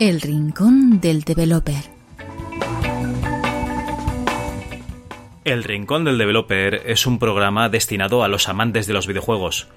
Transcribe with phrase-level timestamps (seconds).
[0.00, 1.84] El Rincón del Developer.
[5.44, 9.68] El Rincón del Developer es un programa destinado a los amantes de los videojuegos.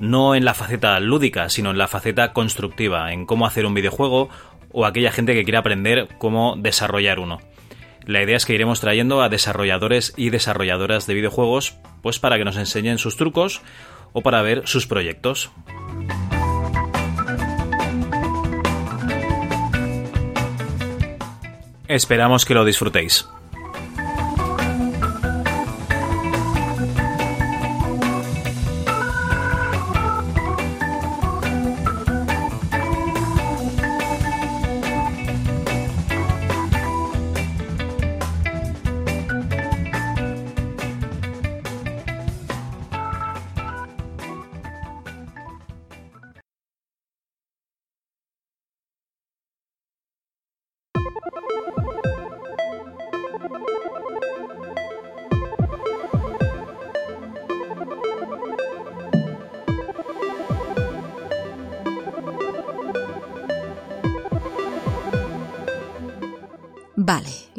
[0.00, 4.28] No en la faceta lúdica, sino en la faceta constructiva, en cómo hacer un videojuego
[4.72, 7.38] o aquella gente que quiere aprender cómo desarrollar uno.
[8.04, 12.44] La idea es que iremos trayendo a desarrolladores y desarrolladoras de videojuegos, pues para que
[12.44, 13.62] nos enseñen sus trucos
[14.14, 15.52] o para ver sus proyectos.
[21.90, 23.28] Esperamos que lo disfrutéis.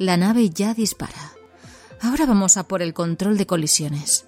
[0.02, 1.34] La nave ya dispara.
[2.02, 4.26] Ahora vamos a por el control de colisiones.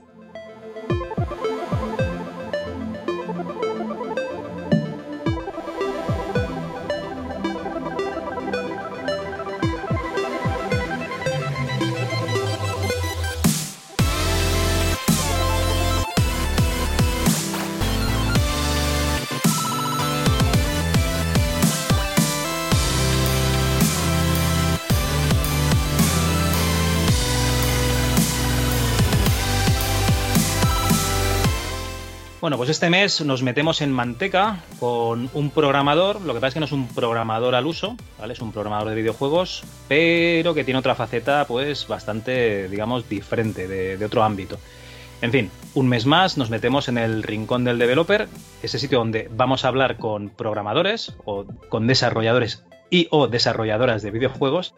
[32.64, 36.22] Pues este mes nos metemos en manteca con un programador.
[36.22, 38.32] Lo que pasa es que no es un programador al uso, ¿vale?
[38.32, 44.06] Es un programador de videojuegos, pero que tiene otra faceta, pues, bastante, digamos, diferente, de,
[44.06, 44.60] otro ámbito.
[45.22, 48.30] En fin, un mes más nos metemos en el rincón del developer,
[48.62, 54.12] ese sitio donde vamos a hablar con programadores o con desarrolladores y o desarrolladoras de
[54.12, 54.74] videojuegos.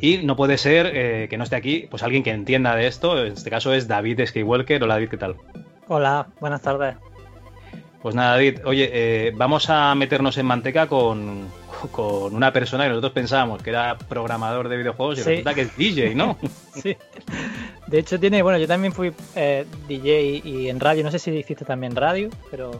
[0.00, 3.22] Y no puede ser eh, que no esté aquí, pues alguien que entienda de esto.
[3.22, 4.82] En este caso es David Skywalker.
[4.82, 5.36] Hola David, ¿qué tal?
[5.88, 6.96] Hola, buenas tardes.
[8.02, 11.48] Pues nada, David, oye, eh, vamos a meternos en manteca con,
[11.90, 15.30] con, una persona que nosotros pensábamos que era programador de videojuegos y Sí.
[15.30, 16.36] resulta que es DJ, ¿no?
[16.74, 16.96] Sí.
[17.88, 18.40] De hecho, tiene.
[18.42, 21.02] Bueno, yo también fui eh, DJ y en radio.
[21.02, 22.70] No sé si hiciste también radio, pero.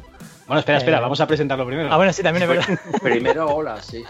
[0.47, 1.89] Bueno, espera, espera, Eh, vamos a presentarlo primero.
[1.93, 2.79] Ah, bueno, sí, también es verdad.
[3.03, 4.05] Primero, hola, sí.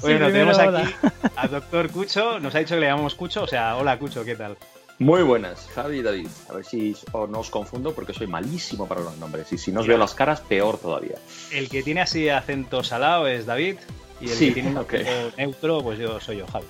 [0.00, 0.94] bueno, sí, tenemos aquí
[1.36, 4.34] al doctor Cucho, nos ha dicho que le llamamos Cucho, o sea, hola Cucho, ¿qué
[4.34, 4.56] tal?
[5.02, 6.28] Muy buenas, Javi y David.
[6.48, 9.52] A ver si no os confundo porque soy malísimo para los nombres.
[9.52, 11.16] Y si no os veo las caras, peor todavía.
[11.50, 13.78] El que tiene así acento salado es David
[14.20, 14.94] y el Sí, que tiene un ok.
[14.94, 16.66] acento neutro, pues yo soy yo, Javi.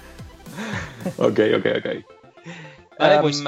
[1.19, 1.87] Ok, ok, ok.
[2.99, 3.45] Vale, pues-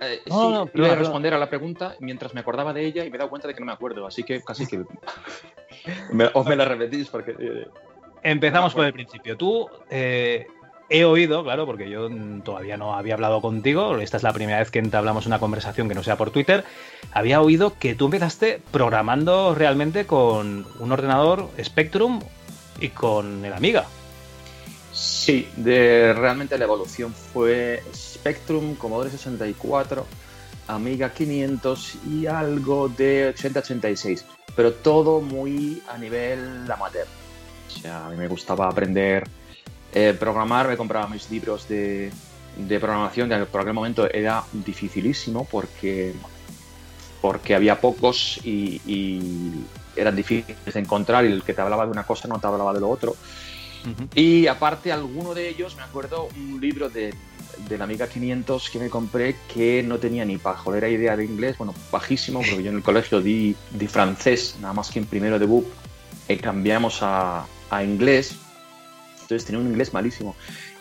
[0.00, 3.04] eh, sí, No, no, iba a responder a la pregunta mientras me acordaba de ella
[3.04, 4.06] y me he dado cuenta de que no me acuerdo.
[4.06, 4.78] Así que casi que.
[6.10, 7.32] me, os me la repetís porque.
[7.38, 7.68] eh,
[8.22, 9.36] Empezamos No por el principio.
[9.36, 10.46] Tú eh,
[10.88, 12.08] he oído, claro, porque yo
[12.44, 15.94] todavía no había hablado contigo, esta es la primera vez que entablamos una conversación que
[15.94, 16.64] no sea por Twitter,
[17.12, 22.20] había oído que tú empezaste programando realmente con un ordenador Spectrum
[22.80, 23.86] y con el Amiga.
[24.92, 30.06] Sí, de, realmente la evolución fue Spectrum, Commodore 64,
[30.68, 34.24] Amiga 500 y algo de 8086,
[34.54, 37.06] pero todo muy a nivel amateur.
[37.68, 39.24] O sea, a mí me gustaba aprender
[39.98, 42.10] eh, programar, me compraba mis libros de,
[42.54, 46.12] de programación, que por aquel momento era dificilísimo porque,
[47.22, 49.64] porque había pocos y, y
[49.96, 52.74] eran difíciles de encontrar y el que te hablaba de una cosa no te hablaba
[52.74, 53.16] de lo otro.
[54.14, 57.14] Y aparte, alguno de ellos, me acuerdo un libro de,
[57.66, 61.56] de la Amiga 500 que me compré que no tenía ni pajolera idea de inglés,
[61.56, 65.38] bueno, bajísimo, porque yo en el colegio di, di francés, nada más que en primero
[65.38, 65.64] de BUP
[66.28, 68.36] eh, cambiamos a, a inglés,
[69.26, 70.36] entonces tenía un inglés malísimo.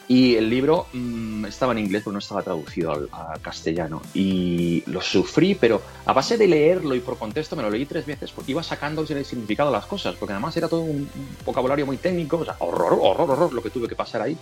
[0.07, 3.09] Y el libro mm, estaba en inglés, pero no estaba traducido al,
[3.41, 4.03] castellano.
[4.13, 8.05] Y lo sufrí, pero a base de leerlo y por contexto me lo leí tres
[8.05, 11.09] veces, porque iba sacando el significado de las cosas, porque además era todo un,
[11.43, 14.37] vocabulario muy técnico, o sea, horror, horror, horror lo que tuve que pasar ahí.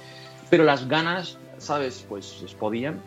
[0.50, 2.06] Pero las ganas, ¿sabes?
[2.10, 3.02] Pues les podían.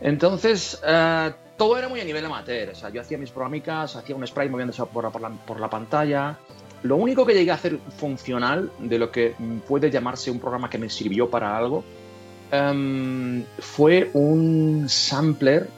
[0.00, 2.70] Entonces, eh, todo era muy a nivel amateur.
[2.70, 5.70] O sea, yo hacía mis programicas, hacía un sprite moviéndose por, por la, por la
[5.70, 6.36] pantalla.
[6.82, 9.34] Lo único que llegué a hacer funcional de lo que
[9.66, 11.84] puede llamarse un programa que me sirvió para algo
[12.52, 15.68] em, fue un sampler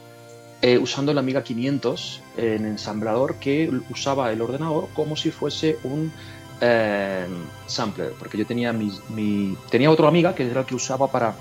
[0.62, 6.12] eh, usando la Amiga 500 en ensamblador que usaba el ordenador como si fuese un
[6.60, 7.26] eh,
[7.66, 11.34] sampler, porque yo tenía mi, mi, tenía otra amiga que era el que usaba para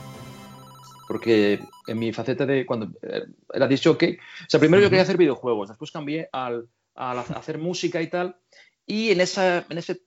[1.09, 5.01] porque en mi faceta de cuando eh, era dicho que, o sea, primero yo quería
[5.01, 8.37] hacer videojuegos, después cambié al, al hacer música y tal,
[8.89, 10.01] y en esa, en ese,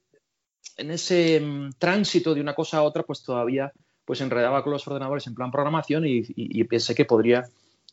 [0.76, 3.72] en ese mm, tránsito de una cosa a otra, pues todavía
[4.04, 7.44] pues enredaba con los ordenadores en plan programación y, y, y pensé que podría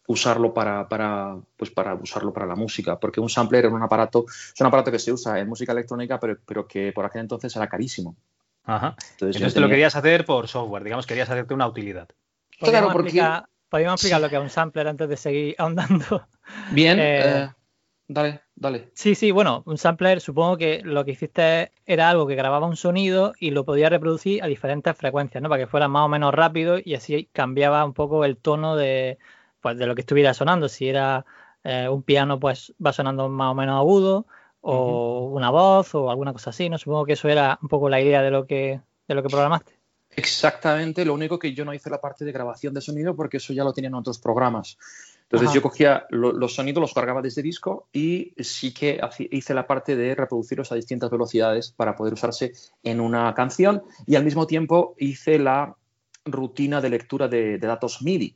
[0.07, 4.25] usarlo para, para, pues para usarlo para la música, porque un sampler es un aparato,
[4.27, 7.55] es un aparato que se usa en música electrónica, pero, pero que por aquel entonces
[7.55, 8.15] era carísimo.
[8.63, 8.95] Ajá.
[9.11, 12.09] Entonces, Entonces te lo querías hacer por software, digamos, querías hacerte una utilidad.
[12.59, 13.09] Claro, porque...
[13.09, 16.27] Explicar, ¿Podríamos explicar lo que es un sampler antes de seguir ahondando?
[16.71, 17.49] Bien, eh, eh,
[18.09, 18.89] dale, dale.
[18.93, 22.75] Sí, sí, bueno, un sampler supongo que lo que hiciste era algo que grababa un
[22.75, 25.47] sonido y lo podía reproducir a diferentes frecuencias, ¿no?
[25.47, 29.19] Para que fuera más o menos rápido y así cambiaba un poco el tono de,
[29.61, 30.67] pues, de lo que estuviera sonando.
[30.67, 31.25] Si era
[31.63, 34.25] eh, un piano, pues va sonando más o menos agudo,
[34.61, 35.37] o uh -huh.
[35.37, 36.77] una voz, o alguna cosa así, ¿no?
[36.77, 39.79] Supongo que eso era un poco la idea de lo que, de lo que programaste.
[40.15, 43.53] Exactamente, lo único que yo no hice la parte de grabación de sonido porque eso
[43.53, 44.77] ya lo tenían otros programas.
[45.29, 45.55] Entonces Ajá.
[45.55, 48.99] yo cogía lo, los sonidos, los cargaba desde disco y sí que
[49.29, 54.15] hice la parte de reproducirlos a distintas velocidades para poder usarse en una canción y
[54.15, 55.75] al mismo tiempo hice la
[56.25, 58.35] rutina de lectura de, de datos MIDI.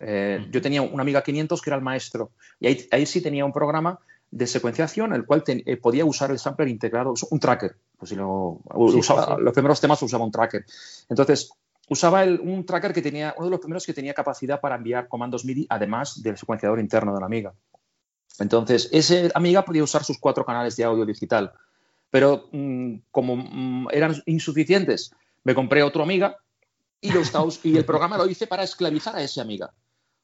[0.00, 3.44] Eh, yo tenía una amiga 500 que era el maestro y ahí, ahí sí tenía
[3.44, 4.00] un programa
[4.32, 7.76] de secuenciación, el cual te, eh, podía usar el sampler integrado, un tracker.
[7.96, 8.60] Pues si lo,
[8.90, 9.42] sí, usaba, sí, sí.
[9.42, 10.64] Los primeros temas usaba un tracker.
[11.08, 11.52] Entonces,
[11.88, 15.08] usaba el, un tracker que tenía, uno de los primeros que tenía capacidad para enviar
[15.08, 17.54] comandos MIDI, además del secuenciador interno de la amiga.
[18.38, 21.52] Entonces, ese amiga podía usar sus cuatro canales de audio digital.
[22.10, 25.12] Pero mmm, como mmm, eran insuficientes,
[25.44, 26.36] me compré otro amiga
[27.00, 29.72] y, lo estaba, y el programa lo hice para esclavizar a esa amiga.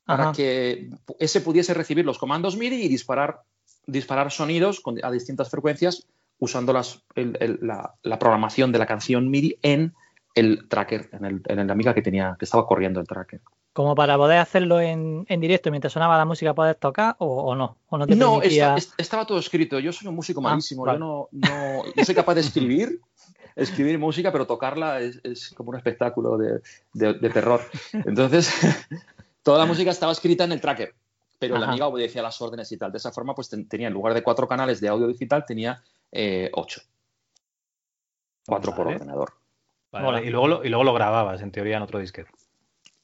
[0.05, 0.33] Para Ajá.
[0.33, 3.43] que ese pudiese recibir los comandos MIDI y disparar
[3.87, 6.07] disparar sonidos con, a distintas frecuencias
[6.39, 9.95] usando las, el, el, la, la, programación de la canción MIDI en
[10.35, 13.41] el tracker, en, el, en la amiga que tenía, que estaba corriendo el tracker.
[13.73, 17.55] Como para poder hacerlo en, en directo mientras sonaba la música, poder tocar o, o
[17.55, 17.77] no?
[17.89, 18.77] ¿O no, te no permitía...
[18.99, 19.79] estaba todo escrito.
[19.79, 20.85] Yo soy un músico ah, malísimo.
[20.85, 20.99] Vale.
[20.99, 23.01] Yo no, no, yo soy capaz de escribir,
[23.57, 26.61] escribir música, pero tocarla es, es como un espectáculo de,
[26.95, 27.61] de, de terror.
[27.93, 28.53] Entonces,
[29.43, 30.95] toda la música estaba escrita en el tracker
[31.41, 31.65] pero Ajá.
[31.65, 32.93] la amiga obedecía las órdenes y tal.
[32.93, 35.83] De esa forma, pues tenía en lugar de cuatro canales de audio digital, tenía
[36.13, 36.83] eh, ocho.
[38.47, 38.85] Cuatro vale.
[38.85, 39.40] por ordenador.
[39.93, 42.31] Vale, y, luego lo, y luego lo grababas, en teoría, en otro disquete.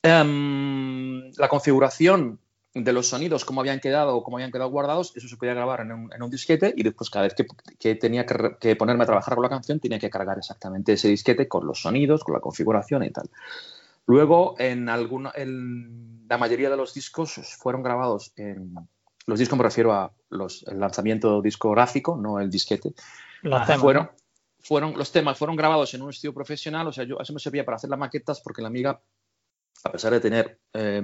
[0.05, 2.39] Um, la configuración
[2.75, 5.81] de los sonidos, cómo habían quedado o cómo habían quedado guardados, eso se podía grabar
[5.81, 7.47] en un, en un disquete y después cada vez que,
[7.79, 11.09] que tenía que, que, ponerme a trabajar con la canción tenía que cargar exactamente ese
[11.09, 13.31] disquete con los sonidos, con la configuración y tal.
[14.07, 18.75] Luego, en, alguna, en la mayoría de los discos fueron grabados en.
[19.27, 22.95] Los discos me refiero a los, el lanzamiento discográfico, no el disquete.
[23.43, 23.81] Temas.
[23.81, 24.11] Fueron,
[24.67, 27.65] fueron, los temas fueron grabados en un estudio profesional, o sea, yo, eso me servía
[27.65, 29.01] para hacer las maquetas porque la amiga,
[29.85, 31.03] a pesar de tener eh,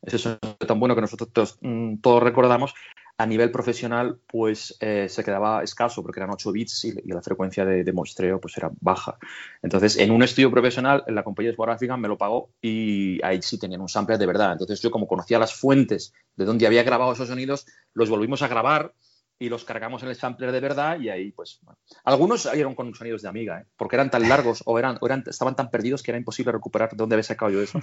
[0.00, 2.74] ese sonido tan bueno que nosotros todos, mm, recordamos,
[3.18, 7.20] a nivel profesional pues eh, se quedaba escaso porque eran 8 bits y, y la
[7.20, 9.18] frecuencia de, de, muestreo pues era baja.
[9.62, 13.82] Entonces en un estudio profesional la compañía discográfica me lo pagó y ahí sí tenían
[13.82, 14.52] un sampler de verdad.
[14.52, 18.48] Entonces yo como conocía las fuentes de donde había grabado esos sonidos, los volvimos a
[18.48, 18.94] grabar
[19.42, 21.78] y los cargamos en el sampler de verdad y ahí pues bueno.
[22.04, 23.66] algunos salieron con sonidos de amiga ¿eh?
[23.76, 26.90] porque eran tan largos o eran, o eran estaban tan perdidos que era imposible recuperar
[26.90, 27.80] de dónde había sacado yo eso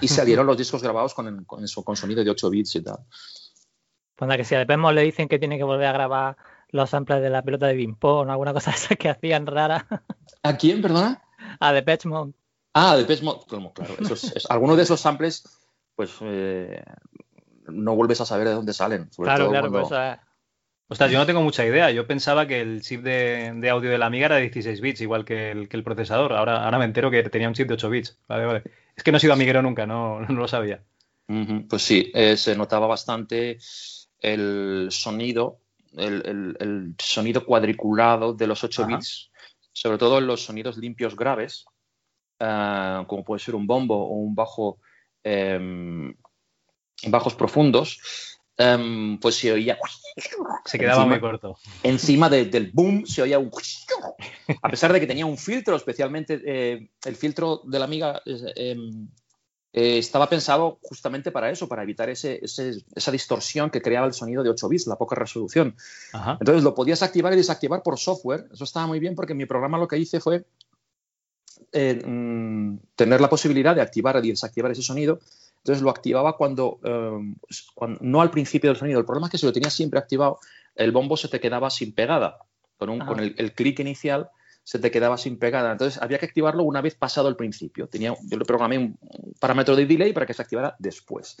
[0.00, 2.98] y salieron los discos grabados con, con eso con sonido de 8 bits y tal
[4.16, 6.36] Cuando que si a Depemo le dicen que tiene que volver a grabar
[6.70, 9.86] los samples de la pelota de ping-pong o alguna cosa esa que hacían rara.
[10.42, 11.22] ¿A quién, perdona?
[11.60, 12.32] A Depeche Mode.
[12.72, 13.94] Ah, Depeche Mode, claro.
[14.00, 15.44] Esos, es, algunos de esos samples,
[15.94, 16.82] pues eh,
[17.66, 19.12] no vuelves a saber de dónde salen.
[19.12, 19.86] Sobre claro, todo claro, cuando...
[19.86, 20.31] eso es.
[20.92, 21.90] Ostras, yo no tengo mucha idea.
[21.90, 25.00] Yo pensaba que el chip de, de, audio de la Amiga era de 16 bits,
[25.00, 26.34] igual que el, que el procesador.
[26.34, 28.18] Ahora, ahora, me entero que tenía un chip de 8 bits.
[28.28, 28.62] Vale, vale.
[28.94, 30.82] Es que no he sido amiguero nunca, no, no lo sabía.
[31.28, 31.68] Uh -huh.
[31.68, 33.58] Pues sí, eh, se notaba bastante
[34.20, 35.60] el sonido,
[35.96, 38.96] el, el, el sonido cuadriculado de los 8 Ajá.
[38.96, 39.30] bits,
[39.72, 41.64] sobre todo en los sonidos limpios graves,
[42.38, 44.78] uh, como puede ser un bombo o un bajo,
[45.24, 46.12] um,
[47.08, 47.98] bajos profundos,
[48.58, 49.78] um, pues se oía.
[50.64, 51.56] Se quedaba encima, muy corto.
[51.82, 53.50] Encima de, del boom se oía un.
[54.62, 58.22] A pesar de que tenía un filtro, especialmente eh, el filtro de la amiga.
[58.26, 58.76] Eh,
[59.74, 64.12] eh, estaba pensado justamente para eso, para evitar ese, ese, esa distorsión que creaba el
[64.12, 65.74] sonido de 8 bits, la poca resolución.
[66.12, 66.36] Ajá.
[66.38, 68.48] Entonces lo podías activar y desactivar por software.
[68.52, 70.44] Eso estaba muy bien porque mi programa lo que hice fue
[71.72, 75.20] eh, mmm, tener la posibilidad de activar y desactivar ese sonido.
[75.62, 77.34] Entonces lo activaba cuando, eh,
[77.74, 78.98] cuando, no al principio del sonido.
[78.98, 80.38] El problema es que si lo tenías siempre activado,
[80.74, 82.38] el bombo se te quedaba sin pegada.
[82.76, 84.28] Con, un, con el, el clic inicial
[84.64, 85.70] se te quedaba sin pegada.
[85.70, 87.86] Entonces había que activarlo una vez pasado el principio.
[87.86, 88.98] Tenía, yo le programé un
[89.38, 91.36] parámetro de delay para que se activara después.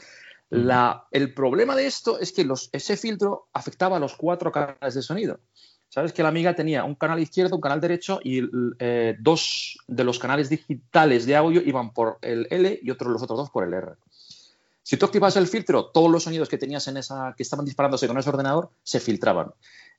[0.50, 4.94] La, el problema de esto es que los, ese filtro afectaba a los cuatro canales
[4.94, 5.40] de sonido.
[5.88, 8.42] Sabes que la amiga tenía un canal izquierdo, un canal derecho y
[8.78, 13.22] eh, dos de los canales digitales de audio iban por el L y otros, los
[13.22, 13.92] otros dos por el R.
[14.82, 18.08] Si tú activas el filtro, todos los sonidos que tenías en esa, que estaban disparándose
[18.08, 19.52] con ese ordenador, se filtraban.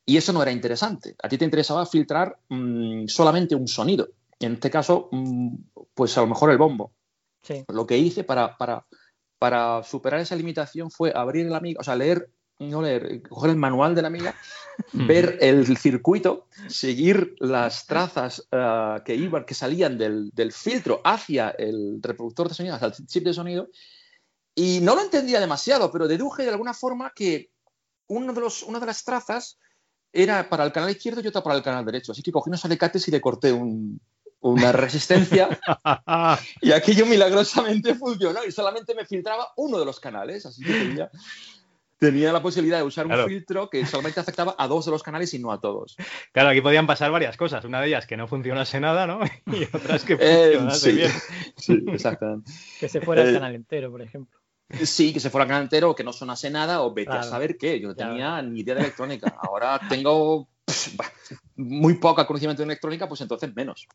[0.05, 1.15] Y eso no era interesante.
[1.23, 4.09] A ti te interesaba filtrar mm, solamente un sonido.
[4.39, 5.55] En este caso, mm,
[5.93, 6.91] pues a lo mejor el bombo.
[7.67, 8.85] Lo que hice para, para,
[9.37, 13.57] para, superar esa limitación fue abrir el amiga, o sea, leer, no leer, coger el
[13.57, 14.33] manual de la amiga,
[14.93, 21.49] ver el circuito, seguir las trazas eh, que iban, que salían del, del, filtro hacia
[21.49, 23.67] el reproductor de sonido, hacia el chip de sonido,
[24.55, 27.51] y no lo entendía demasiado, pero deduje de alguna forma que
[28.07, 29.57] uno de los, una de las trazas
[30.11, 32.11] era para el canal izquierdo y otra para el canal derecho.
[32.11, 35.59] Así que cogí unos alicates y le corté una resistencia
[36.61, 40.45] y aquello milagrosamente funcionó y solamente me filtraba uno de los canales.
[40.45, 41.07] Así que
[41.97, 45.33] tenía, la posibilidad de usar un filtro que solamente afectaba a dos de los canales
[45.33, 45.95] y no a todos.
[46.31, 47.65] Claro, aquí podían pasar varias cosas.
[47.65, 49.21] Una de ellas que no funcionase nada, ¿no?
[49.47, 51.11] Y otras que eh, funcionase bien.
[51.57, 52.51] Sí, exactamente.
[52.79, 54.42] que se fuera el eh, canal entero, por ejemplo.
[54.69, 57.79] Sí, que se fuera canal entero, que no sonase nada, o vete a saber qué.
[57.79, 59.35] Yo no tenía ni idea de electrónica.
[59.41, 60.47] Ahora tengo
[61.55, 63.87] muy poca conocimiento de electrónica, pues entonces menos.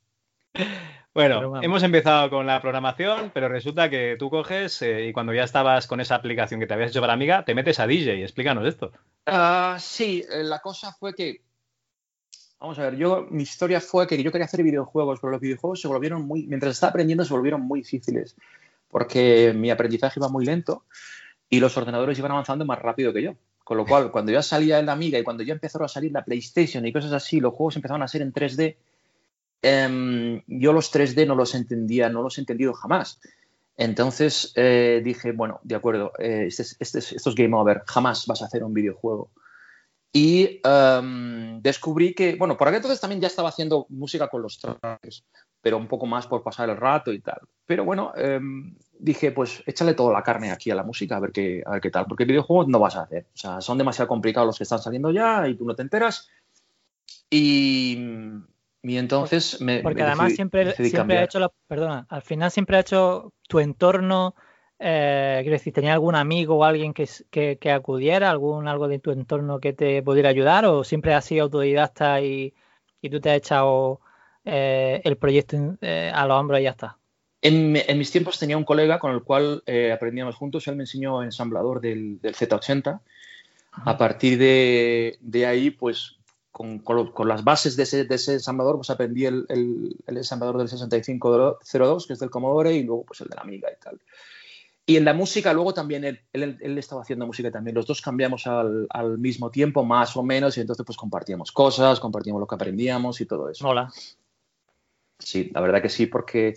[1.15, 5.45] Bueno, hemos empezado con la programación, pero resulta que tú coges eh, y cuando ya
[5.45, 8.23] estabas con esa aplicación que te habías hecho para Amiga, te metes a DJ.
[8.23, 8.93] Explícanos esto.
[9.27, 11.43] Uh, sí, eh, la cosa fue que.
[12.61, 15.81] Vamos a ver, yo, mi historia fue que yo quería hacer videojuegos, pero los videojuegos
[15.81, 16.47] se volvieron muy.
[16.47, 18.37] Mientras estaba aprendiendo, se volvieron muy difíciles
[18.89, 20.85] porque mi aprendizaje iba muy lento
[21.49, 23.35] y los ordenadores iban avanzando más rápido que yo.
[23.65, 26.25] Con lo cual, cuando ya salía la Amiga y cuando ya empezó a salir la
[26.25, 28.77] PlayStation y cosas así, los juegos empezaban a ser en 3D,
[29.61, 33.21] em, yo los 3D no los entendía, no los he entendido jamás.
[33.77, 38.41] Entonces eh, dije, bueno, de acuerdo, eh, este, este, esto es game over, jamás vas
[38.41, 39.31] a hacer un videojuego.
[40.13, 44.59] Y em, descubrí que, bueno, por aquel entonces también ya estaba haciendo música con los
[44.59, 45.25] trajes,
[45.61, 47.41] pero un poco más por pasar el rato y tal.
[47.67, 51.33] Pero bueno, em, dije, pues échale toda la carne aquí a la música, a ver
[51.33, 53.27] qué, a ver qué tal, porque videojuegos no vas a hacer.
[53.35, 56.29] O sea, son demasiado complicados los que están saliendo ya y tú no te enteras.
[57.31, 57.99] Y,
[58.83, 59.81] y entonces me.
[59.81, 64.35] Porque además siempre, siempre ha hecho, perdona, al final siempre ha hecho tu entorno
[64.81, 69.11] eh, quiero decir, ¿tenía algún amigo o alguien que, que, acudiera, algún algo de tu
[69.11, 72.55] entorno que te pudiera ayudar o siempre has sido autodidacta y,
[73.03, 74.01] y tú te has echado
[74.51, 76.97] eh, el proyecto eh, a los hombros y ya está?
[77.43, 80.85] En, en, mis tiempos tenía un colega con el cual eh, aprendíamos juntos, él me
[80.85, 83.01] enseñó ensamblador del, del Z80.
[83.71, 86.17] A partir de, de ahí, pues
[86.51, 90.59] con, con, las bases de ese, de ese, ensamblador, pues aprendí el, el, el ensamblador
[90.59, 94.01] del 6502, que es del Commodore, y luego pues el de la Amiga y tal.
[94.85, 97.75] Y en la música, luego también él, él, estaba haciendo música también.
[97.75, 102.01] Los dos cambiamos al, al, mismo tiempo, más o menos, y entonces pues compartíamos cosas,
[102.01, 103.69] compartíamos lo que aprendíamos y todo eso.
[103.69, 103.93] Hola.
[105.19, 106.55] Sí, la verdad que sí, porque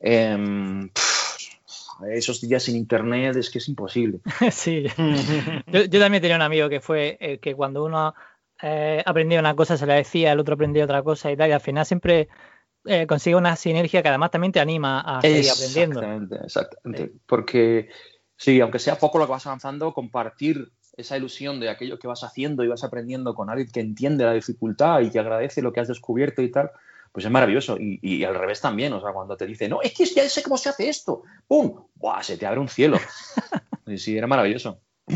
[0.00, 0.88] eh,
[2.10, 4.20] esos días sin internet es que es imposible.
[4.50, 4.86] sí.
[5.66, 8.14] yo, yo, también tenía un amigo que fue el que cuando uno
[8.62, 11.52] eh, aprendía una cosa se le decía, el otro aprendía otra cosa y tal, y
[11.52, 12.28] al final siempre
[12.84, 16.00] eh, consigue una sinergia que además también te anima a seguir aprendiendo.
[16.00, 17.12] Exactamente, exactamente.
[17.26, 17.88] Porque
[18.36, 22.24] sí, aunque sea poco lo que vas avanzando, compartir esa ilusión de aquello que vas
[22.24, 25.80] haciendo y vas aprendiendo con alguien que entiende la dificultad y que agradece lo que
[25.80, 26.70] has descubierto y tal,
[27.12, 27.76] pues es maravilloso.
[27.78, 30.42] Y, y, al revés también, o sea, cuando te dice, no, es que ya sé
[30.42, 31.86] cómo se hace esto, ¡pum!
[31.94, 32.22] ¡Buah!
[32.22, 32.98] Se te abre un cielo.
[33.86, 34.80] y sí, era maravilloso.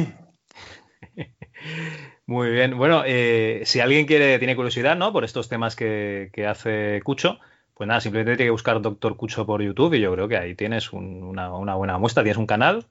[2.26, 2.78] Muy bien.
[2.78, 5.12] Bueno, eh, si alguien quiere, tiene curiosidad, ¿no?
[5.12, 7.38] Por estos temas que, que hace Cucho,
[7.75, 10.54] pues nada, simplemente tiene que buscar Doctor Cucho por YouTube y yo creo que ahí
[10.54, 12.22] tienes una, buena muestra.
[12.22, 12.87] Tienes un canal,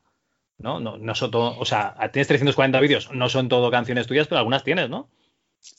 [0.57, 0.79] ¿no?
[0.79, 4.39] No, no son todo, o sea, tienes 340 vídeos, no son todo canciones tuyas, pero
[4.39, 5.09] algunas tienes, ¿no?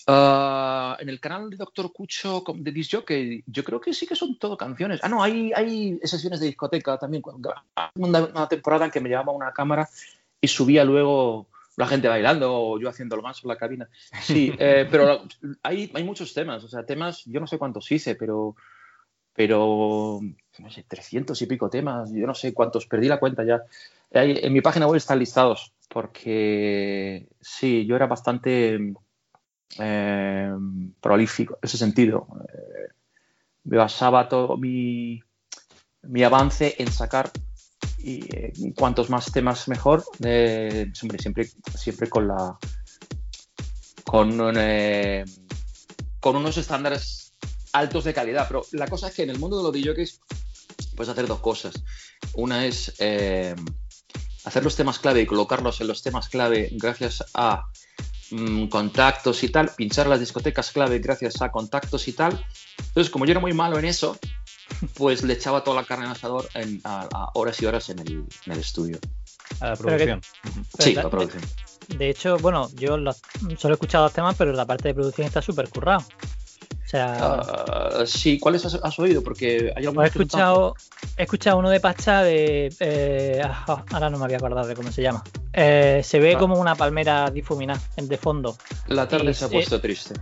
[0.06, 2.72] Uh, en el canal de Doctor Cucho de
[3.04, 5.00] que yo creo que sí que son todo canciones.
[5.02, 7.22] Ah, no, hay, hay sesiones de discoteca también.
[7.94, 9.88] Una, una temporada en que me llevaba una cámara
[10.40, 11.46] y subía luego
[11.76, 13.88] la gente bailando o yo haciendo lo más en la cabina.
[14.22, 15.22] Sí, eh, pero
[15.62, 18.56] hay, hay muchos temas, o sea, temas, yo no sé cuántos hice, pero
[19.34, 20.20] pero
[20.58, 23.62] no sé, 300 y pico temas, yo no sé cuántos, perdí la cuenta ya.
[24.10, 28.92] En mi página web están listados, porque sí, yo era bastante
[29.78, 30.52] eh,
[31.00, 32.26] prolífico en ese sentido.
[32.48, 32.92] Eh,
[33.64, 35.22] me basaba todo mi,
[36.24, 37.30] avance en sacar
[37.98, 42.58] y eh, cuantos más temas mejor, siempre, siempre, siempre con la
[44.04, 44.36] con,
[46.20, 47.32] con unos estándares
[47.72, 48.46] altos de calidad.
[48.48, 50.20] Pero la cosa es que en el mundo de los DJs
[50.96, 51.74] puedes hacer dos cosas.
[52.34, 53.54] Una es eh,
[54.44, 57.64] hacer los temas clave y colocarlos en los temas clave gracias a
[58.32, 62.44] mm, contactos y tal, pinchar las discotecas clave gracias a contactos y tal.
[62.78, 64.18] Entonces, como yo era muy malo en eso,
[64.94, 68.24] pues le echaba toda la carne al asador en, a, horas y horas en el,
[68.46, 68.98] en el estudio.
[69.60, 70.20] A la producción.
[70.78, 71.42] sí, a la producción.
[71.88, 72.96] De hecho, bueno, yo
[73.58, 76.04] solo he escuchado los temas, pero la parte de producción está súper currado.
[76.92, 77.16] Sea.
[77.18, 79.22] Ah, sí, ¿cuáles has, oído?
[79.22, 80.74] Porque hay he escuchado,
[81.16, 82.70] he escuchado uno de Pacha de.
[82.80, 85.24] Eh, ah, ahora no me había acordado de cómo se llama.
[85.54, 86.38] Eh, se ve ah.
[86.38, 88.58] como una palmera difuminada de fondo.
[88.88, 90.16] La tarde se ha puesto triste.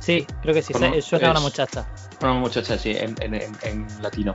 [0.00, 0.74] Sí, creo que sí.
[1.00, 1.88] suena a una muchacha.
[2.22, 4.34] Una muchacha, sí, en, latino.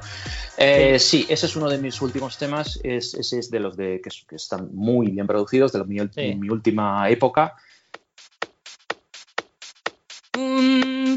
[0.57, 1.25] Eh, sí.
[1.27, 2.79] ese es uno de mis últimos temas.
[2.83, 5.97] ese es de los de, que, están muy bien producidos, de mi,
[6.37, 7.53] mi última época.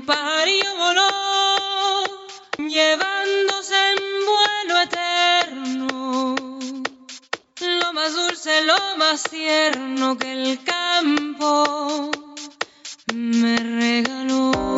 [0.03, 1.09] Pajarillo voló,
[2.59, 6.35] llevándose en vuelo eterno.
[7.61, 12.11] Lo más dulce, lo más tierno que el campo
[13.15, 14.78] me regaló.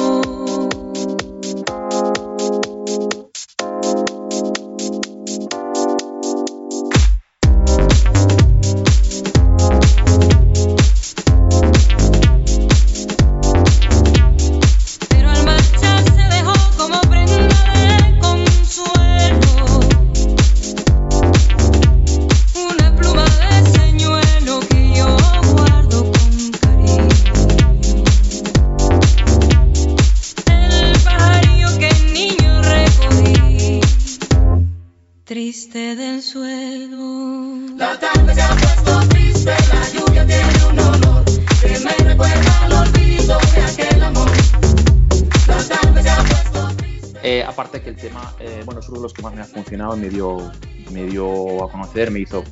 [49.97, 50.51] Me dio,
[50.93, 52.45] me dio a conocer, me hizo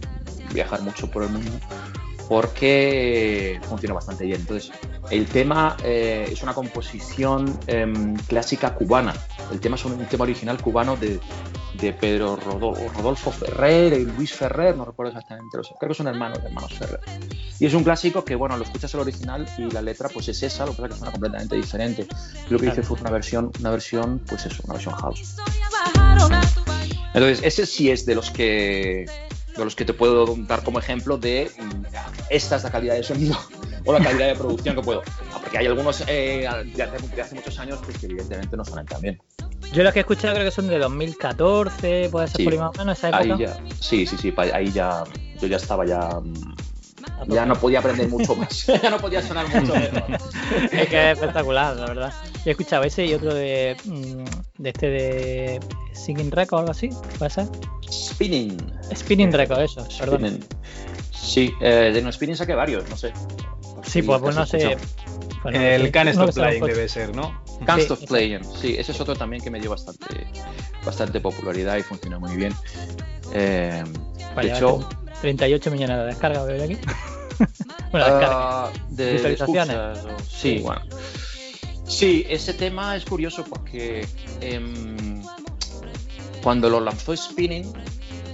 [0.53, 1.53] viajar mucho por el mundo
[2.29, 4.41] porque funciona bastante bien.
[4.41, 4.71] Entonces,
[5.11, 9.15] el tema eh, es una composición em, clásica cubana.
[9.51, 11.19] El tema es un, tema original cubano de,
[11.81, 16.75] de Pedro Rodolfo, Ferrer y Luis Ferrer, no recuerdo exactamente, creo que son hermanos, hermanos
[16.75, 17.01] Ferrer.
[17.61, 20.43] Y es un clásico que, bueno, lo escuchas el original y la letra pues es
[20.43, 22.07] esa, lo que pasa es que suena completamente diferente.
[22.49, 25.37] Lo que hice fue una versión, una versión, pues eso, una versión house.
[27.15, 29.07] Entonces, ese sí es de los que
[29.57, 31.85] de los que te puedo dar como ejemplo de mm,
[32.31, 33.37] esta es la calidad de sonido
[33.85, 35.03] o la calidad de producción que puedo.
[35.33, 39.01] Ah, porque hay algunos eh, de, hace, muchos años pues, que evidentemente no suenan tan
[39.01, 39.21] bien.
[39.73, 42.71] Yo los que he escuchado creo que son de 2014, puede ser por ahí más
[42.75, 43.35] o menos esa época.
[43.35, 45.05] Ahí ya, sí, sí, sí, ahí ya
[45.41, 46.55] yo ya estaba ya mm,
[47.29, 48.67] ya no podía aprender mucho más.
[48.83, 50.05] ya no podía sonar mucho mejor.
[50.73, 52.13] es que es espectacular, la verdad.
[52.37, 55.61] Yo he escuchado ese y otro de, mm, de este de
[55.93, 57.47] Singing Record o algo así, ¿puede ser?
[57.91, 58.57] Spinning.
[58.95, 60.41] Spinning Record, eso, perdón.
[61.13, 63.13] Sí, eh, de no Spinning saqué varios, no sé.
[63.85, 64.77] Sí, pues, pues no sé.
[65.45, 67.43] El Can't Stop Playing debe ser, ¿no?
[67.65, 70.27] Can't Stop Playing, sí, ese es otro también que me dio bastante,
[70.85, 72.55] bastante popularidad y funciona muy bien.
[73.33, 73.85] Eh,
[74.41, 74.89] de hecho,
[75.21, 76.79] 38 millones de descargas, veo aquí.
[77.93, 79.99] bueno, uh, de visualizaciones.
[80.29, 80.83] Sí, bueno.
[81.87, 84.07] Sí, ese tema es curioso porque
[84.43, 85.23] em,
[86.43, 87.73] cuando lo lanzó Spinning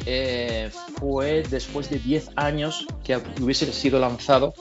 [0.06, 4.54] eh, fue después de 10 años que hubiese sido lanzado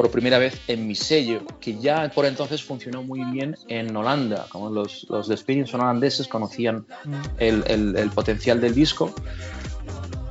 [0.00, 4.46] por primera vez en mi sello, que ya por entonces funcionó muy bien en Holanda.
[4.48, 7.14] Como los, los de Spinning son holandeses, conocían mm.
[7.36, 9.14] el, el, el potencial del disco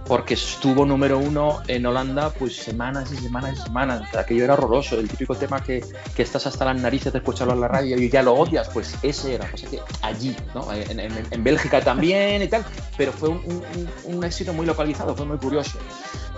[0.09, 4.15] porque estuvo número uno en Holanda pues semanas y semanas y semanas.
[4.15, 7.61] aquello era horroroso, el típico tema que, que, estás hasta las narices de escucharlo en
[7.61, 9.47] la radio y ya lo odias, pues ese era.
[9.53, 10.73] O sea que allí, ¿no?
[10.73, 12.65] en, en, Bélgica también y tal,
[12.97, 13.63] pero fue un,
[14.05, 15.77] un, éxito muy localizado, fue muy curioso,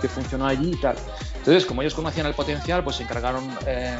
[0.02, 0.96] que funcionó allí y tal.
[1.38, 3.96] Entonces, como ellos conocían el potencial, pues se encargaron eh,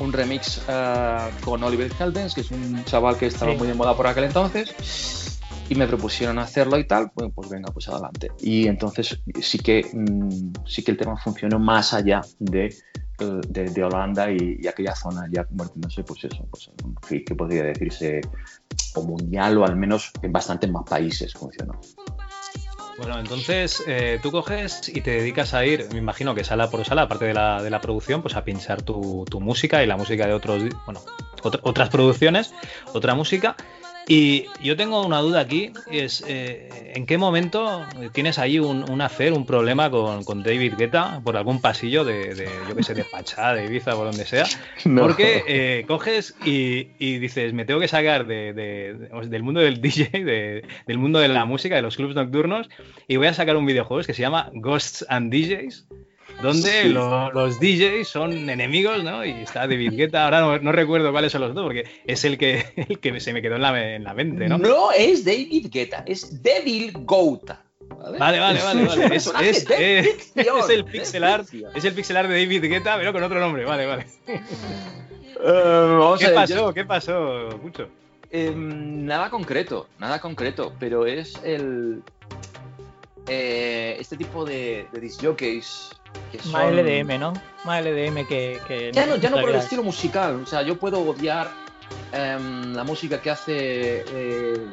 [0.00, 3.96] un remix eh, con Oliver Heldens, que es un chaval que estaba muy de moda
[3.96, 5.23] por aquel entonces
[5.68, 8.30] y me propusieron hacerlo y tal, pues, pues venga, pues adelante.
[8.40, 13.84] Y entonces sí que, mm, sí que el tema funcionó más allá de, eh, de,
[13.84, 16.70] Holanda y, aquella zona, ya convirtiéndose, pues eso, pues,
[17.08, 18.20] que, podría decirse
[18.94, 21.80] o mundial o al menos en bastantes más países funcionó.
[22.96, 26.84] Bueno, entonces eh, tú coges y te dedicas a ir, me imagino que sala por
[26.84, 29.96] sala, aparte de la, de la producción, pues a pinchar tu, tu, música y la
[29.96, 31.00] música de otros, bueno,
[31.42, 32.54] otras producciones,
[32.92, 33.56] otra música.
[34.06, 39.00] Y yo tengo una duda aquí, es eh, ¿en qué momento tienes ahí un, un
[39.00, 42.92] hacer, un problema con, con David Guetta por algún pasillo de, de, yo qué sé,
[42.94, 44.44] de Pachá, de Ibiza, por donde sea?
[44.84, 45.02] No.
[45.02, 49.60] Porque eh, coges y, y dices, me tengo que sacar de, de- de- del mundo
[49.60, 52.68] del DJ, de- del mundo de la música, de los clubs nocturnos,
[53.08, 55.86] y voy a sacar un videojuego que se llama Ghosts and DJs,
[56.42, 56.88] donde Sí.
[56.88, 59.24] lo- los DJs son enemigos, ¿no?
[59.24, 62.36] Y está David Guetta, ahora no, no recuerdo cuáles son los dos, porque es el
[62.38, 64.58] que, el que se me quedó en la, en la mente, ¿no?
[64.58, 67.60] No es David Guetta, es Devil Gouta.
[67.88, 68.18] ¿vale?
[68.18, 69.16] Vale, vale, vale.
[69.16, 73.38] Es, es el pixel art, es el pixel art de David Guetta, pero con otro
[73.40, 74.06] nombre, vale, vale.
[75.46, 76.54] Eh, vamos ¿Qué a ver, pasó?
[76.54, 77.88] yo- ¿Qué pasó, Cucho?
[78.30, 82.02] Em, nada concreto, nada concreto, pero es el.
[83.28, 85.90] Eh, este tipo de, de disc jockeys
[86.30, 86.52] que son.
[86.52, 87.32] Más LDM, ¿no?
[87.64, 88.60] Más LDM que.
[88.66, 90.40] que Ya no, ya no por el estilo musical.
[90.42, 91.50] O sea, yo puedo odiar
[92.12, 94.04] em, la música que hace.
[94.06, 94.66] eh,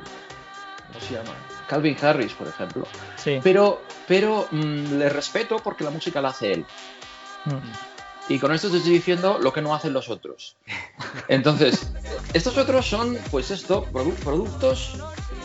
[0.87, 1.33] ¿Cómo se llama?
[1.67, 2.85] Calvin Harris, por ejemplo.
[3.15, 3.39] Sí.
[3.41, 6.65] Pero, pero mm, le respeto porque la música la hace él.
[7.45, 8.33] Mm.
[8.33, 10.55] Y con esto te estoy diciendo lo que no hacen los otros.
[11.27, 11.91] Entonces,
[12.33, 14.97] estos otros son, pues esto, produ- productos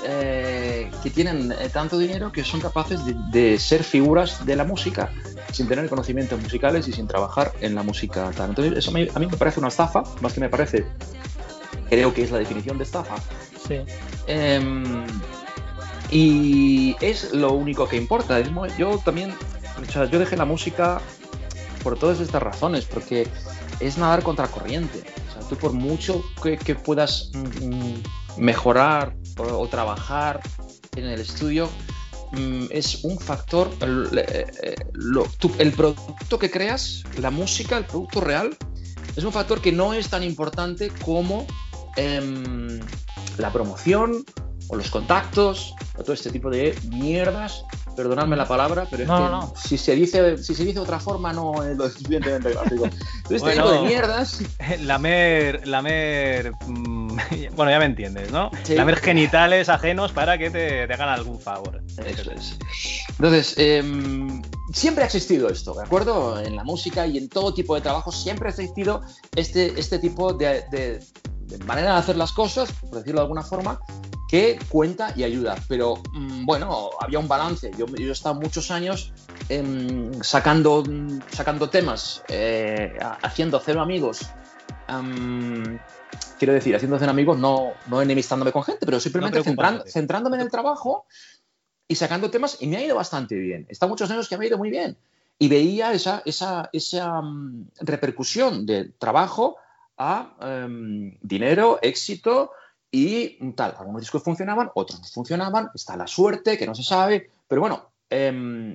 [0.09, 4.64] eh, que tienen eh, tanto dinero que son capaces de, de ser figuras de la
[4.64, 5.12] música
[5.53, 8.51] sin tener conocimientos musicales y sin trabajar en la música tal.
[8.51, 10.87] Entonces, eso me- a mí me parece una estafa, más que me parece,
[11.90, 13.16] creo que es la definición de estafa.
[13.66, 13.81] Sí.
[14.27, 15.05] Em,
[16.11, 18.40] y es lo único que importa.
[18.79, 19.33] Yo también,
[19.87, 21.01] o sea, yo dejé la música
[21.83, 23.27] por todas estas razones, porque
[23.81, 25.03] es nadar contra corriente.
[25.29, 28.03] O sea, tú por mucho que, que puedas mm, mm,
[28.38, 30.40] mejorar o, trabajar
[30.96, 31.68] en el estudio,
[32.33, 34.75] mm, es un factor, el, eh, eh,
[35.59, 38.57] el producto que creas, la música, el producto real,
[39.16, 41.46] es un factor que no es tan importante como
[41.96, 42.81] em,
[43.38, 44.25] la promoción
[44.68, 47.64] o los contactos o todo este tipo de mierdas.
[47.97, 49.53] Perdonadme la palabra, pero es No, que no.
[49.57, 52.85] Si, se dice, si se dice de otra forma no es lo suficientemente gráfico.
[52.87, 53.63] Este Bueno.
[53.65, 54.41] tipo de mierdas
[54.83, 57.17] Lamer, lamer, mm,
[57.57, 58.51] bueno, ya me entiendes, ¿no?
[58.63, 58.75] Sí.
[58.75, 61.83] Lamer genitales ajenos para que te, te hagan algún favor.
[62.05, 62.59] Eso es.
[63.11, 66.39] Entonces, em, siempre ha existido esto, ¿de acuerdo?
[66.41, 69.01] En la música y en todo tipo de trabajo siempre ha existido
[69.35, 71.01] este, este tipo de, de-
[71.47, 73.81] de manera de hacer las cosas, por decirlo de alguna forma,
[74.29, 75.57] que cuenta y ayuda.
[75.69, 77.71] Pero mm, bueno, había un balance.
[77.79, 79.12] Yo, yo he estado muchos años
[79.49, 80.83] em, sacando,
[81.31, 84.27] sacando temas, eh, ha- haciendo cero amigos.
[84.89, 85.79] am,
[86.39, 89.39] quiero decir, haciendo cero amigos, no, no enemistándome con gente, pero simplemente
[89.87, 91.07] centrándome en el trabajo
[91.89, 93.67] y sacando temas y me ha ido bastante bien.
[93.69, 94.97] Está muchos años que me ha ido muy bien.
[95.39, 99.57] Y veía esa, esa, esa mm, repercusión del trabajo
[99.99, 102.51] a em, dinero, éxito
[102.90, 103.75] y tal.
[103.79, 105.70] Algunos discos funcionaban, otros no funcionaban.
[105.75, 107.31] Está la suerte, que no se sabe.
[107.49, 108.72] Pero bueno, em,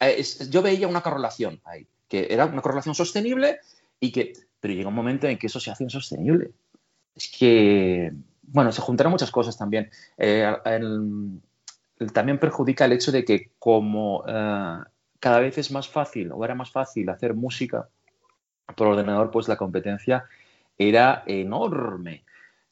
[0.00, 3.60] eh, es- yo veía una correlación ahí, que era una correlación sostenible
[4.00, 6.50] y que, pero llega un momento en que eso se hace insostenible.
[7.14, 9.90] Es que, bueno, se juntaron muchas cosas también.
[10.16, 11.40] Eh, el-
[11.98, 14.78] el- también perjudica el hecho de que como eh,
[15.20, 17.88] cada vez es más fácil o era más fácil hacer música
[18.76, 20.24] por ordenador, pues la competencia
[20.78, 22.24] era enorme.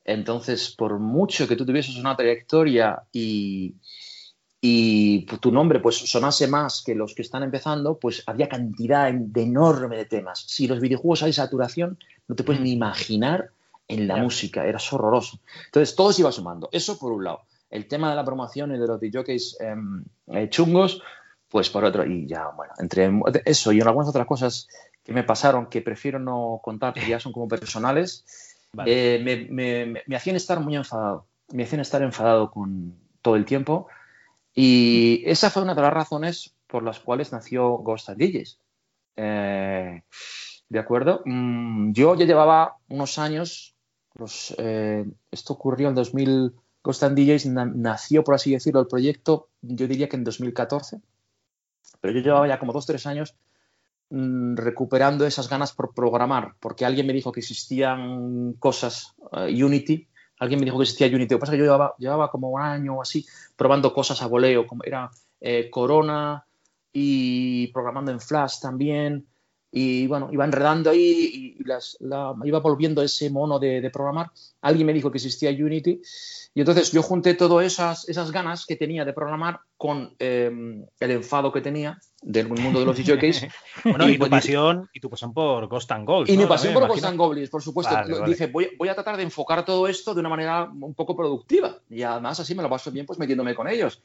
[0.04, 3.74] Entonces, por mucho que tú tuvieses una trayectoria y,
[4.60, 9.42] y tu nombre pues sonase más que los que están empezando, pues había cantidad de
[9.42, 10.44] enorme de temas.
[10.46, 13.50] Si los videojuegos hay saturación, no te puedes ni imaginar
[13.88, 15.40] en la música, era horroroso.
[15.66, 16.68] Entonces, todo se iba sumando.
[16.72, 17.42] Eso por un lado.
[17.70, 21.02] El tema de la promoción y de los DJs em, eh, chungos,
[21.48, 22.06] pues por otro.
[22.06, 23.10] Y ya, bueno, entre
[23.44, 24.68] eso y algunas otras cosas
[25.02, 28.24] que me pasaron que prefiero no contar, que ya son como personales,
[28.86, 31.26] Eh, me, hacían estar muy enfadado.
[31.52, 33.88] Me hacían estar enfadado con todo el tiempo.
[34.54, 38.58] Y esa fue una de las razones por las cuales nació Ghost and DJs.
[39.16, 40.02] Eh,
[40.68, 41.22] ¿De acuerdo?
[41.24, 43.74] Mm, yo ya llevaba unos años,
[44.14, 48.86] los, eh, esto ocurrió en 2000, Ghost and DJs na- nació, por así decirlo, el
[48.86, 51.00] proyecto, yo diría que en 2014,
[52.00, 53.34] pero yo llevaba ya como dos, tres años
[54.10, 60.58] recuperando esas ganas por programar, porque alguien me dijo que existían cosas, eh, Unity, alguien
[60.58, 62.60] me dijo que existía Unity, lo que pasa es que yo llevaba, llevaba como un
[62.60, 63.24] año o así
[63.56, 66.44] probando cosas a voleo, como era eh, Corona
[66.92, 69.26] y programando en Flash también,
[69.72, 74.30] y bueno, iba enredando ahí y, las, la, iba volviendo ese mono de, de, programar.
[74.62, 76.00] Alguien me dijo que existía Unity
[76.52, 80.50] y entonces yo junté todas esas, esas ganas que tenía de programar con eh,
[80.98, 83.46] el enfado que tenía del mundo de los DJs.
[83.84, 86.28] bueno, y, y, tu pasión, y tu pasión por Ghost and Gold.
[86.28, 86.42] Y ¿no?
[86.42, 87.94] mi pasión por Ghost and Goblins, por supuesto.
[87.94, 88.32] Vale, vale.
[88.32, 91.78] Dije, voy, voy, a tratar de enfocar todo esto de una manera un poco productiva
[91.88, 94.02] y además así me lo paso bien pues metiéndome con ellos.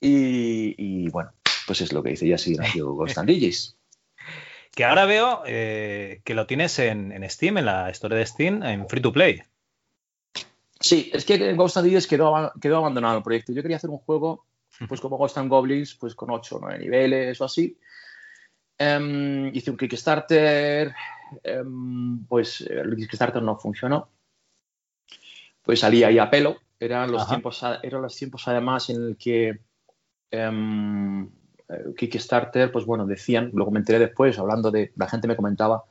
[0.00, 1.32] Y, y bueno,
[1.66, 3.76] pues es lo que hice y así nació Ghost and DJs.
[4.74, 8.62] Que ahora veo eh, que lo tienes en, en, Steam, en la historia de Steam,
[8.62, 9.42] en Free to Play.
[10.78, 13.52] Sí, es que Ghost and DJs quedó, quedó abandonado el proyecto.
[13.52, 14.46] Yo quería hacer un juego,
[14.88, 17.76] pues como Ghost and Goblins, pues con 8 o 9 niveles o así.
[18.78, 20.94] Um, hice un Kickstarter,
[21.62, 24.08] um, pues el Kickstarter no funcionó.
[25.62, 26.58] Pues salí ahí a pelo.
[26.78, 29.60] Eran los, tiempos, eran los tiempos además en el que
[30.32, 31.30] um,
[31.96, 35.84] Kickstarter, pues bueno, decían, lo comenté después, hablando de, la gente me comentaba,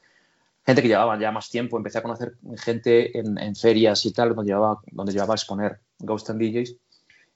[0.65, 4.51] gente que llevaba ya más tiempo, empecé a conocer gente en, ferias y tal, donde
[4.51, 6.75] llevaba, donde llevaba a exponer Ghost and DJs,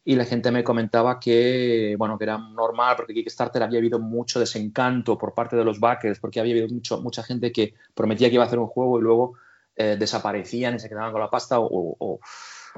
[0.06, 4.40] y la gente me comentaba que, bueno, que era normal, porque Kickstarter había habido mucho
[4.40, 8.36] desencanto por parte de los backers, porque había habido mucho, mucha gente que prometía que
[8.36, 9.36] iba a hacer un juego y luego
[9.76, 12.20] eh, desaparecían y se quedaban con la pasta o,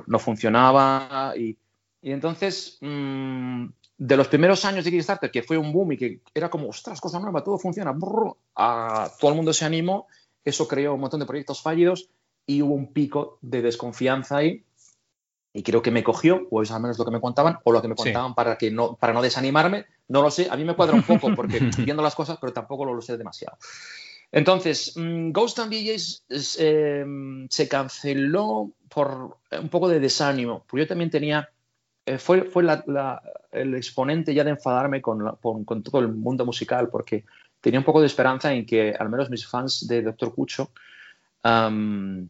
[0.06, 1.58] no funcionaba, y,
[2.04, 3.66] entonces mmm,
[3.98, 7.00] de los primeros años de Kickstarter, que fue un boom y que era como, ostras,
[7.00, 10.08] cosa nueva, todo funciona, brrr, a, todo el mundo se animó,
[10.44, 12.10] eso creó un montón de proyectos fallidos
[12.46, 14.64] y hubo un pico de desconfianza ahí.
[15.54, 17.82] Y creo que me cogió, o es al menos lo que me contaban, o lo
[17.82, 18.36] que me contaban sí.
[18.36, 19.86] para, que no, para no desanimarme.
[20.10, 22.84] No lo sé, a mí me cuadra un poco porque viendo las cosas, pero tampoco
[22.84, 23.58] lo, lo sé demasiado.
[24.34, 26.26] Entonces, mmm, Ghost and DJs
[26.60, 27.06] eh,
[27.50, 31.50] se canceló por un poco de desánimo, porque yo también tenía
[32.06, 33.22] eh, fue, fue la, la,
[33.56, 37.26] el exponente ya de enfadarme con, la, con, con, todo el mundo musical, porque
[37.62, 40.72] tenía un poco de esperanza en que al menos mis fans de Doctor Cucho
[41.44, 42.28] um,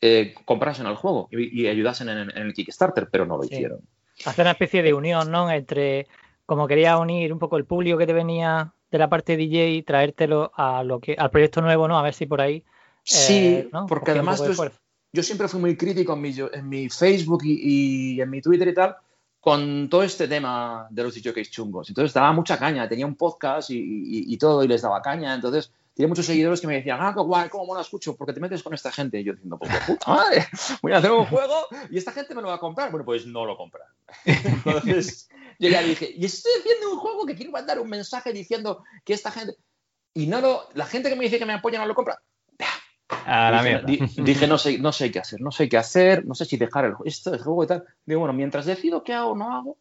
[0.00, 3.54] eh, comprasen el juego y, y ayudasen en, en, el Kickstarter, pero no lo sí.
[3.54, 3.80] hicieron.
[4.24, 5.50] Hacer una especie de unión, ¿no?
[5.50, 6.06] Entre,
[6.46, 9.82] como quería unir un poco el público que te venía de la parte DJ y
[9.82, 11.98] traértelo a lo que, al proyecto nuevo, ¿no?
[11.98, 12.64] A ver si por ahí.
[13.02, 13.86] Sí, eh, ¿no?
[13.86, 14.70] porque además yo,
[15.12, 18.68] yo, siempre fui muy crítico en mi, en mi Facebook y, y, en mi Twitter
[18.68, 18.96] y tal
[19.44, 21.90] con todo este tema de los DJs chungos.
[21.90, 25.34] Entonces daba mucha caña, tenía un podcast y, y, y, todo y les daba caña.
[25.34, 28.40] Entonces tenía muchos seguidores que me decían, ah, qué guay, cómo mola escucho, porque te
[28.40, 29.20] metes con esta gente.
[29.20, 30.46] Y yo diciendo, pues puta madre,
[30.82, 32.90] voy a hacer un juego y esta gente me lo va a comprar.
[32.90, 33.86] Bueno, pues no lo compran.
[34.24, 35.28] Entonces
[35.58, 39.12] yo ya dije, y estoy haciendo un juego que quiero mandar un mensaje diciendo que
[39.12, 39.56] esta gente...
[40.14, 42.18] Y no lo, la gente que me dice que me apoya no lo compra.
[43.08, 44.24] A la dije, mierda.
[44.24, 46.86] dije, no sé, no sé qué hacer, no sé qué hacer, no sé si dejar
[46.86, 47.84] el, esto, el juego y tal.
[48.04, 49.78] Digo, bueno, mientras decido qué hago o no hago,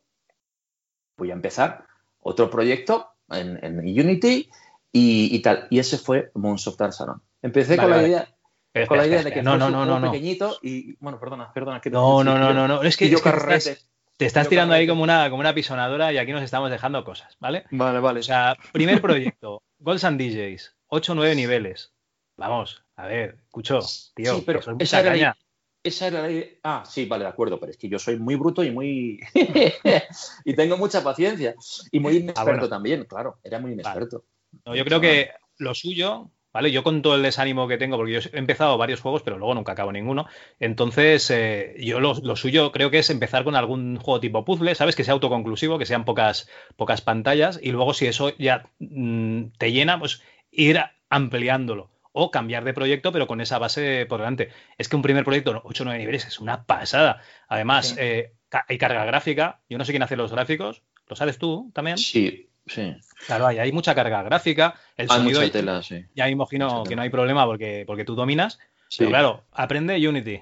[1.17, 1.85] voy a empezar
[2.19, 4.49] otro proyecto en, en Unity
[4.91, 5.67] y, y, tal.
[5.69, 7.21] Y ese fue Moonsoft Salon.
[7.41, 8.01] Empecé vale, con, vale.
[8.01, 8.35] La idea,
[8.67, 11.51] espera, con la idea espera, de que no, no, no, no, pequeñito y, bueno, perdona,
[11.53, 11.81] perdona.
[11.81, 13.71] Que no, no, no, no, no, es que, yo es que carrete.
[13.71, 17.03] Estás, te estás tirando ahí como una, como una pisonadora y aquí nos estamos dejando
[17.03, 17.65] cosas, ¿vale?
[17.71, 18.19] Vale, vale.
[18.19, 21.93] O sea, primer proyecto, Golds and DJs, 8 o 9 niveles.
[22.37, 23.79] Vamos, a ver, escucho,
[24.15, 25.37] tío, sí, pero esa era, la,
[25.83, 28.63] esa era la Ah, sí, vale, de acuerdo, pero es que yo soy muy bruto
[28.63, 29.19] y muy.
[30.45, 31.55] y tengo mucha paciencia.
[31.91, 32.69] Y muy inexperto ah, bueno.
[32.69, 34.25] también, claro, era muy inexperto.
[34.51, 34.61] Vale.
[34.65, 36.71] No, yo creo que lo suyo, ¿vale?
[36.71, 39.55] Yo con todo el desánimo que tengo, porque yo he empezado varios juegos, pero luego
[39.55, 40.27] nunca acabo ninguno.
[40.59, 44.75] Entonces, eh, yo lo, lo, suyo creo que es empezar con algún juego tipo puzzle,
[44.75, 44.95] ¿sabes?
[44.95, 49.71] Que sea autoconclusivo, que sean pocas, pocas pantallas, y luego si eso ya mmm, te
[49.71, 50.79] llena, pues ir
[51.09, 54.49] ampliándolo o cambiar de proyecto, pero con esa base por delante.
[54.77, 57.21] Es que un primer proyecto, 8 o 9 niveles, es una pasada.
[57.49, 57.95] Además, sí.
[57.99, 58.33] eh,
[58.67, 59.61] hay carga gráfica.
[59.67, 60.83] Yo no sé quién hace los gráficos.
[61.07, 61.97] ¿Lo sabes tú también?
[61.97, 62.95] Sí, sí.
[63.25, 64.75] Claro, hay, hay mucha carga gráfica.
[64.95, 66.05] El hay sonido, mucha tela, sí.
[66.15, 68.59] Ya imagino que no hay problema porque, porque tú dominas.
[68.87, 68.99] Sí.
[68.99, 70.41] Pero claro, aprende Unity.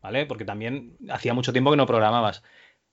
[0.00, 0.26] ¿Vale?
[0.26, 2.42] Porque también hacía mucho tiempo que no programabas.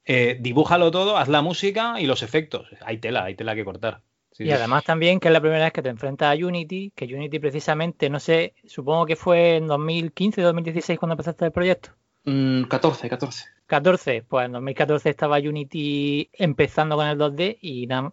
[0.04, 2.68] Eh, dibújalo todo, haz la música y los efectos.
[2.82, 4.02] Hay tela, hay tela que cortar.
[4.36, 7.06] Sí, y además también que es la primera vez que te enfrentas a Unity, que
[7.06, 11.92] Unity precisamente, no sé, supongo que fue en 2015, 2016 cuando empezaste el proyecto.
[12.26, 13.46] Mm, 14, 14.
[13.66, 18.12] 14, pues en 2014 estaba Unity empezando con el 2D y nada,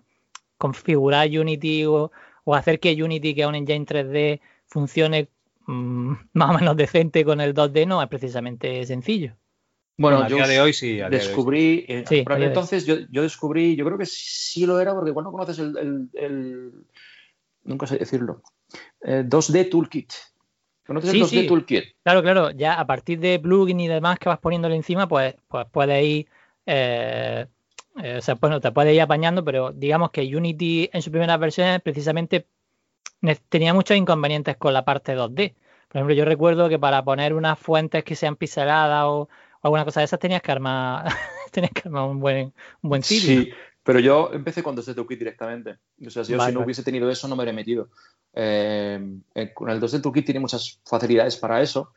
[0.58, 2.12] configurar Unity o,
[2.44, 5.28] o, hacer que Unity, que es un engine 3D, funcione
[5.66, 9.34] mmm, más o menos decente con el 2D no es precisamente sencillo.
[9.98, 11.00] Bueno, bueno, a yo día de hoy sí.
[11.10, 12.00] descubrí, de hoy.
[12.00, 15.32] Eh, sí, entonces yo, yo, descubrí, yo creo que sí lo era porque igual no
[15.32, 16.72] conoces el, el, el
[17.64, 18.42] nunca sé decirlo,
[19.02, 20.12] eh, 2D Toolkit.
[20.86, 21.46] ¿Conoces sí, el 2D sí.
[21.46, 21.84] Toolkit?
[22.02, 25.66] Claro, claro, ya a partir de plugin y demás que vas poniéndole encima, pues, pues
[25.70, 26.26] puedes ir,
[26.66, 27.46] eh,
[28.02, 31.38] eh, o sea, bueno, te puedes ir apañando, pero digamos que Unity en sus primeras
[31.38, 32.46] versiones precisamente
[33.48, 35.54] tenía muchos inconvenientes con la parte 2D.
[35.88, 39.28] Por ejemplo, yo recuerdo que para poner unas fuentes que sean pixeladas o
[39.62, 41.06] alguna cosa de esas tenías que armar,
[41.52, 43.42] tenías que armar un buen, un buen sitio.
[43.42, 43.50] Sí,
[43.82, 45.78] pero yo empecé con 2D Toolkit directamente.
[46.06, 46.66] O sea, si yo Vale, si no vale.
[46.66, 47.88] hubiese tenido eso, no me hubiera metido.
[48.34, 49.00] Eh,
[49.34, 51.92] eh, con el 2D Toolkit tiene muchas facilidades para eso,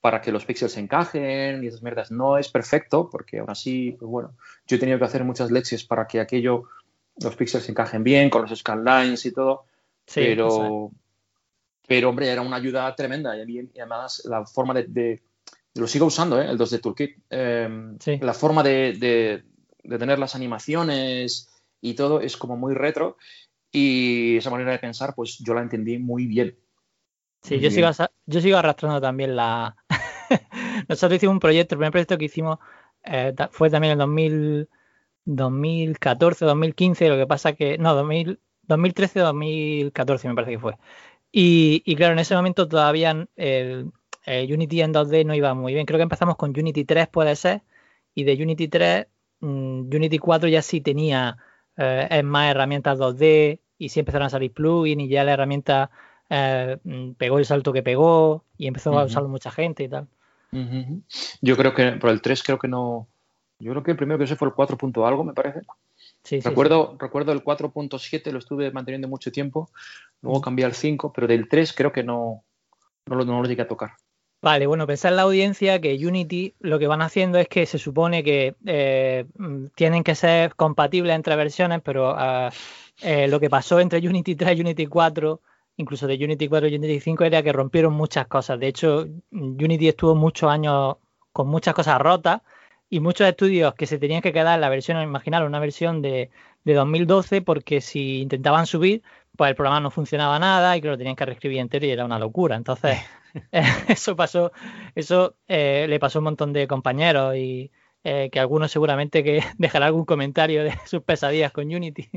[0.00, 2.10] para que los píxeles se encajen y esas mierdas.
[2.10, 5.84] No es perfecto, porque aún así, pues bueno, yo he tenido que hacer muchas leches
[5.84, 6.64] para que aquello,
[7.22, 9.64] los píxeles se encajen bien, con los scanlines y todo.
[10.06, 10.90] Sí, pero,
[11.86, 13.36] pero, hombre, era una ayuda tremenda.
[13.36, 15.22] Y además, la forma de, de-
[15.80, 16.46] lo sigo usando, ¿eh?
[16.50, 17.16] el 2D Toolkit.
[17.30, 18.18] Eh, Sí.
[18.20, 19.44] La forma de, de-
[19.82, 23.16] de tener las animaciones y todo es como muy retro.
[23.72, 26.56] Y esa manera de pensar, pues yo la entendí muy bien.
[27.42, 28.08] Sí, Muy yo sigo, bien.
[28.26, 29.76] yo sigo arrastrando también la...
[30.88, 32.58] Nosotros hicimos un proyecto, el primer proyecto que hicimos
[33.04, 34.68] eh, fue también en 2000,
[35.24, 37.78] 2014, 2015, lo que pasa que...
[37.78, 40.76] No, 2000, 2013, 2014 me parece que fue.
[41.32, 43.90] Y, y claro, en ese momento todavía el,
[44.24, 45.86] el Unity en 2D no iba muy bien.
[45.86, 47.62] Creo que empezamos con Unity 3, puede ser,
[48.14, 49.06] y de Unity 3,
[49.40, 51.36] mm, Unity 4 ya sí tenía
[51.76, 55.90] eh, más herramientas 2D y sí empezaron a salir plugins y ya la herramienta
[56.28, 60.06] eh, mm, pegó el salto que pegó y empezó a usarlo mucha gente y tal.
[61.40, 63.08] Yo creo que por el 3 creo que no...
[63.58, 65.60] Yo creo que el primero que sé fue el 4 punto algo, me parece.
[66.22, 69.70] Sí, sí, recuerdo, recuerdo el 4.7, lo estuve manteniendo mucho tiempo.
[70.22, 72.42] Luego cambié al 5, pero del 3 creo que no,
[73.06, 73.92] no, lo, no lo llegué a tocar.
[74.42, 77.78] Vale, bueno, pensar en la audiencia que Unity lo que van haciendo es que se
[77.78, 82.50] supone que eh, mm, tienen que ser compatibles entre versiones, pero ah,
[83.02, 85.40] eh, lo que pasó entre Unity 3 y Unity 4,
[85.76, 88.58] incluso de Unity 4 y Unity 5, era que rompieron muchas cosas.
[88.58, 90.96] De hecho, Unity estuvo muchos años
[91.32, 92.40] con muchas cosas rotas
[92.88, 96.30] y muchos estudios que se tenían que quedar en la versión, imaginar una versión de,
[96.64, 99.02] de 2012, porque si intentaban subir,
[99.36, 102.04] pues el programa no funcionaba nada y que lo tenían que reescribir entero y era
[102.06, 102.56] una locura.
[102.56, 102.98] Entonces,
[103.88, 104.52] eso pasó,
[104.94, 107.70] eso eh, le pasó a un montón de compañeros y
[108.02, 112.08] eh, que algunos seguramente que dejará algún comentario de sus pesadillas con Unity.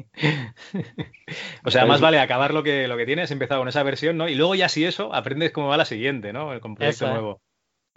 [1.66, 4.18] O sea, Pues- más vale acabar lo que, lo que tienes, empezar con esa versión,
[4.18, 4.28] ¿no?
[4.30, 6.60] Y luego ya si eso, aprendes cómo va la siguiente, ¿no?
[6.62, 7.12] Con proyecto Eso es.
[7.12, 7.42] nuevo.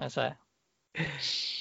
[0.01, 0.35] Eso es.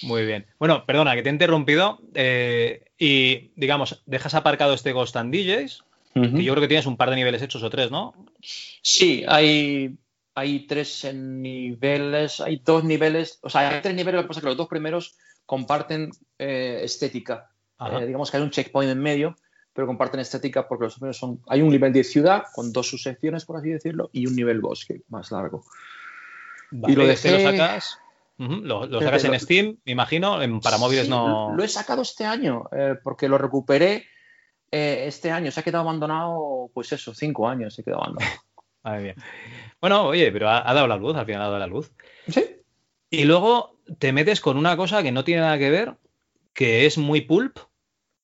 [0.04, 0.46] Muy bien.
[0.60, 2.00] Bueno, perdona que te he interrumpido.
[2.14, 6.96] eh, y digamos, dejas aparcado este Ghost and DJs, que yo creo que tienes un
[6.96, 8.14] par de niveles hechos o tres, ¿no?
[8.40, 9.98] Sí, hay,
[10.36, 14.44] hay tres niveles, hay dos niveles, o sea, hay tres niveles, lo que pasa es
[14.44, 17.50] que los dos primeros comparten eh, estética.
[17.80, 19.36] Eh, digamos que hay un checkpoint en medio,
[19.74, 23.46] pero comparten estética porque los primeros son, hay un nivel de ciudad con dos subsecciones,
[23.46, 25.64] por así decirlo, y un nivel bosque más largo.
[26.72, 28.00] Vale, lo este lo dejé- sacas.
[28.38, 30.42] Lo, sacas en lo- Steam, me imagino.
[30.42, 31.54] En, para móviles Sí, no.
[31.56, 34.06] Lo he sacado este año, eh, porque lo recuperé
[34.72, 35.52] este año.
[35.52, 38.32] Se ha quedado abandonado, pues eso, cinco años se quedó abandonado.
[38.86, 39.16] Madre mía.
[39.82, 41.92] Bueno, oye, pero ha, ha dado la luz, al final ha dado la luz.
[42.28, 42.46] Sí.
[43.10, 45.96] Y luego te metes con una cosa que no tiene nada que ver,
[46.54, 47.58] que es muy pulp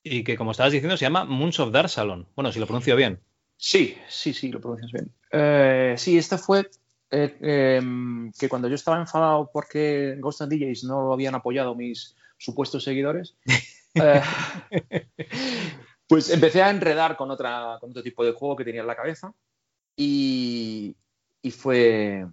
[0.04, 2.28] y que, como estabas diciendo, se llama Moons of Dark Salon.
[2.36, 3.20] Bueno, si lo pronuncio bien.
[3.58, 5.12] Sí, sí, sí, lo pronuncias bien.
[5.32, 6.70] Eh, sí, este fue
[7.10, 12.16] eh, em, que cuando yo estaba enfadado porque Ghost and DJs no habían apoyado mis
[12.38, 13.36] supuestos seguidores,
[13.96, 14.22] eh,
[16.08, 18.96] pues empecé a enredar con, otra, con otro tipo de juego que tenía en la
[18.96, 19.34] cabeza
[20.04, 20.96] y,
[21.44, 22.26] y fue,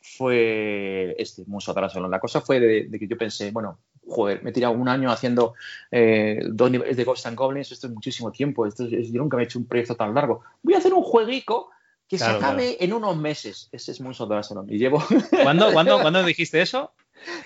[0.00, 2.10] fue este, Muso Salon.
[2.10, 5.10] La cosa fue de, de que yo pensé, bueno, joder, me he tirado un año
[5.10, 5.54] haciendo
[5.90, 9.36] eh, dos niveles de Ghost and Goblins, esto es muchísimo tiempo, esto es- yo nunca
[9.36, 10.42] me he hecho un proyecto tan largo.
[10.62, 11.70] Voy a hacer un jueguico
[12.08, 13.68] que Claro, se acabe en unos meses.
[13.72, 14.66] Ese es Muso Salon.
[14.68, 14.98] Y llevo,
[15.42, 16.92] ¿Cuándo, cuándo, ¿cuándo dijiste eso?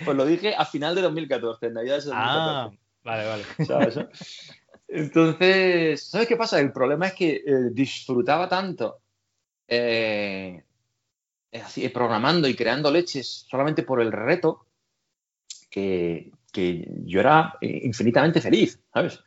[0.05, 2.13] pues lo dije a final de 2014, en Navidad de 2014.
[2.15, 2.71] Ah,
[3.03, 3.45] vale, vale.
[3.67, 3.99] ¿sabes?
[4.89, 6.61] Entonces, ¿sabes qué pasa?
[6.61, 9.01] El problema es que eh, disfrutaba tanto
[9.69, 10.63] eh,
[11.53, 14.67] así, programando y creando leches solamente por el reto
[15.71, 16.31] que,
[17.05, 19.19] yo era eh, infinitamente feliz, ¿sabes?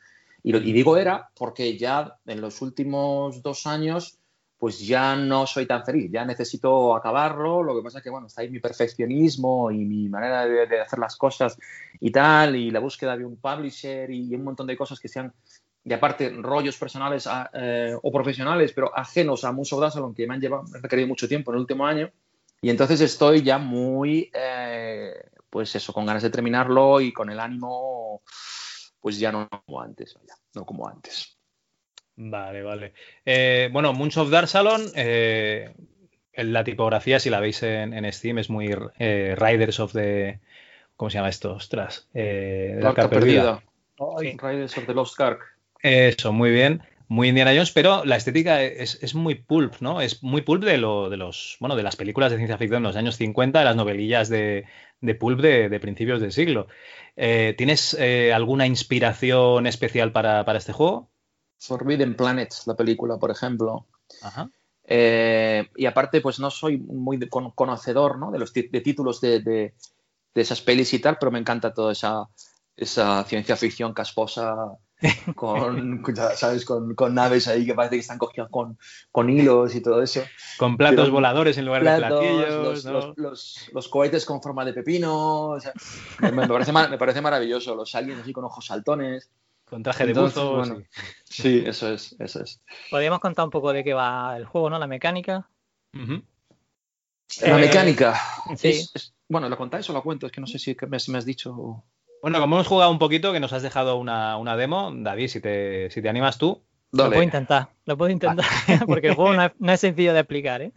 [0.44, 4.18] Y, lo, y digo era porque ya en los últimos dos años
[4.58, 8.26] pues ya no soy tan feliz, ya necesito acabarlo, lo que pasa es que, bueno,
[8.26, 11.58] está ahí mi perfeccionismo y mi manera de, de hacer las cosas
[12.00, 15.32] y tal, y la búsqueda de un publisher y un montón de cosas que sean,
[15.88, 20.34] de aparte, rollos personales a- eh, o profesionales, pero ajenos a Muso Salon, que me
[20.34, 22.12] han llevado, me han requerido mucho tiempo en el último año,
[22.62, 25.14] y entonces estoy ya muy, eh,
[25.50, 28.22] pues eso, con ganas de terminarlo y con el ánimo,
[29.00, 30.18] pues ya no como antes,
[30.56, 31.38] no como antes.
[32.18, 32.94] Vale, vale.
[33.24, 35.74] Eh, bueno, Moons of Dark Salon, eh,
[36.34, 40.42] en la tipografía, si la veis en, en Steam, es muy eh, Riders of the.
[40.98, 41.54] ¿Cómo se llama esto?
[41.54, 42.10] Ostras.
[42.14, 43.62] Eh, de la Arca Arca Perdida.
[43.98, 44.18] Perdida.
[44.18, 45.57] Ay, Riders of the Lost Ark.
[45.82, 46.82] Eso, muy bien.
[47.08, 50.02] muy Indiana Jones, pero la estética es, es muy pulp, ¿no?
[50.02, 52.90] Es muy pulp de, lo, de los, bueno, de las películas de ciencia ficción de
[52.90, 54.66] los años 50, de las novelillas de,
[55.02, 56.68] de pulp de, de principios del siglo.
[57.16, 61.10] Eh, ¿Tienes eh, alguna inspiración especial para, para este juego?
[61.60, 63.88] Forbidden Planet, la película, por ejemplo.
[64.22, 64.50] Ajá.
[64.84, 68.32] Eh, y aparte, pues no soy muy con- conocedor ¿no?
[68.32, 69.74] de los de títulos de, de-
[70.34, 72.28] de esas pelis y tal, pero me encanta toda esa,
[72.76, 74.56] esa ciencia ficción casposa
[75.36, 76.66] con, ya ¿sabes?
[76.66, 78.78] Con, con naves ahí que parece que están cogidas con,
[79.12, 80.24] con hilos y todo eso.
[80.58, 82.64] Con platos Pero- voladores en lugar Platos, de platillos.
[82.66, 82.92] los, ¿no?
[82.94, 85.50] los- los- los cohetes con forma de pepino.
[85.50, 85.74] o sea,
[86.22, 87.76] me, me parece, me parece maravilloso.
[87.76, 89.30] Los aliens así con ojos saltones.
[89.66, 90.56] Con traje de Entonces, buzo.
[90.56, 90.78] bueno,
[91.26, 91.42] sí.
[91.44, 92.62] Sí, eso es, eso es.
[92.90, 94.80] Podríamos contar un poco de qué va el juego, ¿no?
[94.80, 95.50] La mecánica.
[97.42, 98.20] La Eh, mecánica.
[98.56, 98.70] sí.
[98.70, 100.26] Es- es- bueno, ¿lo contáis o lo cuento?
[100.26, 101.84] Es que no sé si me, si me has dicho.
[102.22, 105.42] Bueno, como hemos jugado un poquito, que nos has dejado una, una demo, David, si
[105.42, 106.62] te, si te animas tú.
[106.92, 107.16] Lo Dale.
[107.16, 108.46] puedo intentar, lo puedo intentar,
[108.88, 110.62] porque el juego no es, no es sencillo de explicar.
[110.62, 110.72] ¿eh?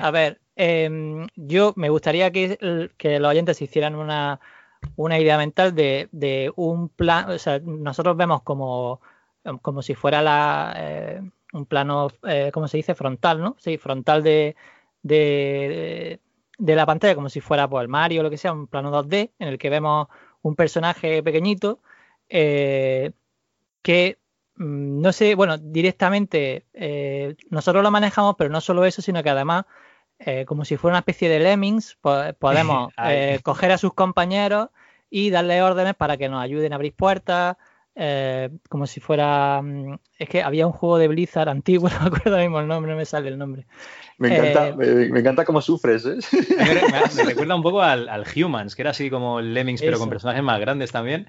[0.00, 4.40] A ver, em, yo me gustaría que, que los oyentes se hicieran una,
[4.96, 9.00] una idea mental de, de un plan, o sea, nosotros vemos como,
[9.62, 11.20] como si fuera la, eh,
[11.52, 12.94] un plano, eh, ¿cómo se dice?
[12.94, 13.56] Frontal, ¿no?
[13.58, 14.56] Sí, frontal de,
[15.02, 16.20] de,
[16.58, 18.90] de la pantalla, como si fuera pues, el Mario o lo que sea, un plano
[18.90, 20.08] 2D en el que vemos
[20.42, 21.80] un personaje pequeñito
[22.28, 23.12] eh,
[23.82, 24.18] que
[24.56, 29.30] mm, no sé, bueno, directamente eh, nosotros lo manejamos, pero no solo eso, sino que
[29.30, 29.64] además,
[30.18, 34.68] eh, como si fuera una especie de lemmings, po- podemos eh, coger a sus compañeros
[35.10, 37.56] y darle órdenes para que nos ayuden a abrir puertas.
[37.98, 39.60] Eh, como si fuera.
[39.62, 42.92] mm, Es que había un juego de Blizzard antiguo, no me acuerdo mismo el nombre,
[42.92, 43.66] no me sale el nombre.
[44.18, 46.16] Me encanta, Eh, me, me encanta cómo sufres, ¿eh?
[46.56, 49.80] Me, me- me recuerda un poco al, al Humans, que era así como el Lemmings,
[49.82, 51.28] pero con personajes más grandes también.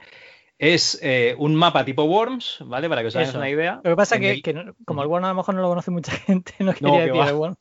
[0.57, 2.89] Es eh, un mapa tipo Worms, ¿vale?
[2.89, 3.76] Para que os hagáis una idea.
[3.84, 5.61] Lo que pasa En que, el- que no- como el Worm a lo mejor no
[5.61, 7.30] lo conoce mucha gente, no No, quería que decir va.
[7.30, 7.55] el Worm.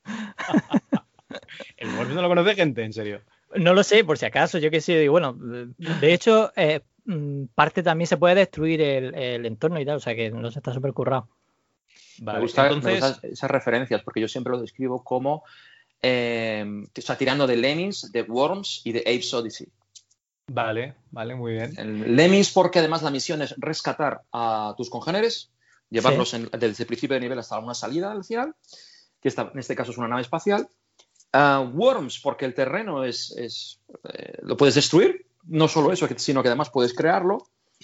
[1.77, 3.21] El Worms no lo conoce gente, en serio.
[3.55, 6.81] No lo sé, por si acaso, yo qué sé, digo, bueno, de hecho, eh,
[7.55, 10.59] parte también se puede destruir el, el entorno y tal, o sea que no se
[10.59, 11.29] está súper currado.
[12.21, 15.45] Vale, me, gusta, me gustan esas referencias porque yo siempre lo describo como.
[16.03, 16.65] eh,
[16.97, 19.69] o sea, tirando de Lemmings, de Worms y de Apes Odyssey.
[20.49, 21.73] vale, vale, muy bien.
[21.79, 25.51] El Lemmings, porque además la misión es rescatar a tus congéneres,
[25.91, 28.55] llevarlos en- desde el principio de nivel hasta alguna salida al final,
[29.21, 30.69] que esta- en este caso es una nave espacial.
[31.33, 33.81] Ah, Worms, porque el terreno es, es,
[34.13, 37.39] eh, lo puedes destruir, no solo eso, sino que además puedes crearlo.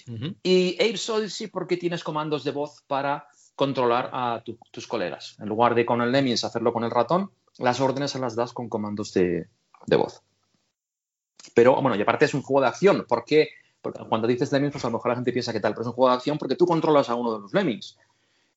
[0.07, 0.35] Ujú.
[0.43, 5.35] Y Apes Odyssey porque tienes comandos de voz para controlar a tu- tus colegas.
[5.39, 8.51] En lugar de con el Lemmings hacerlo con el ratón, las órdenes se las das
[8.53, 9.47] con comandos de,
[9.87, 10.21] de voz.
[11.53, 13.05] Pero bueno, y aparte es un juego de acción.
[13.07, 13.49] ¿Por qué?
[13.81, 15.87] Porque cuando dices Lemmings, pues a lo mejor la gente piensa que tal, pero es
[15.87, 17.97] un juego de acción porque tú controlas a uno de los Lemmings.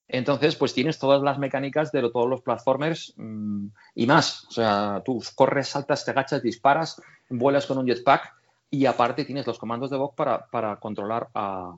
[0.08, 4.46] Entonces, pues tienes todas las mecánicas de lo- todos los platformers mm, y más.
[4.46, 8.34] O sea, tú corres, saltas, te agachas, disparas, vuelas con un jetpack
[8.70, 11.74] y aparte tienes los comandos de voz para, para controlar a,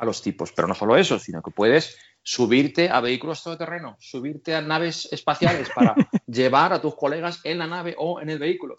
[0.00, 0.52] a los tipos.
[0.52, 5.70] Pero no solo eso, sino que puedes subirte a vehículos todoterreno, subirte a naves espaciales
[5.74, 5.94] para
[6.26, 8.76] llevar a tus colegas en la nave o en el vehículo.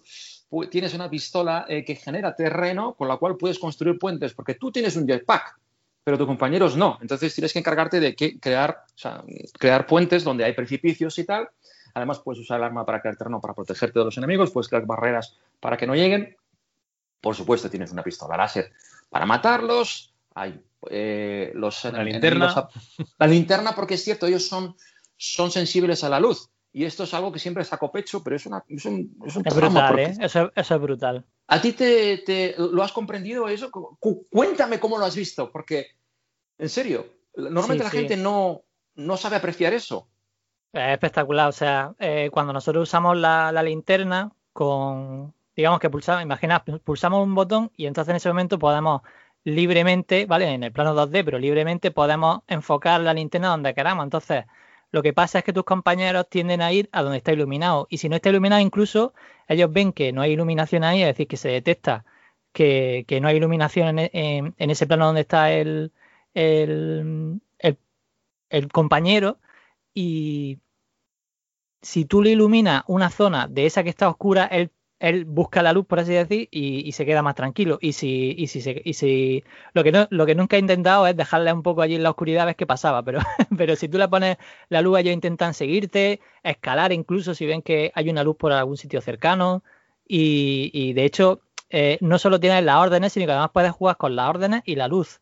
[0.69, 4.71] Tienes una pistola eh, que genera terreno con la cual puedes construir puentes, porque tú
[4.71, 5.57] tienes un jetpack,
[6.03, 6.97] pero tus compañeros no.
[7.01, 9.23] Entonces tienes que encargarte de que crear, o sea,
[9.57, 11.49] crear puentes donde hay precipicios y tal.
[11.93, 14.85] Además, puedes usar el arma para crear terreno para protegerte de los enemigos, puedes crear
[14.85, 16.35] barreras para que no lleguen.
[17.21, 18.71] Por supuesto, tienes una pistola láser
[19.09, 20.13] para matarlos.
[20.33, 20.59] Hay
[20.89, 22.47] eh, los La linterna.
[22.51, 22.69] a-
[23.19, 24.75] La linterna, porque es cierto, ellos son,
[25.17, 26.49] son sensibles a la luz.
[26.73, 29.45] Y esto es algo que siempre saco pecho, pero es, una, es un, es un
[29.45, 30.13] Es brutal, ¿eh?
[30.21, 31.25] Eso, eso es brutal.
[31.47, 33.69] ¿A ti te, te- lo has comprendido eso?
[33.69, 35.87] Cu- Cuéntame cómo lo has visto, porque,
[36.57, 37.05] en serio,
[37.35, 37.97] normalmente Sí, la sí.
[37.97, 38.61] gente no,
[38.95, 40.07] no sabe apreciar eso.
[40.71, 46.23] Es espectacular, o sea, eh, cuando nosotros usamos la, la linterna con, digamos que pulsamos,
[46.23, 49.01] imagina, pulsamos un botón y entonces en ese momento podemos
[49.43, 50.47] libremente, ¿vale?
[50.53, 54.03] En el plano 2D, pero libremente podemos enfocar la linterna donde queramos.
[54.03, 54.45] Entonces,
[54.91, 57.87] lo que pasa es que tus compañeros tienden a ir a donde está iluminado.
[57.89, 59.13] Y si no está iluminado, incluso
[59.47, 62.05] ellos ven que no hay iluminación ahí, es decir, que se detecta
[62.53, 65.91] que, que no hay iluminación en, e- en- en ese plano donde está el,
[66.33, 67.77] el, el-
[68.49, 69.39] el compañero.
[69.93, 70.59] Y
[71.81, 74.71] si tú le iluminas una zona de esa que está oscura, él,
[75.01, 77.79] él busca la luz, por así decir, y, se queda más tranquilo.
[77.81, 79.43] Y si, y si, se- y si
[79.73, 79.83] lo
[80.25, 82.67] que nunca he intentado es dejarle un poco allí en la oscuridad a ver qué
[82.67, 83.19] pasaba, pero,
[83.57, 84.37] pero si tú le pones
[84.69, 88.77] la luz, ellos intentan seguirte, escalar incluso si ven que hay una luz por algún
[88.77, 89.63] sitio cercano.
[90.07, 93.97] Y, y de hecho, eh, no solo tienes las órdenes, sino que además puedes jugar
[93.97, 95.19] con las órdenes y la luz.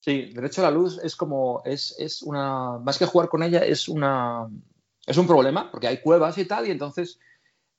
[0.00, 3.60] Sí, de hecho la luz es como, es, es una, más que jugar con ella,
[3.60, 4.48] es una,
[5.06, 7.18] es un problema, porque hay cuevas y tal, y entonces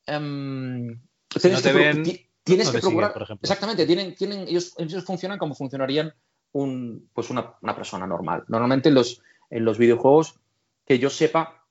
[0.06, 3.43] tienes no te que, pro- ven, ti- tienes no que te siguen, procurar, por ejemplo.
[3.45, 6.14] exactamente, tienen, tienen, ellos, ellos funcionan como funcionarían
[6.51, 8.43] un, pues una, una persona normal.
[8.47, 10.39] Normalmente en los, en los videojuegos,
[10.86, 11.66] que yo sepa,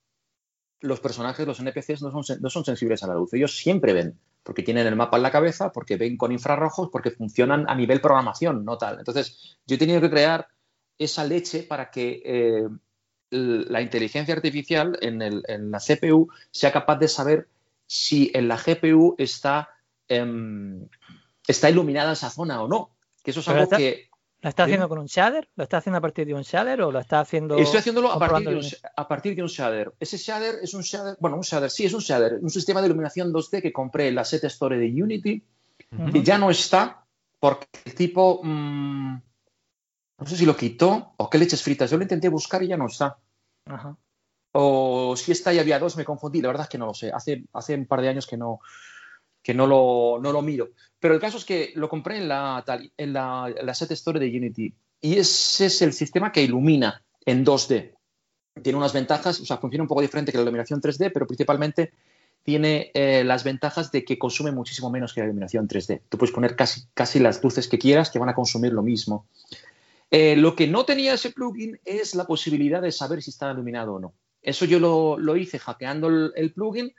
[0.81, 3.33] los personajes, los NPCs no son, no son sensibles a la luz.
[3.33, 7.11] Ellos siempre ven, porque tienen el mapa en la cabeza, porque ven con infrarrojos, porque
[7.13, 8.99] funcionan a nivel programación, no tal.
[8.99, 10.47] Entonces, yo he tenido que crear
[10.99, 12.69] esa leche para que eh,
[13.31, 17.49] la inteligencia artificial en, el- en la CPU sea capaz de saber
[17.95, 19.69] si en la GPU está,
[20.09, 20.89] em,
[21.47, 22.97] está iluminada esa zona o no.
[23.23, 24.09] Que eso es algo está- que
[24.41, 25.49] ¿Lo está haciendo con un shader?
[25.55, 28.19] ¿Lo está haciendo a partir de un shader o lo está haciendo Estoy haciéndolo a
[28.19, 28.65] partir, de un,
[28.97, 29.95] a partir de un shader.
[29.99, 32.89] Ese shader es un shader, bueno, un shader, sí, es un shader, un sistema de
[32.89, 35.43] iluminación 2D que compré en la Set Store de Unity,
[36.13, 37.07] que ya no está
[37.41, 39.15] porque el tipo, mm,
[40.19, 41.91] no sé si lo quitó o qué leches fritas.
[41.91, 43.17] Yo lo intenté buscar y ya no está.
[43.65, 43.97] Ajá.
[44.57, 46.41] O si está y había dos, me confundí.
[46.41, 47.11] La verdad es que no lo sé.
[47.11, 48.61] Hace, hace un par de años que no,
[49.43, 50.71] que no lo, no lo miro.
[51.01, 52.65] Pero el caso es que lo compré en la,
[52.97, 54.73] en la, en la Set Store de Unity.
[55.01, 57.95] Y ese es el sistema que ilumina en 2D.
[58.63, 61.93] Tiene unas ventajas, o sea, funciona un poco diferente que la iluminación 3D, pero principalmente
[62.45, 66.03] tiene eh, las ventajas de que consume muchísimo menos que la iluminación 3D.
[66.09, 69.27] Tú puedes poner casi, casi las luces que quieras que van a consumir lo mismo.
[70.11, 73.95] Eh, lo que no tenía ese plugin es la posibilidad de saber si está iluminado
[73.95, 74.15] o no.
[74.45, 76.95] Eso yo lo, lo hice hackeando el, el plugin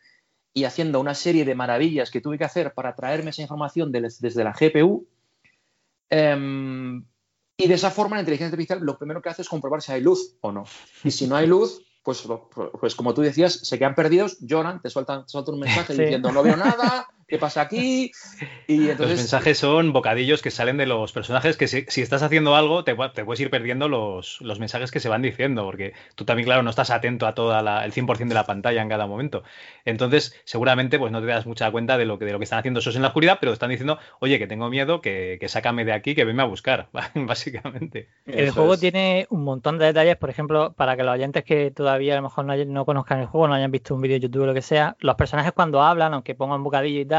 [0.54, 4.02] y haciendo una serie de maravillas que tuve que hacer para traerme esa información de-
[4.20, 5.08] desde la GPU.
[6.10, 7.04] Em,
[7.58, 10.02] y de esa forma la inteligencia artificial lo primero que hace es comprobar si hay
[10.02, 10.66] luz o no.
[11.04, 14.82] Y si no hay luz, pues, lo- pues como tú decías, se quedan perdidos, lloran,
[14.82, 16.02] te sueltan, te sueltan un mensaje Sí.
[16.02, 18.12] diciendo no veo nada, ¿qué pasa aquí?
[18.68, 22.56] Y Los mensajes son bocadillos que salen de los personajes que si, si estás haciendo
[22.56, 25.94] algo te, pu- te puedes ir perdiendo los, los mensajes que se van diciendo, porque
[26.16, 28.90] tú también, claro, no estás atento a toda la, el 100% de la pantalla en
[28.90, 29.44] cada momento.
[29.86, 32.60] Entonces, seguramente pues no te das mucha cuenta de lo que, de lo que están
[32.60, 35.86] haciendo esos en la oscuridad, pero están diciendo, oye, que tengo miedo, que, que sácame
[35.86, 38.10] de aquí, que venme a buscar, básicamente.
[38.26, 38.80] El Eso juego es.
[38.80, 42.24] tiene un montón de detalles, por ejemplo, para que los oyentes que todavía a lo
[42.24, 44.54] mejor no, no conozcan el juego, no hayan visto un vídeo de YouTube o lo
[44.54, 47.15] que sea, los personajes cuando hablan, aunque pongan bocadillo y tal,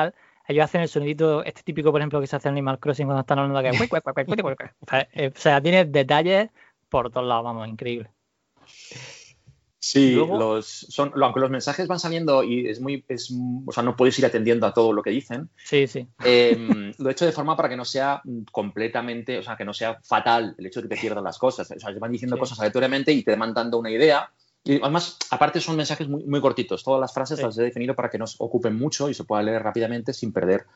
[0.49, 3.21] ellos hacen el sonidito, este típico, por ejemplo, que se hace en Animal Crossing cuando
[3.21, 3.77] están hablando de que...
[4.81, 6.51] O sea, o sea, tiene detalles
[6.89, 8.11] por todos lados, vamos, increíble.
[9.79, 13.33] Sí, Luego- los, son, aunque los mensajes van saliendo y es muy, es,
[13.67, 16.09] o sea, no puedes ir atendiendo a todo lo que dicen, Sí, sí.
[16.25, 18.21] eh, lo he hecho de forma para que no sea
[18.51, 21.71] completamente, o sea, que no sea fatal el hecho de que te pierdas las cosas.
[21.71, 22.41] O sea, te van diciendo Sí.
[22.41, 24.29] cosas aleatoriamente y te van dando una idea.
[24.67, 26.83] Y además, aparte son mensajes muy, muy cortitos.
[26.83, 27.45] Todas las frases Sí.
[27.45, 30.67] las he definido para que nos ocupen mucho y se pueda leer rápidamente sin perder,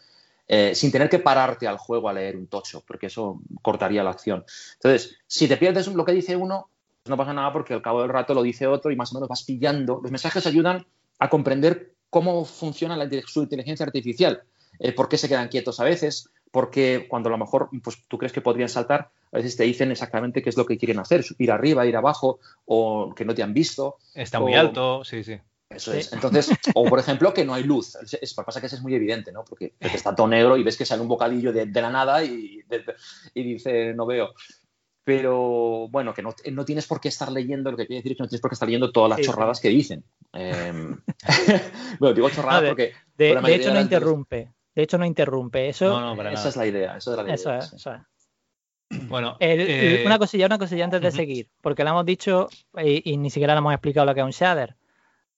[0.47, 4.11] eh, sin tener que pararte al juego a leer un tocho, porque eso cortaría la
[4.11, 4.45] acción.
[4.75, 6.69] Entonces, si te pierdes lo que dice uno,
[7.03, 9.15] pues no pasa nada porque al cabo del rato lo dice otro y más o
[9.15, 10.01] menos vas pillando.
[10.03, 10.87] Los mensajes ayudan
[11.19, 14.43] a comprender cómo funciona la, su inteligencia artificial,
[14.79, 18.19] eh, por qué se quedan quietos a veces, porque cuando a lo mejor pues, tú
[18.19, 21.25] crees que podrían saltar, a veces te dicen exactamente qué es lo que quieren hacer,
[21.39, 23.97] ir arriba, ir abajo, o que no te han visto.
[24.15, 25.39] Está muy alto, sí, sí.
[25.69, 25.99] Eso Sí.
[25.99, 26.13] es.
[26.13, 27.95] Entonces, o por ejemplo, que no hay luz.
[27.95, 29.45] Es, es- pasa que eso es muy evidente, ¿no?
[29.45, 32.25] Porque porque está todo negro y ves que sale un bocadillo de, de la nada
[32.25, 32.85] y, de-
[33.35, 34.31] y dice, no veo.
[35.05, 38.19] Pero bueno, que no, no tienes por qué estar leyendo, lo que quiere decir es
[38.19, 39.31] que no tienes por qué estar leyendo todas las Sí, sí.
[39.31, 40.05] chorradas que dicen.
[40.33, 41.01] Em,
[42.01, 44.53] bueno, digo chorradas porque De, Por de hecho, no interrumpe.
[44.75, 45.69] De hecho, no interrumpe.
[45.69, 46.49] Eso, No, no, para esa nada.
[46.51, 46.97] es la idea.
[46.97, 47.77] Esa es la eso idea, es, sí.
[47.77, 48.01] eso es.
[49.09, 52.49] Bueno, El- eh, Una cosilla, una cosilla antes de seguir, porque le hemos dicho
[52.83, 54.75] y, y ni siquiera le hemos explicado lo que es un shader.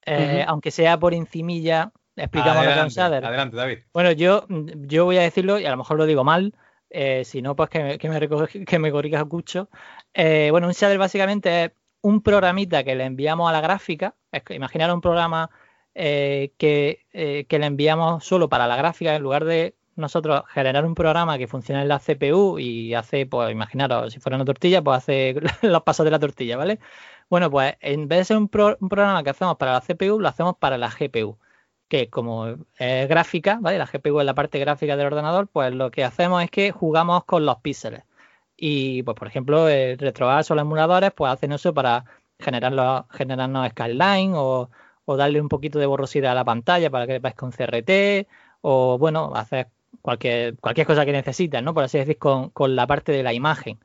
[0.06, 0.44] Eh.
[0.48, 3.24] Aunque sea por encimilla, explicamos lo que es un shader.
[3.24, 3.78] adelante, David.
[3.92, 6.54] Bueno, yo, yo voy a decirlo y a lo mejor lo digo mal,
[6.88, 8.20] eh, si no, pues que me, que me,
[8.66, 9.68] que me corrija Cucho.
[10.14, 14.14] Eh, bueno, un shader básicamente es un programita que le enviamos a la gráfica.
[14.32, 15.50] Es que imaginar un programa
[15.94, 20.84] eh, que, eh, que le enviamos solo para la gráfica en lugar de nosotros generar
[20.86, 24.82] un programa que funcione en la CPU y hace, pues imaginaros, si fuera una tortilla,
[24.82, 26.78] pues hace los pasos de la tortilla, ¿vale?
[27.28, 30.20] Bueno, pues en vez de ser un, pro- un programa que hacemos para la CPU,
[30.20, 31.38] lo hacemos para la GPU
[31.88, 32.46] que como
[32.78, 33.78] es gráfica, ¿vale?
[33.78, 37.24] La GPU es la parte gráfica del ordenador, pues lo que hacemos es que jugamos
[37.24, 38.02] con los píxeles.
[38.56, 42.04] Y, pues, por ejemplo, el RetroArch o los emuladores, pues hacen eso para
[42.38, 44.70] generarlo, generarnos skyline o,
[45.04, 48.28] o darle un poquito de borrosidad a la pantalla para que veáis con CRT
[48.62, 49.68] o, bueno, hacer
[50.00, 51.74] cualquier, cualquier cosa que necesites, ¿no?
[51.74, 53.78] Por así decir, con, con la parte de la imagen.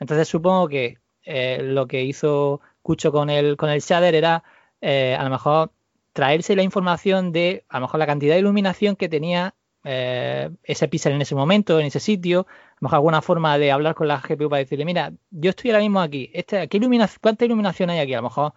[0.00, 4.44] Entonces supongo que eh, lo que hizo Cucho con el, con el shader era
[4.80, 5.72] eh, a lo mejor
[6.12, 9.54] traerse la información de a lo mejor la cantidad de iluminación que tenía
[9.84, 13.72] eh, ese píxel en ese momento, en ese sitio, a lo mejor alguna forma de
[13.72, 17.18] hablar con la GPU para decirle, mira, yo estoy ahora mismo aquí, este, ¿qué iluminación,
[17.22, 18.14] ¿cuánta iluminación hay aquí?
[18.14, 18.54] A lo mejor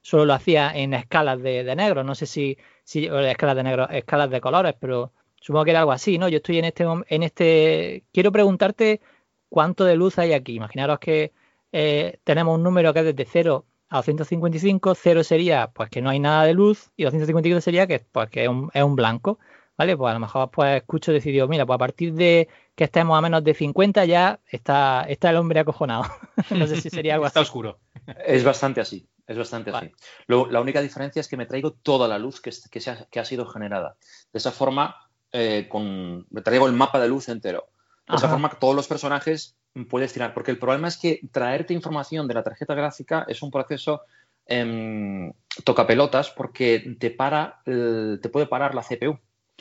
[0.00, 3.88] solo lo hacía en escalas de, de negro, no sé si, si escalas de negro,
[3.90, 6.28] escalas de colores, pero supongo que era algo así, ¿no?
[6.28, 9.00] Yo estoy en este, en este, quiero preguntarte
[9.48, 10.54] cuánto de luz hay aquí.
[10.56, 11.32] Imaginaros que
[11.72, 16.10] eh, tenemos un número que es desde 0 a 255, 0 sería pues que no
[16.10, 19.38] hay nada de luz y 255 sería que, pues, que es, un, es un blanco.
[19.78, 19.96] ¿Vale?
[19.96, 23.20] Pues a lo mejor pues escucho decidió, mira, pues a partir de que estemos a
[23.20, 26.02] menos de 50 ya está, está el hombre acojonado.
[26.50, 27.46] no sé si sería algo Está así.
[27.46, 27.78] oscuro.
[28.26, 29.92] Es bastante así, es bastante Vale.
[29.94, 30.04] así.
[30.26, 33.04] Lo- la única diferencia es que me traigo toda la luz que, que, se ha,
[33.10, 33.96] que ha sido generada.
[34.32, 34.96] De esa forma,
[35.30, 37.68] eh, con, me traigo el mapa de luz entero.
[38.08, 39.54] De esa forma, todos los personajes
[39.90, 40.32] puedes tirar.
[40.32, 44.00] Porque el problema es que traerte información de la tarjeta gráfica es un proceso
[44.46, 45.30] em,
[45.62, 49.18] toca pelotas porque te para, te puede parar la CPU.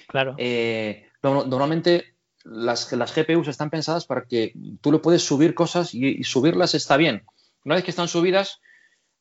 [0.08, 0.36] Claro.
[0.38, 2.16] Eh, no- normalmente
[2.46, 6.74] las, las GPUs están pensadas para que tú le puedes subir cosas y, y subirlas
[6.74, 7.26] está bien.
[7.66, 8.62] Una vez que están subidas,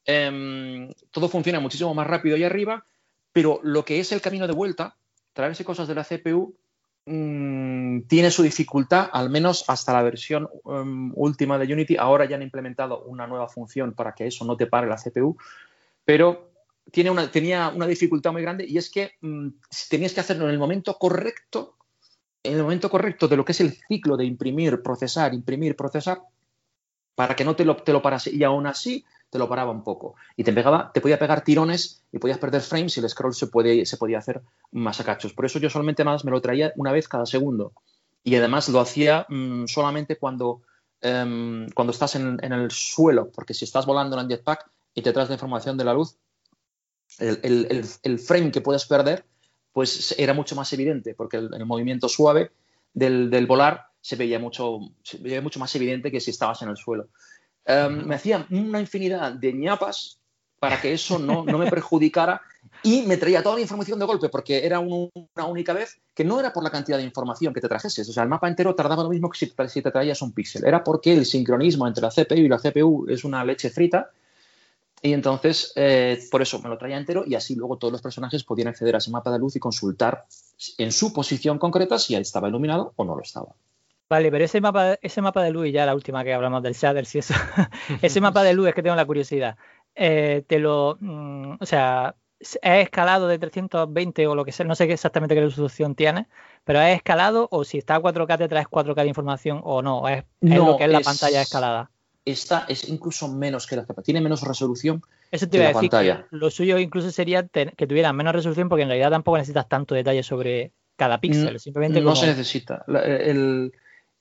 [0.07, 2.87] em, todo funciona muchísimo más rápido ahí arriba,
[3.33, 4.97] pero lo que es el camino de vuelta,
[5.33, 6.57] traerse cosas de la CPU,
[7.05, 11.97] mm, tiene su dificultad, al menos hasta la versión em, última de Unity.
[11.99, 15.37] Ahora ya han implementado una nueva función para que eso no te pare la CPU,
[16.05, 16.51] pero
[16.91, 19.49] tiene una, tenía una dificultad muy grande y es que mm,
[19.91, 21.77] tenías que hacerlo en el momento correcto,
[22.43, 26.23] en el momento correcto de lo que es el ciclo de imprimir, procesar, imprimir, procesar,
[27.15, 28.31] para que no te lo, te lo parase.
[28.31, 30.15] Y aún así te lo paraba un poco.
[30.37, 33.49] Y te pegaba, te podía pegar tirones y podías perder frames y el scroll se,
[33.49, 35.33] puede, se podía hacer más a cachos.
[35.33, 37.73] Por eso yo solamente más me lo traía una vez cada segundo.
[38.25, 40.63] Y además lo hacía mm, solamente cuando,
[41.01, 45.03] em, cuando estás en, en el suelo, porque si estás volando en el jetpack y
[45.03, 46.17] te traes la información de la luz,
[47.19, 49.25] el, el- el- frame que puedes perder,
[49.73, 52.51] pues era mucho más evidente, porque el, el movimiento suave
[52.93, 56.69] del, del volar se veía, mucho, se veía mucho más evidente que si estabas en
[56.69, 57.09] el suelo.
[57.69, 60.19] Um, me hacía una infinidad de ñapas
[60.61, 62.41] para que eso no, no me perjudicara
[62.83, 66.25] y me traía toda la información de golpe, porque era un- una única vez que
[66.25, 68.09] no era por la cantidad de información que te trajeses.
[68.09, 70.65] O sea, el mapa entero tardaba lo mismo que si, si te traías un píxel.
[70.65, 74.11] Era porque el sincronismo entre la CPU y la CPU es una leche frita
[75.03, 78.45] y entonces, eh, por eso me lo traía entero y así luego todos los personajes
[78.45, 80.25] podían acceder a ese mapa de luz y consultar
[80.79, 83.49] en su posición concreta si estaba iluminado o no lo estaba.
[84.09, 86.75] Vale, pero ese mapa, ese mapa de luz, y ya la última que hablamos del
[86.75, 87.35] shaders y eso,
[88.03, 89.57] ese mapa de luz es que tengo la curiosidad.
[89.95, 94.75] Eh, te lo, mm, o sea, es escalado de 320 o lo que sea, no
[94.77, 96.27] sé exactamente qué resolución tiene,
[96.65, 100.07] pero es escalado o si está a 4K te traes 4K de información o no,
[100.09, 101.91] es, lo que es la es- pantalla escalada.
[102.25, 105.01] Esta es incluso menos que la capa, tiene menos resolución.
[105.31, 106.27] Eso te que iba a decir, que pantalla.
[106.31, 110.23] lo suyo incluso sería que tuviera menos resolución porque en realidad tampoco necesitas tanto detalle
[110.25, 112.83] sobre cada píxel, No- simplemente no como- se necesita.
[112.89, 113.73] La- El,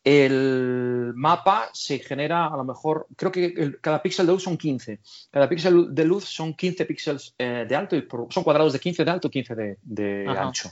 [0.05, 4.55] el mapa se genera a lo mejor, creo que el- cada píxel de luz son
[4.57, 4.99] 15.
[5.31, 8.79] Cada píxel de luz son 15 píxeles eh, de alto y por- son cuadrados de
[8.79, 10.69] 15 de alto y 15 de, ancho.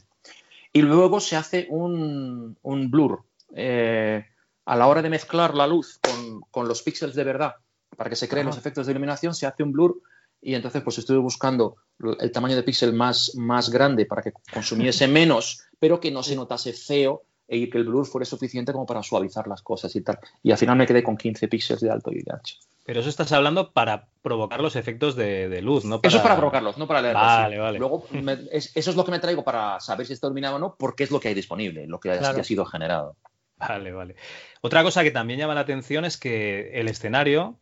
[0.71, 3.23] Y luego se hace un, un blur.
[3.55, 4.23] Eh,
[4.65, 7.55] a la hora de mezclar la luz con, con los píxeles de verdad
[7.97, 8.51] para que se creen Ajá.
[8.55, 10.01] los efectos de iluminación, se hace un blur
[10.41, 11.75] y entonces pues estuve buscando
[12.19, 16.35] el tamaño de píxel más, más grande para que consumiese menos, pero que no se
[16.35, 17.23] notase feo
[17.53, 20.19] y que el blur fuera suficiente como para suavizar las cosas y tal.
[20.41, 22.55] Y al final me quedé con 15 píxeles de alto y de ancho.
[22.85, 26.01] Pero eso estás hablando para provocar los efectos de, de luz, ¿no?
[26.01, 26.09] Para...
[26.09, 27.23] Eso es para provocarlos, no para leerlos.
[27.23, 27.59] Vale, sí.
[27.61, 27.79] vale.
[27.79, 30.59] Luego, me- es- eso es lo que me traigo para saber si está iluminado o
[30.59, 32.35] no, porque es lo que hay disponible, lo que ha- Claro.
[32.35, 33.15] que ha sido generado.
[33.57, 34.15] Vale, vale.
[34.61, 37.57] Otra cosa que también llama la atención es que el escenario,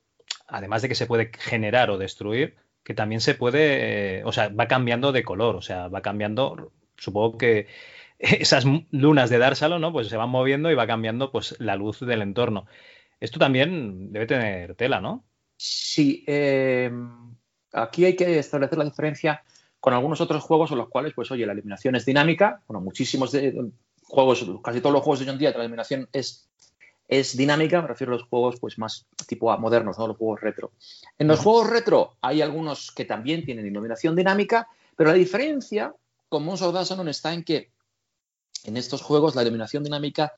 [0.47, 4.47] además de que se puede generar o destruir, que también se puede, eh, o sea,
[4.49, 7.67] va cambiando de color, o sea, va cambiando, supongo que
[8.39, 9.91] esas lunas de Dársalo, ¿no?
[9.91, 12.67] Pues se van moviendo y va cambiando pues la luz del entorno.
[13.19, 15.23] Esto también debe tener tela, ¿no?
[15.57, 16.91] Sí, eh,
[17.73, 19.43] aquí hay que establecer la diferencia
[19.79, 22.61] con algunos otros juegos en los cuales, pues oye, la iluminación es dinámica.
[22.67, 23.71] Bueno, muchísimos de,
[24.03, 26.47] juegos, casi todos los juegos de hoy en día, la iluminación es,
[27.07, 27.81] es dinámica.
[27.81, 30.07] Me refiero a los juegos pues más tipo a modernos, ¿no?
[30.07, 30.71] Los juegos retro.
[31.17, 35.93] En los juegos retro hay algunos que también tienen iluminación dinámica, pero la diferencia
[36.29, 37.71] con Monster of Dazzle está en que
[38.63, 40.33] en estos juegos la iluminación dinámica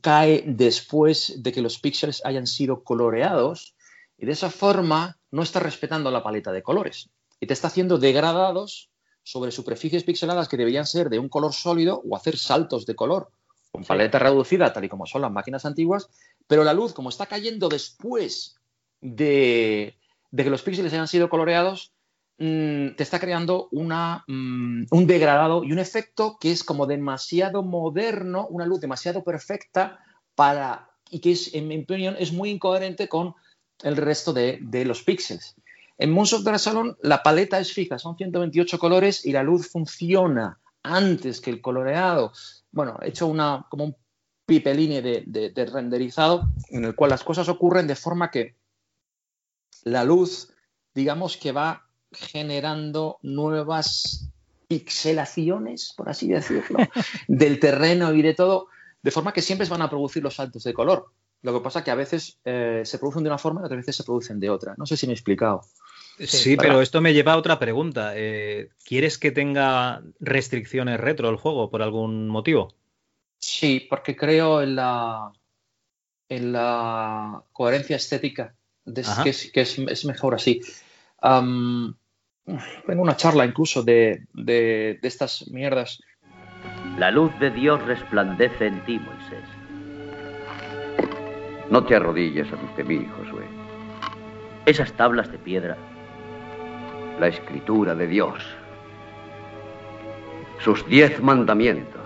[0.00, 3.74] cae después de que los píxeles hayan sido coloreados
[4.18, 7.10] y de esa forma no está respetando la paleta de colores
[7.40, 8.90] y te está haciendo degradados
[9.22, 13.30] sobre superficies pixeladas que deberían ser de un color sólido o hacer saltos de color
[13.72, 13.88] con Sí.
[13.88, 16.08] paleta reducida, tal y como son las máquinas antiguas,
[16.46, 18.56] pero la luz, como está cayendo después
[19.00, 19.96] de,
[20.30, 21.92] de que los píxeles hayan sido coloreados,
[22.38, 28.46] mm, te está creando mm, un degradado y un efecto que es como demasiado moderno,
[28.48, 30.00] una luz demasiado perfecta
[30.34, 33.34] para y que es, en mi opinión es muy incoherente con
[33.82, 35.54] el resto de, los píxeles.
[35.98, 39.68] En Moons of the Salon la paleta es fija, son 128 colores y la luz
[39.68, 42.32] funciona antes que el coloreado.
[42.72, 43.96] Bueno, he hecho una, como un
[44.46, 48.56] pipeline de renderizado en el cual las cosas ocurren de forma que
[49.84, 50.52] la luz,
[50.94, 54.28] digamos que va generando nuevas
[54.68, 56.78] pixelaciones, por así decirlo,
[57.28, 58.68] del terreno y de todo,
[59.02, 61.06] de forma que siempre van a producir los saltos de color.
[61.42, 63.94] Lo que pasa que a veces eh, se producen de una forma y otras veces
[63.96, 64.74] se producen de otra.
[64.78, 65.62] No sé si me he explicado.
[66.18, 68.12] Sí, pero esto me lleva a otra pregunta.
[68.16, 72.74] Eh, ¿Quieres que tenga restricciones retro el juego por algún motivo?
[73.38, 75.30] Sí, porque creo en la,
[76.30, 78.54] en la coherencia estética,
[78.84, 80.62] de, que, es, que es- es mejor así.
[81.28, 81.96] Am,
[82.86, 86.00] tengo una charla incluso de, de- de estas mierdas.
[86.98, 89.44] La luz de Dios resplandece en ti, Moisés.
[91.68, 93.44] No te arrodilles ante mí, Josué.
[94.66, 95.76] Esas tablas de piedra,
[97.18, 98.44] la escritura de Dios,
[100.60, 102.05] sus diez mandamientos.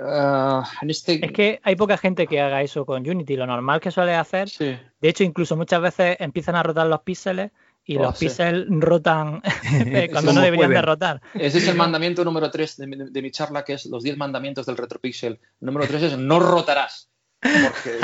[0.00, 1.24] Ah, en este...
[1.24, 3.36] Es que hay poca gente que haga eso con Unity.
[3.36, 4.64] Lo normal que suele hacer, Sí.
[5.00, 7.50] de hecho, incluso muchas veces empiezan a rotar los píxeles
[7.84, 8.26] y Oh, los sí.
[8.26, 9.42] píxeles rotan
[10.12, 11.20] cuando no deberían de rotar.
[11.34, 14.16] Ese es el mandamiento número 3 de, mi- de mi charla, que es los 10
[14.18, 15.40] mandamientos del retropixel.
[15.60, 17.10] Número 3 es no rotarás.
[17.40, 17.98] Porque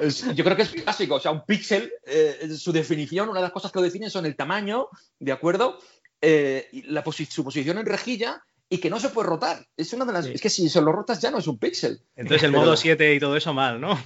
[0.00, 1.16] es- yo creo que es básico.
[1.16, 4.26] O sea, un píxel, eh, su definición, una de las cosas que lo definen son
[4.26, 4.88] el tamaño,
[5.18, 5.78] ¿de acuerdo?
[6.20, 9.66] Eh, y la posi- su posición en rejilla y que no se puede rotar.
[9.76, 10.24] Es una de las.
[10.24, 10.32] Sí.
[10.34, 12.00] Es que si se lo rotas ya no es un píxel.
[12.16, 13.98] Entonces el modo 7 y todo eso mal, ¿no?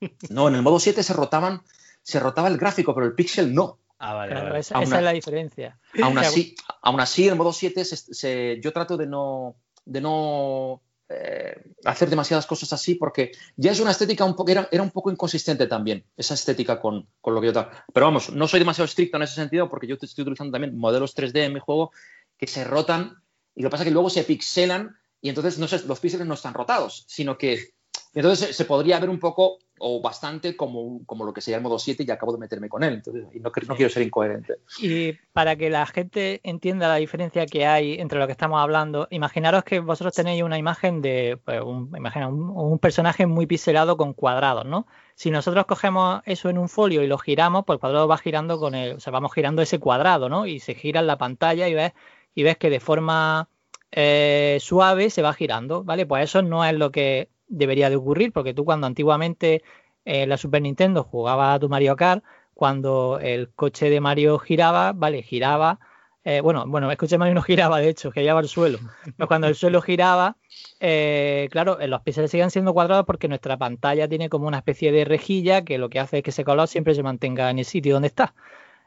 [0.30, 1.62] No, en el modo 7 se rotaban,
[2.02, 3.78] se rotaba el gráfico, pero el píxel no.
[3.98, 4.58] Ah, vale, Claro, vale.
[4.60, 5.78] esa, Aún esa a- es la diferencia.
[6.02, 9.54] Aún así, aún así, el modo 7 se- se- yo trato de no,
[9.84, 11.54] de no eh,
[11.84, 15.10] hacer demasiadas cosas así porque ya es una estética un poco, era, era un poco
[15.12, 17.68] inconsistente también, esa estética con, con lo que yo tal.
[17.92, 21.14] Pero vamos, no soy demasiado estricto en ese sentido porque yo estoy utilizando también modelos
[21.14, 21.92] 3D en mi juego
[22.38, 23.21] que se rotan
[23.54, 26.26] y lo que pasa es que luego se pixelan y entonces no se- los píxeles
[26.26, 27.70] no están rotados, sino que
[28.14, 31.62] entonces se, se podría ver un poco o bastante como, como lo que sería el
[31.62, 32.94] modo 7 y acabo de meterme con él.
[32.94, 34.58] Entonces, y no, no quiero ser incoherente.
[34.80, 39.08] Y para que la gente entienda la diferencia que hay entre lo que estamos hablando,
[39.10, 43.96] imaginaros que vosotros tenéis una imagen de pues, un, imagina, un, un personaje muy pixelado
[43.96, 44.86] con cuadrados, ¿no?
[45.16, 48.60] Si nosotros cogemos eso en un folio y lo giramos, pues el cuadrado va girando
[48.60, 50.46] con el, o sea, vamos girando ese cuadrado, ¿no?
[50.46, 51.92] Y se gira en la pantalla y ves,
[52.34, 53.48] y ves que de forma
[53.90, 56.06] eh, suave se va girando, ¿vale?
[56.06, 59.62] Pues eso no es lo que debería de ocurrir, porque tú cuando antiguamente
[60.04, 62.24] en la Super Nintendo jugabas a tu Mario Kart,
[62.54, 65.78] cuando el coche de Mario giraba, vale, giraba,
[66.24, 68.78] eh, bueno, bueno, el coche de Mario no giraba, de hecho, giraba al suelo.
[69.16, 70.36] Pero cuando el suelo giraba,
[70.80, 74.92] eh, claro, eh, los píxeles siguen siendo cuadrados porque nuestra pantalla tiene como una especie
[74.92, 77.64] de rejilla que lo que hace es que ese color siempre se mantenga en el
[77.64, 78.34] sitio donde está.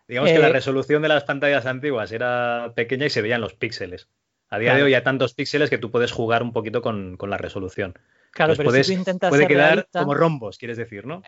[0.07, 3.53] Digamos que la Eh, resolución de las pantallas antiguas era pequeña y se veían los
[3.53, 4.07] píxeles.
[4.49, 4.77] A día Claro.
[4.77, 7.93] de hoy hay tantos píxeles que tú puedes jugar un poquito con, con la resolución.
[8.31, 11.05] Claro, Entonces pero puedes- si tú intentas puede ser quedar realista, como rombos, quieres decir,
[11.07, 11.23] ¿no?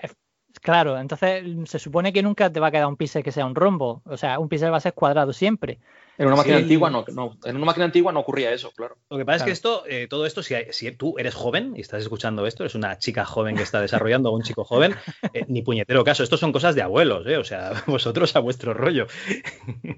[0.60, 3.56] Claro, entonces se supone que nunca te va a quedar un píxel que sea un
[3.56, 5.80] rombo, o sea, un píxel va a ser cuadrado siempre.
[6.20, 6.64] En una máquina Sí.
[6.64, 8.98] antigua no, no, en una máquina antigua no ocurría eso, claro.
[9.10, 9.38] Lo que pasa Claro.
[9.38, 12.48] es que esto, eh, todo esto, si, hay- si tú eres joven y estás escuchando
[12.48, 14.96] esto, eres una chica joven que está desarrollando o un chico joven,
[15.34, 16.24] eh, ni puñetero caso.
[16.24, 17.38] Esto son cosas de abuelos, ¿eh?
[17.38, 19.06] O sea, vosotros a vuestro rollo.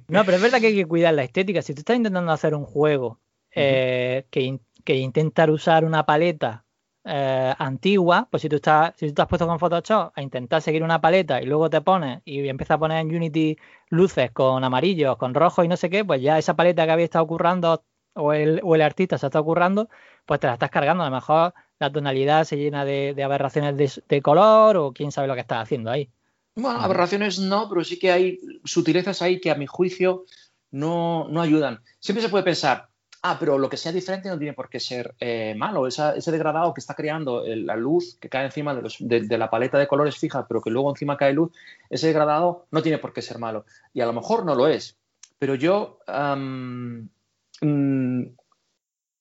[0.10, 1.62] No, pero es verdad que hay que cuidar la estética.
[1.62, 3.20] Si tú estás intentando hacer un juego
[3.56, 6.66] eh, que, in- que intentar usar una paleta
[7.06, 10.62] eh, antigua, pues si tú estás, si tú te has puesto con Photoshop a intentar
[10.62, 13.58] seguir una paleta y luego te pones y empiezas a poner en Unity
[13.90, 17.06] luces con amarillos, con rojos y no sé qué, pues ya esa paleta que había
[17.06, 17.84] estado currando
[18.14, 19.90] o el, o el artista se está currando,
[20.26, 21.04] pues te la estás cargando.
[21.04, 25.12] A lo mejor la tonalidad se llena de, de aberraciones de, de color o quién
[25.12, 26.10] sabe lo que estás haciendo ahí.
[26.56, 30.26] Bueno, aberraciones no, pero sí que hay sutilezas ahí que a mi juicio
[30.72, 31.82] no, no ayudan.
[32.00, 32.90] Siempre se puede pensar,
[33.22, 35.88] ah, pero lo que sea diferente no tiene por qué ser eh, malo.
[35.88, 40.18] Ese degradado que está creando la luz que cae encima de, la paleta de colores
[40.18, 41.52] fija, pero que luego encima cae luz,
[41.90, 43.66] ese degradado no tiene por qué ser malo.
[43.94, 44.98] Y a lo mejor no lo es.
[45.38, 47.04] Pero yo, mm,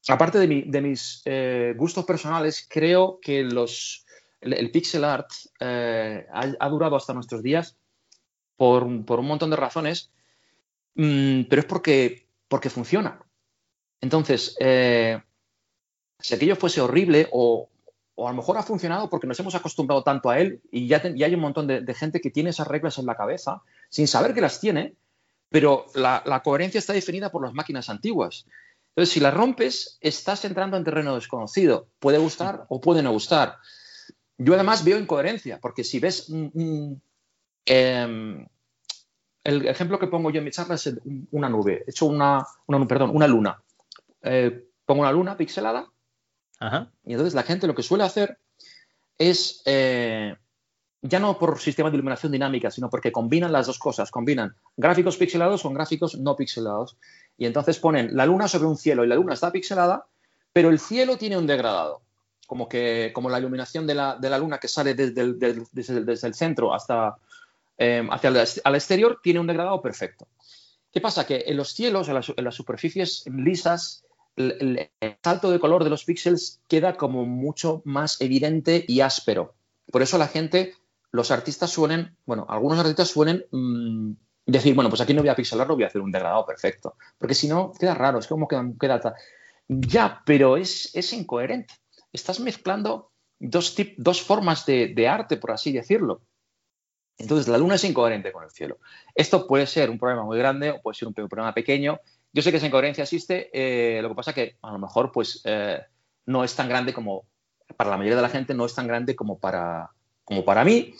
[0.08, 4.04] aparte de, mi- de mis eh, gustos personales, creo que los,
[4.40, 5.30] el, el pixel art
[5.60, 7.76] eh, ha, durado hasta nuestros días
[8.56, 10.10] por un montón de razones,
[10.96, 13.20] mm, pero es porque, porque funciona.
[14.00, 15.20] Entonces, eh,
[16.20, 17.68] si aquello fuese horrible o,
[18.14, 21.00] o a lo mejor ha funcionado porque nos hemos acostumbrado tanto a él y ya,
[21.02, 24.34] te- hay un montón de, gente que tiene esas reglas en la cabeza sin saber
[24.34, 24.94] que las tiene,
[25.48, 28.46] pero la, la coherencia está definida por las máquinas antiguas.
[28.90, 31.86] Entonces, si las rompes, estás entrando en terreno desconocido.
[32.00, 33.56] Puede gustar o puede no gustar.
[34.36, 37.00] Yo además veo incoherencia, porque si ves mm, mm,
[37.66, 38.46] em,
[39.44, 40.92] el ejemplo que pongo yo en mi charla es
[41.30, 41.84] una nube.
[41.86, 43.62] He hecho una, una perdón, una luna.
[44.22, 45.86] Eh, pongo una luna pixelada
[46.58, 46.90] Ajá.
[47.04, 48.38] y entonces la gente lo que suele hacer
[49.16, 50.34] es, eh,
[51.02, 55.16] ya no por sistema de iluminación dinámica, sino porque combinan las dos cosas, combinan gráficos
[55.16, 56.96] pixelados con gráficos no pixelados.
[57.36, 60.06] Y entonces ponen la luna sobre un cielo y la luna está pixelada,
[60.52, 62.02] pero el cielo tiene un degradado,
[62.48, 65.64] como, que, como la iluminación de la, de la luna que sale desde el, del-
[65.70, 67.16] desde desde el centro hasta
[67.76, 70.26] eh, hacia el al exterior tiene un degradado perfecto.
[70.90, 71.24] ¿Qué pasa?
[71.26, 74.04] Que en los cielos, en las, en las superficies lisas,
[74.38, 74.90] el,
[75.22, 79.54] salto de color de los píxeles queda como mucho más evidente y áspero.
[79.90, 80.74] Por eso la gente,
[81.10, 84.12] los artistas suelen, bueno, algunos artistas suelen mm,
[84.46, 86.96] decir, bueno, pues aquí no voy a pixelarlo, voy a hacer un degradado perfecto.
[87.18, 89.14] Porque si no, queda raro, es como que queda...
[89.68, 91.74] Ya, pero es, es incoherente.
[92.12, 96.22] Estás mezclando dos, tip- dos formas de, de arte, por así decirlo.
[97.18, 98.78] Entonces, la luna es incoherente con el cielo.
[99.14, 102.00] Esto puede ser un problema muy grande o puede ser un problema pequeño.
[102.38, 105.40] Yo sé que esa incoherencia existe, eh, lo que pasa que a lo mejor pues,
[105.44, 105.80] eh,
[106.26, 107.24] no es tan grande como,
[107.76, 109.90] para la mayoría de la gente, no es tan grande como para,
[110.22, 110.94] como para mí.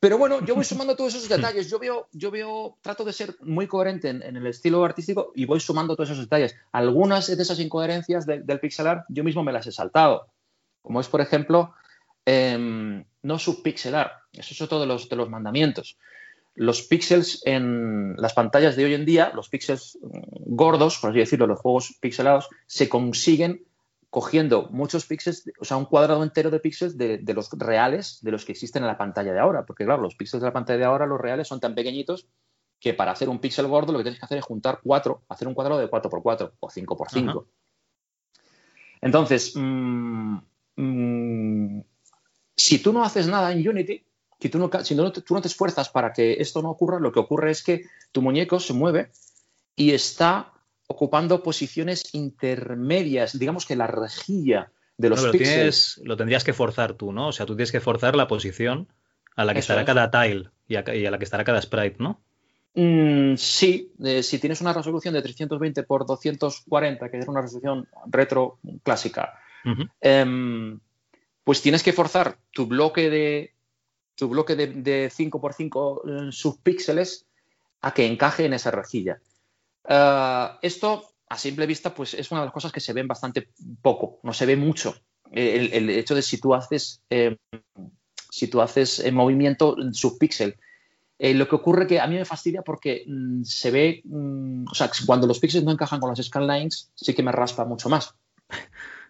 [0.00, 1.68] Pero bueno, yo voy sumando todos esos detalles.
[1.68, 5.44] Yo veo, yo veo, trato de ser muy coherente en, en el estilo artístico y
[5.44, 6.56] voy sumando todos esos detalles.
[6.72, 10.28] Algunas de esas incoherencias de- del pixel art yo mismo me las he saltado.
[10.80, 11.74] Como es, por ejemplo,
[12.24, 14.12] em, no subpixelar.
[14.32, 15.98] Eso es otro de los, de los mandamientos.
[16.58, 21.20] Los píxeles en las pantallas de hoy en día, los píxeles mm, gordos, por así
[21.20, 23.64] decirlo, los juegos pixelados, se consiguen
[24.10, 28.32] cogiendo muchos píxeles, o sea, un cuadrado entero de píxeles de, de los reales, de
[28.32, 29.66] los que existen en la pantalla de ahora.
[29.66, 32.26] Porque, claro, los píxeles de la pantalla de ahora, los reales, son tan pequeñitos
[32.80, 35.46] que para hacer un píxel gordo lo que tienes que hacer es juntar cuatro, hacer
[35.46, 37.46] un cuadrado de 4x4 o 5x5.
[39.00, 40.38] Entonces, mm,
[40.74, 41.84] mm,
[42.56, 44.04] si tú no haces nada en Unity,
[44.40, 47.00] si, tú no, si no te- tú no te esfuerzas para que esto no ocurra,
[47.00, 47.82] lo que ocurre es que
[48.12, 49.10] tu muñeco se mueve
[49.76, 50.52] y está
[50.86, 55.94] ocupando posiciones intermedias, digamos que la rejilla de los No, pero píxeles.
[55.94, 57.28] tienes- lo tendrías que forzar tú, ¿no?
[57.28, 58.88] O sea, tú tienes que forzar la posición
[59.36, 59.86] a la que Eso estará es.
[59.86, 62.20] cada tile y a, y a la que estará cada sprite, ¿no?
[62.74, 67.88] Mm, sí, eh, si tienes una resolución de 320 por 240, que es una resolución
[68.06, 69.38] retro clásica,
[70.00, 70.78] em,
[71.44, 73.52] pues tienes que forzar tu bloque de
[74.18, 77.26] tu bloque de, de 5x5 eh, subpíxeles
[77.80, 79.20] a que encaje en esa rejilla.
[79.84, 83.48] Ah, esto, a simple vista, pues es una de las cosas que se ven bastante
[83.80, 84.96] poco, no se ve mucho.
[85.30, 87.36] El, hecho de si tú haces, eh,
[88.30, 90.56] si tú haces movimiento subpíxel.
[91.20, 94.74] Eh, lo que ocurre que a mí me fastidia porque mm, se ve, mm, o
[94.74, 98.14] sea, cuando los píxeles no encajan con las scanlines, sí que me raspa mucho más.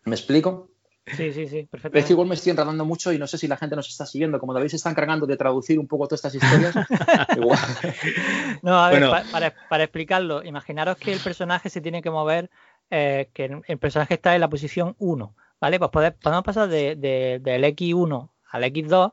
[0.04, 0.70] ¿Me explico?
[1.16, 3.56] Sí, sí, sí, Es que igual me estoy enredando mucho y no sé si la
[3.56, 4.38] gente nos está siguiendo.
[4.38, 6.74] Como David se está encargando de traducir un poco todas estas historias,
[7.36, 7.58] igual.
[8.62, 9.10] No, a ver, Bueno.
[9.12, 12.50] pa- para, para explicarlo, imaginaros que el personaje se tiene que mover,
[12.90, 15.78] eh, que el- el personaje está en la posición 1, ¿vale?
[15.78, 19.12] Pues poder- podemos pasar de- de- del X1 al X2,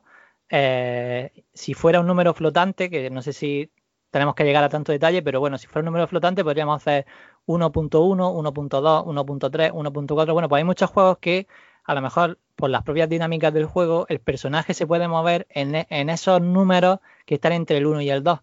[0.50, 3.70] eh, si fuera un número flotante, que no sé si
[4.10, 7.04] tenemos que llegar a tanto detalle, pero bueno, si fuera un número flotante podríamos hacer
[7.46, 10.32] 1.1, 1.2, 1.3, 1.4.
[10.34, 11.46] Bueno, pues hay muchos juegos que
[11.86, 15.74] a lo mejor por las propias dinámicas del juego el personaje se puede mover en,
[15.74, 18.40] e- esos números que están entre el 1 y el 2.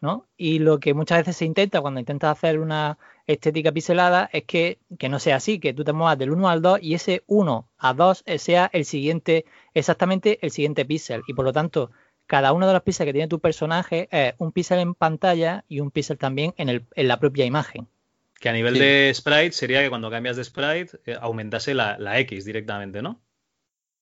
[0.00, 0.26] ¿no?
[0.36, 4.78] Y lo que muchas veces se intenta cuando intentas hacer una estética pixelada es que,
[4.98, 7.68] que no sea así, que tú te muevas del 1 al 2 y ese 1
[7.78, 11.22] a 2 sea el siguiente, exactamente el siguiente píxel.
[11.26, 11.90] Y por lo tanto,
[12.26, 15.80] cada uno de los píxeles que tiene tu personaje es un píxel en pantalla y
[15.80, 17.88] un píxel también en, el, en la propia imagen.
[18.44, 18.80] Que a nivel Sí.
[18.80, 23.22] de sprite sería que cuando cambias de sprite eh, aumentase la, la X directamente, ¿no?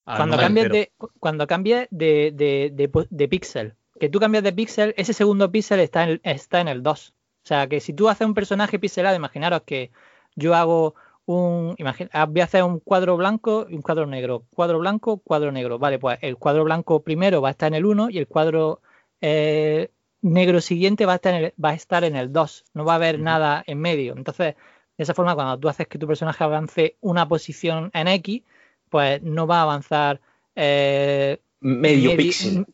[0.04, 4.18] Al Cuando cambies, de, cu- cuando cambies de, de, de po- de píxel, que tú
[4.18, 7.10] cambias de píxel, ese segundo píxel está en, está en el 2.
[7.44, 9.92] O sea, que si tú haces un personaje pixelado, imaginaros que
[10.34, 11.76] yo hago un.
[11.78, 14.44] imagina- ah, voy a hacer un cuadro blanco y un cuadro negro.
[14.52, 15.78] Cuadro blanco, cuadro negro.
[15.78, 18.80] Vale, pues el cuadro blanco primero va a estar en el 1 y el cuadro
[19.20, 19.88] eh,
[20.22, 22.64] negro siguiente va a estar en el, va a estar en el 2.
[22.74, 24.14] No va a haber nada en medio.
[24.16, 24.54] Entonces,
[24.96, 28.42] de esa forma, cuando tú haces que tu personaje avance una posición en X,
[28.88, 30.20] pues no va a avanzar.
[30.54, 32.66] eh, Medio píxel.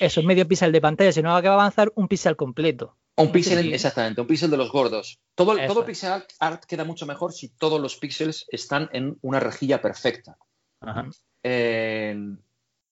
[0.00, 2.94] Eso, medio píxel de pantalla, sino que va a avanzar un píxel completo.
[3.16, 5.18] Un píxel, exactamente, un píxel de los gordos.
[5.34, 5.86] Todo, el- todo el es.
[5.98, 10.36] pixel art, art queda mucho mejor si todos los píxeles están en una rejilla perfecta.
[10.80, 11.08] Ajá.
[11.42, 12.16] Eh,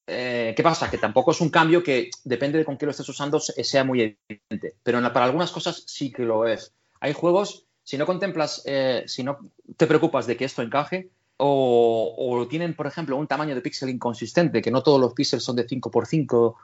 [0.07, 0.91] eh, ¿qué pasa?
[0.91, 3.85] Que tampoco es un cambio que depende de con qué lo estés usando se- sea
[3.85, 4.75] muy evidente.
[4.83, 6.73] Pero la- para algunas cosas sí que lo es.
[7.01, 9.39] Hay juegos, si no contemplas, eh, si no
[9.77, 13.89] te preocupas de que esto encaje, o, o tienen, por ejemplo, un tamaño de píxel
[13.91, 16.55] inconsistente, que no todos los píxeles son de 5x5,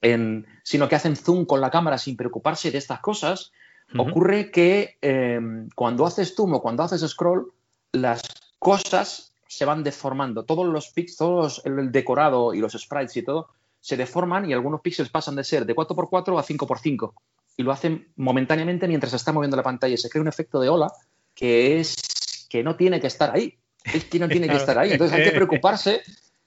[0.00, 3.52] en- sino que hacen zoom con la cámara sin preocuparse de estas cosas,
[3.96, 5.40] ocurre que eh,
[5.74, 7.52] cuando haces zoom o cuando haces scroll,
[7.92, 8.20] las
[8.58, 10.44] cosas se van deformando.
[10.44, 13.48] Todos los píxeles, todos el, decorado y los sprites y todo
[13.80, 17.12] se deforman y algunos píxeles pasan de ser de 4x4 a 5x5
[17.56, 20.60] y lo hacen momentáneamente mientras se está moviendo la pantalla y se crea un efecto
[20.60, 20.92] de ola
[21.34, 23.58] que es que no tiene que estar ahí.
[23.84, 24.92] Es que no tiene que estar ahí.
[24.92, 26.02] Entonces hay que preocuparse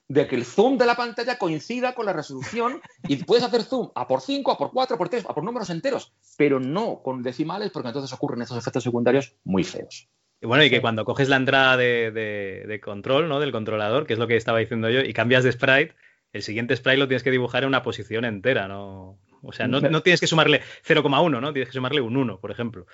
[0.07, 3.89] de que el zoom de la pantalla coincida con la resolución y puedes hacer zoom
[3.95, 7.01] a por 5, a por 4, a por 3, a por números enteros, pero no
[7.01, 10.09] con decimales porque entonces ocurren esos efectos secundarios muy feos.
[10.41, 10.81] Y bueno, y que Sí.
[10.81, 13.39] cuando coges la entrada de, de- de control, ¿no?
[13.39, 15.93] Del controlador, que es lo que estaba diciendo yo, y cambias de sprite,
[16.33, 19.19] el siguiente sprite lo tienes que dibujar en una posición entera, ¿no?
[19.43, 21.53] O sea, no, no tienes que sumarle 0,1, ¿no?
[21.53, 22.85] Tienes que sumarle un 1, por ejemplo.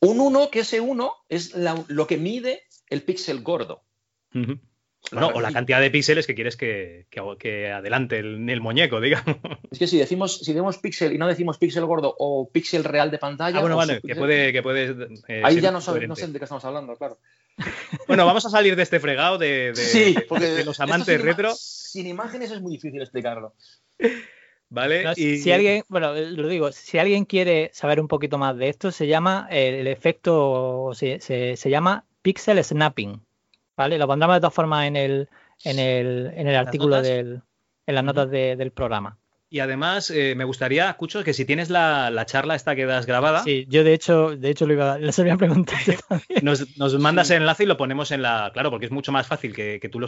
[0.00, 3.84] Un 1, que ese 1 es la- lo que mide el píxel gordo.
[5.10, 9.00] No, o la cantidad de píxeles que quieres que, que- que adelante el, el muñeco,
[9.00, 9.36] digamos.
[9.70, 13.10] Es que si decimos, si decimos píxel y no decimos píxel gordo o píxel real
[13.10, 14.96] de pantalla, Ah, bueno, vale, que puede, que puede
[15.28, 17.18] eh, ahí ya no, sabe- no sé de qué estamos hablando, claro.
[18.06, 21.26] Bueno, vamos a salir de este fregado de, de- sí, porque de los amantes sin
[21.26, 23.54] retro, Sin imágenes es muy difícil explicarlo.
[24.70, 25.04] ¿vale?
[25.04, 28.68] No, Y- Si alguien, bueno, lo digo, si alguien quiere saber un poquito más de
[28.68, 33.20] esto, se llama eh, el efecto, se, se- se llama pixel snapping,
[33.76, 33.98] ¿vale?
[33.98, 35.28] Lo pondremos de todas formas en el,
[35.64, 37.08] en el, en el ¿Las artículo notas?
[37.08, 37.42] del,
[37.86, 39.18] en las notas de- del programa.
[39.50, 43.04] Y además, eh, me gustaría, escucho, que si tienes la, la charla esta que das
[43.04, 45.78] grabada, Sí, yo de hecho, de hecho lo iba, les había preguntado
[46.42, 48.50] nos, nos mandas el enlace y lo ponemos en la.
[48.54, 50.06] Claro, porque es mucho más fácil que, que tú lo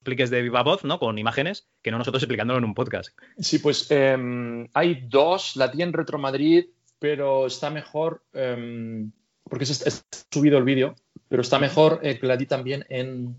[0.00, 0.98] expliques de viva voz, ¿no?
[0.98, 3.16] Con imágenes, que no nosotros explicándolo en un podcast.
[3.38, 6.66] Sí, pues em, hay dos, la tiene en Retro Madrid,
[6.98, 9.12] pero está mejor, em,
[9.44, 10.94] porque es, es subido el vídeo,
[11.28, 13.36] pero está mejor eh, que la di también en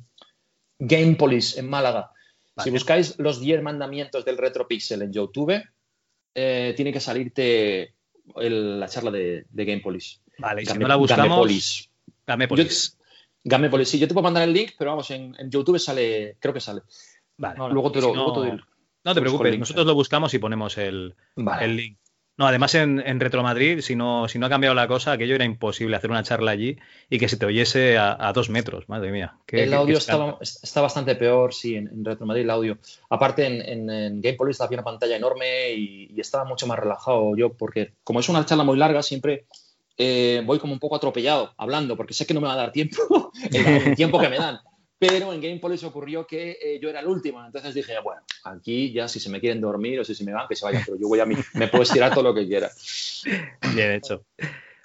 [0.80, 2.12] Game Police, en Málaga.
[2.64, 5.62] Si buscáis los 10 mandamientos del Retro Pixel en YouTube,
[6.34, 7.94] eh, tiene que salirte
[8.36, 10.18] el- la charla de, de Game Police.
[10.40, 11.28] Vale, y si no la buscamos.
[11.30, 11.90] Gamepolis.
[12.26, 12.98] Gamepolis.
[13.44, 16.54] Gamepolis, sí, yo te puedo mandar el link, pero vamos, en, en YouTube sale, creo
[16.54, 16.82] que sale.
[17.38, 17.58] Vale.
[17.72, 18.64] Luego te lo, si no- luego te lo-
[19.06, 21.66] No te preocupes, nosotros lo buscamos y ponemos el, Vale.
[21.66, 21.98] el link.
[22.38, 25.34] No, además en, en Retro Madrid, si no, si no ha cambiado la cosa, aquello
[25.36, 26.78] era imposible hacer una charla allí
[27.10, 29.36] y que se te oyese a, a dos metros, madre mía.
[29.48, 30.00] Qué- el qué- audio qué
[30.42, 32.78] está bastante peor, sí, en, en Retro Madrid el audio.
[33.10, 36.78] Aparte, en, en, en Game Police había una pantalla enorme y, y estaba mucho más
[36.78, 39.48] relajado yo, porque como es una charla muy larga, siempre
[39.98, 42.72] eh, voy como un poco atropellado hablando, porque sé que no me va a dar
[42.72, 44.60] tiempo el, el tiempo que me dan.
[45.00, 48.92] Pero en Game Police ocurrió que eh, yo era el último, entonces dije, bueno, aquí
[48.92, 50.98] ya si se me quieren dormir o si se me van, que se vayan, pero
[51.00, 52.72] yo voy a mí, me puedo estirar todo lo que quiera.
[53.76, 54.26] Bien hecho.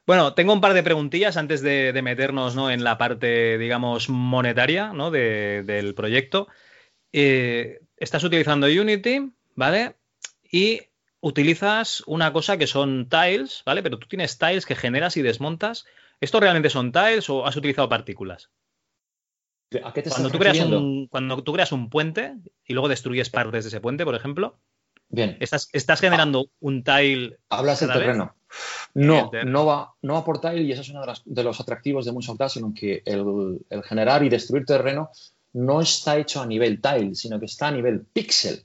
[0.07, 2.71] Bueno, tengo un par de preguntillas antes de, meternos ¿no?
[2.71, 5.11] en la parte, digamos, monetaria ¿no?
[5.11, 6.49] de- del proyecto.
[7.13, 9.95] Eh, estás utilizando Unity, ¿vale?
[10.51, 10.81] Y
[11.21, 13.83] utilizas una cosa que son tiles, ¿vale?
[13.83, 15.87] Pero tú tienes tiles que generas y desmontas.
[16.21, 18.51] ¿Esto realmente son tiles o has utilizado partículas?
[19.85, 22.35] ¿A qué te Cuando tú, creas un, cuando tú creas un puente
[22.67, 24.59] y luego destruyes partes de ese puente, por ejemplo,
[25.09, 25.37] Bien.
[25.41, 28.35] estás, estás generando un tile Hablas del terreno.
[28.95, 31.59] No, no va, no va por tile y eso es uno de, las- de los
[31.61, 35.11] atractivos de Moonshot Dash, sino que el, el generar y destruir terreno
[35.55, 38.65] no está hecho a nivel tile, sino que está a nivel pixel.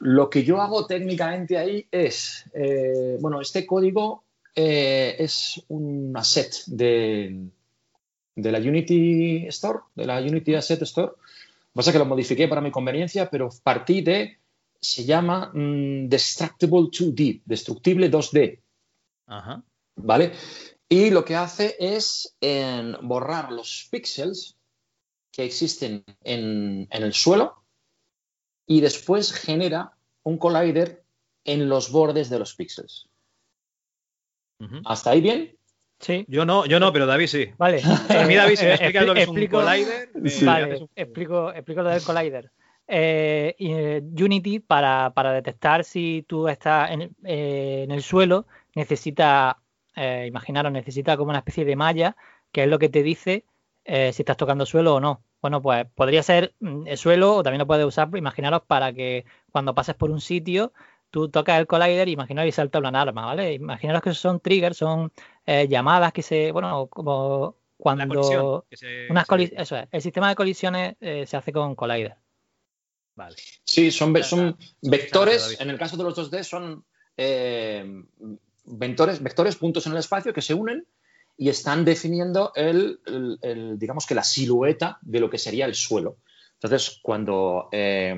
[0.00, 4.24] Lo que yo hago técnicamente ahí es, eh, bueno, este código
[4.54, 7.48] eh, es un asset de,
[8.36, 11.12] de la Unity Store, de la Unity Asset Store.
[11.72, 14.38] Pasa que lo modifiqué para mi conveniencia, pero partí de,
[14.80, 18.60] se llama mm, Destructible 2D, destructible 2D.
[19.26, 19.64] Ajá.
[19.96, 20.32] ¿vale?
[20.88, 24.56] Y lo que hace es en borrar los píxeles
[25.32, 27.64] que existen en, en el suelo
[28.66, 31.04] y después genera un collider
[31.44, 33.08] en los bordes de los píxeles.
[34.84, 35.58] ¿Hasta ahí bien?
[36.00, 37.50] Sí, Yo no, yo no, pero David sí.
[37.56, 37.80] vale.
[37.82, 40.44] A mí, David, si me Eh, explicas lo que es un collider, me- Sí.
[40.44, 42.50] me Vale, un- explico, explico lo del collider.
[42.86, 49.58] Eh, eh, Unity, para, para detectar si tú estás en, eh, en el suelo, necesita,
[49.96, 52.16] eh, imaginaros, necesita como una especie de malla,
[52.52, 53.44] que es lo que te dice
[53.86, 55.22] eh, si estás tocando suelo o no.
[55.40, 59.24] Bueno, pues podría ser mm, el suelo o también lo puedes usar, imaginaros, para que
[59.50, 60.72] cuando pases por un sitio,
[61.14, 63.52] tú tocas el collider y imaginaros y salta una alarma, ¿vale?
[63.52, 65.12] Imaginaros que son triggers, son
[65.46, 67.54] eh, llamadas que se, bueno, como
[67.84, 71.36] la colisión, cuando se- unas se- coli- eso es, el sistema de colisiones eh, se
[71.36, 72.16] hace con Collider.
[73.14, 73.36] Vale.
[73.62, 76.84] Sí, son, ve- son vectores, en el caso de los 2D son
[77.16, 78.02] eh,
[78.64, 80.84] vectores, vectores, puntos en el espacio que se unen
[81.36, 85.76] y están definiendo el, el- el, digamos que la silueta de lo que sería el
[85.76, 86.16] suelo.
[86.54, 88.16] Entonces, cuando eh,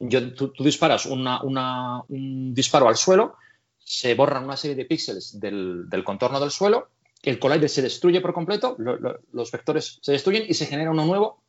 [0.00, 3.36] yo- tú, tú disparas una- una- un disparo al suelo,
[3.78, 6.88] se borran una serie de píxeles del, del contorno del suelo,
[7.22, 10.90] el collider se destruye por completo, lo- lo- los vectores se destruyen y se genera
[10.90, 11.42] uno nuevo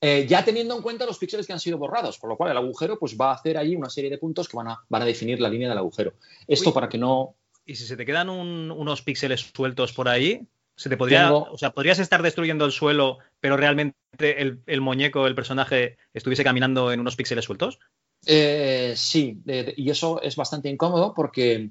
[0.00, 2.56] eh, ya teniendo en cuenta los píxeles que han sido borrados, por lo cual el
[2.58, 5.04] agujero pues, va a hacer ahí una serie de puntos que van a, van a
[5.06, 6.12] definir la línea del agujero.
[6.46, 6.74] Esto Uy.
[6.74, 7.36] para que no...
[7.64, 10.46] Y si se te quedan un- unos píxeles sueltos por ahí,
[10.76, 14.80] se te podría, Tengo- o sea, podrías estar destruyendo el suelo, pero realmente el, el
[14.80, 17.78] muñeco, el personaje, estuviese caminando en unos píxeles sueltos.
[18.26, 19.42] Eh, sí,
[19.76, 21.70] y eso es bastante incómodo porque,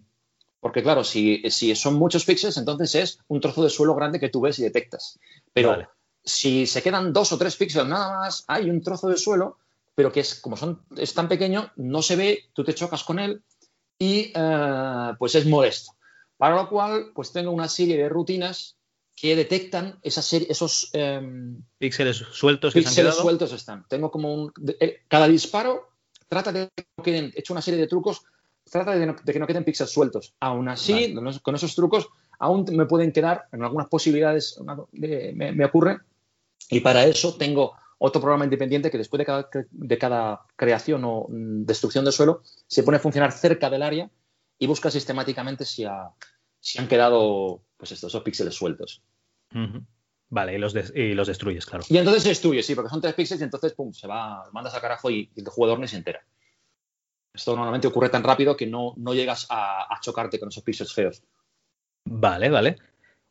[0.60, 4.30] porque claro, si, si son muchos píxeles, entonces es un trozo de suelo grande que
[4.30, 5.20] tú ves y detectas.
[5.52, 5.88] Pero Vale.
[6.24, 9.58] si se quedan dos o tres píxeles nada más, hay un trozo de suelo,
[9.96, 13.20] pero que es como son, es tan pequeño, no se ve, tú te chocas con
[13.20, 13.44] él
[14.00, 15.94] y eh, pues es molesto.
[16.38, 18.76] Para lo cual, pues tengo una serie de rutinas
[19.16, 23.86] que detectan esa serie, esos em, Píxeles sueltos que se han píxeles sueltos están.
[23.88, 24.52] Tengo como un.
[24.58, 25.90] de- eh, cada disparo
[26.28, 27.32] trata de que no queden.
[27.36, 28.22] He hecho una serie de trucos.
[28.70, 30.34] Trata de, no- de que no queden píxeles sueltos.
[30.40, 32.08] Aún así, con esos- con esos trucos,
[32.40, 34.58] aún me pueden quedar en algunas posibilidades.
[34.92, 36.00] de- me, me ocurre.
[36.70, 41.28] Y para eso tengo otro programa independiente que después de cada, de cada creación o
[41.30, 44.10] mm, destrucción del suelo se pone a funcionar cerca del área
[44.58, 46.10] y busca sistemáticamente si, ha-
[46.64, 49.04] si han quedado pues estos, esos píxeles sueltos.
[50.30, 51.84] Vale, y los, y los destruyes, claro.
[51.90, 54.74] Y entonces se destruye, sí, porque son tres píxeles y entonces, pum, se va, mandas
[54.74, 56.26] al carajo y, y el jugador ni se entera.
[57.34, 60.94] Esto normalmente ocurre tan rápido que no, no llegas a, a chocarte con esos píxeles
[60.94, 61.22] feos.
[62.06, 62.78] Vale, vale.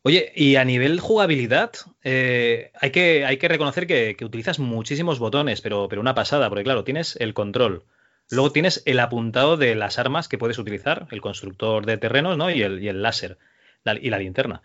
[0.03, 1.73] Oye, y a nivel jugabilidad,
[2.03, 6.49] eh, hay, que, hay que reconocer que, que utilizas muchísimos botones, pero, pero una pasada,
[6.51, 7.85] porque claro, tienes el control,
[8.33, 12.51] luego tienes el apuntado de las armas que puedes utilizar, el constructor de terrenos, ¿no?
[12.51, 13.39] Y el, láser
[14.01, 14.63] y la linterna.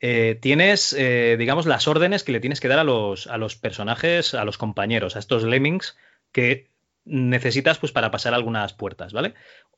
[0.00, 3.56] Eh, tienes, eh, digamos, las órdenes que le tienes que dar a los, a los
[3.56, 5.96] personajes, a los compañeros, a estos lemmings
[6.32, 6.70] que
[7.04, 9.34] necesitas pues para pasar algunas puertas, ¿vale?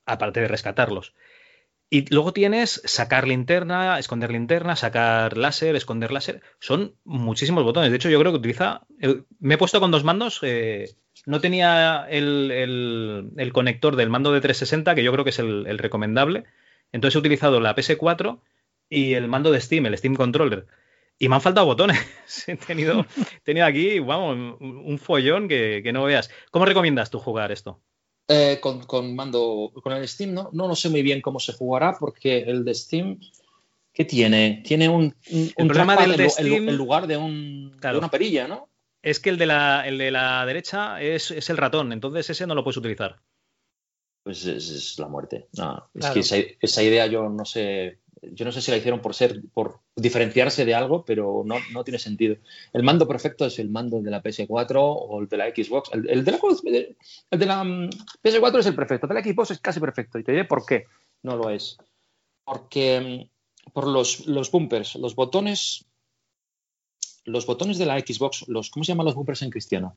[0.06, 1.14] Aparte de rescatarlos.
[1.90, 6.42] Y luego tienes sacar linterna, esconder linterna, sacar láser, esconder láser.
[6.58, 7.90] Son muchísimos botones.
[7.90, 8.82] De hecho, yo creo que utiliza.
[9.00, 10.40] el- me he puesto con dos mandos.
[10.42, 10.88] eh,
[11.26, 15.38] no tenía el, el- el conector del mando de 360, que yo creo que es
[15.38, 16.44] el, el recomendable.
[16.92, 18.40] Entonces he utilizado la PS4
[18.88, 20.66] y el mando de Steam, el Steam Controller.
[21.18, 21.98] Y me han faltado botones.
[22.46, 23.06] he, tenido,
[23.36, 26.30] he tenido aquí, vamos, un follón que, que no veas.
[26.50, 27.80] ¿Cómo recomiendas tú jugar esto?
[28.28, 31.52] Eh, con, con mando, con el Steam, no, no, no sé muy bien cómo se
[31.52, 33.18] jugará porque el de Steam,
[33.92, 34.62] ¿qué tiene?
[34.64, 35.68] Tiene un, un, un
[36.08, 38.68] del de Steam- en lugar de, un, de una perilla, ¿no?
[39.04, 42.46] Es que el de la, el de la derecha es, es el ratón, entonces ese
[42.46, 43.20] no lo puedes utilizar.
[44.22, 45.48] Pues es, es la muerte.
[45.58, 46.14] No, es Claro.
[46.14, 49.42] que esa, esa idea yo no sé, yo no sé si la hicieron por ser,
[49.52, 52.36] por diferenciarse de algo, pero no, no tiene sentido.
[52.72, 55.90] El mando perfecto es el mando de la PS4 o el de la Xbox.
[55.92, 56.38] El, el de, la,
[57.30, 57.90] el de la mm,
[58.22, 60.18] PS4 es el perfecto, el de la Xbox es casi perfecto.
[60.18, 60.86] Y te diré por qué
[61.22, 61.76] no lo es.
[62.44, 63.28] Porque
[63.66, 65.84] mm, por los, los bumpers, los botones,
[67.24, 69.96] los botones de la Xbox, los, ¿cómo se llaman los bumpers en cristiano?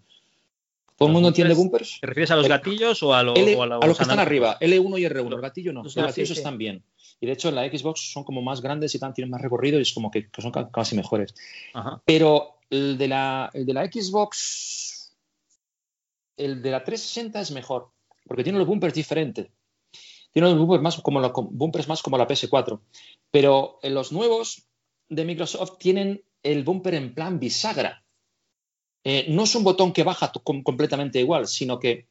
[0.96, 2.00] ¿Todo el Los mundo entiende bumpers-?
[2.00, 4.04] ¿Te refieres a los gatillos o a, lo- L- o a a los, los que
[4.04, 5.34] están arriba, L1 y R1.
[5.36, 6.40] El gatillo no, Los- los gatillos sí, sí.
[6.40, 6.84] están bien.
[7.20, 9.78] Y de hecho en la Xbox son como más grandes y tan, tienen más recorrido
[9.78, 11.36] y es como que, que son ca- casi mejores.
[11.74, 12.02] Ajá.
[12.06, 15.16] Pero el de, la, el de la Xbox,
[16.38, 17.90] el de la 360 es mejor,
[18.26, 19.48] porque tiene los bumpers diferentes.
[20.32, 22.80] Tiene los bumpers más como la, bumpers más como la PS4.
[23.32, 24.64] Pero en los nuevos
[25.10, 28.04] de Microsoft tienen el bumper en plan bisagra.
[29.04, 30.32] Eh, no es un botón que baja
[30.64, 32.08] completamente igual, sino que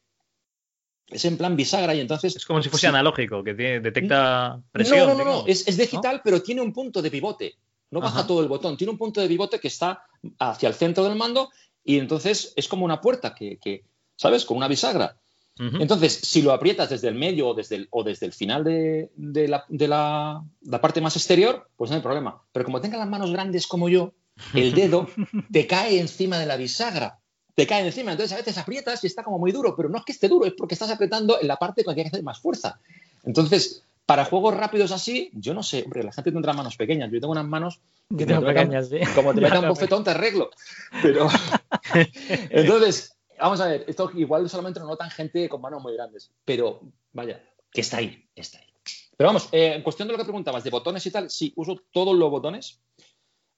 [1.07, 2.35] es en plan bisagra y entonces...
[2.35, 2.87] Es como si fuese Sí.
[2.87, 4.99] analógico, que tiene- detecta presión.
[4.99, 7.55] No, no, no, no, Es, es digital, pero tiene un punto de pivote.
[7.91, 8.27] No baja Ajá.
[8.27, 10.03] todo el botón, tiene un punto de pivote que está
[10.39, 11.49] hacia el centro del mando
[11.83, 13.85] y entonces es como una puerta que, que,
[14.17, 14.43] ¿sabes?
[14.43, 15.17] Con una bisagra.
[15.59, 19.09] Entonces, si lo aprietas desde el medio o desde el, o desde el final de,
[19.15, 22.43] de la, de la- la parte más exterior, pues no hay problema.
[22.51, 24.13] Pero como tengas las manos grandes como yo,
[24.53, 25.09] el dedo
[25.51, 27.19] te cae encima de la bisagra.
[27.55, 28.11] Te cae encima.
[28.11, 30.45] Entonces, a veces aprietas y está como muy duro, pero no es que esté duro,
[30.45, 32.79] es porque estás apretando en la parte con la que hay que hacer más fuerza.
[33.23, 37.11] Entonces, para juegos rápidos así, yo no sé, hombre, la gente tendrá manos pequeñas.
[37.11, 37.81] Yo tengo unas manos
[38.15, 38.99] que te pequeñas, sí.
[39.13, 40.49] como te metan lo bofetón, te arreglo.
[41.01, 41.27] Pero.
[42.49, 46.31] Entonces, vamos a ver, esto igual solamente lo notan gente con manos muy grandes.
[46.45, 46.81] Pero,
[47.11, 48.65] vaya, que está ahí, está ahí.
[49.17, 51.81] Pero vamos, eh, en cuestión de lo que preguntabas, de botones y tal, sí, uso
[51.91, 52.79] todos los botones.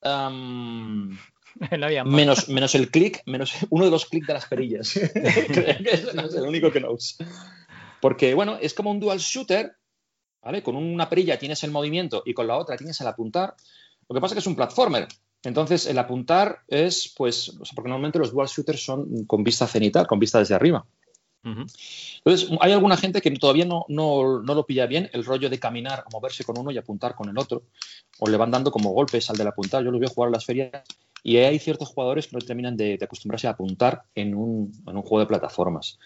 [0.04, 1.18] No
[1.86, 4.94] había menos, menos el clic, menos uno de los clics de las perillas.
[5.14, 7.24] Creo que ese es el único que no uso.
[8.02, 9.76] Porque, bueno, es como un dual shooter,
[10.42, 10.64] ¿vale?
[10.64, 13.56] Con una perilla tienes el movimiento y con la otra tienes el apuntar.
[14.08, 15.08] Lo que pasa es que es un platformer.
[15.44, 19.68] Entonces, el apuntar es, pues, o sea, porque normalmente los dual shooters son con vista
[19.68, 20.86] cenital, con vista desde arriba.
[21.44, 25.60] Entonces, hay alguna gente que todavía no, no, no lo pilla bien, el rollo de
[25.60, 27.64] caminar, moverse con uno y apuntar con el otro,
[28.20, 29.84] o le van dando como golpes al del apuntar.
[29.84, 30.84] Yo lo veo jugar en las ferias
[31.24, 34.96] y hay ciertos jugadores que no terminan de, de acostumbrarse a apuntar en un, en
[34.96, 35.98] un juego de plataformas.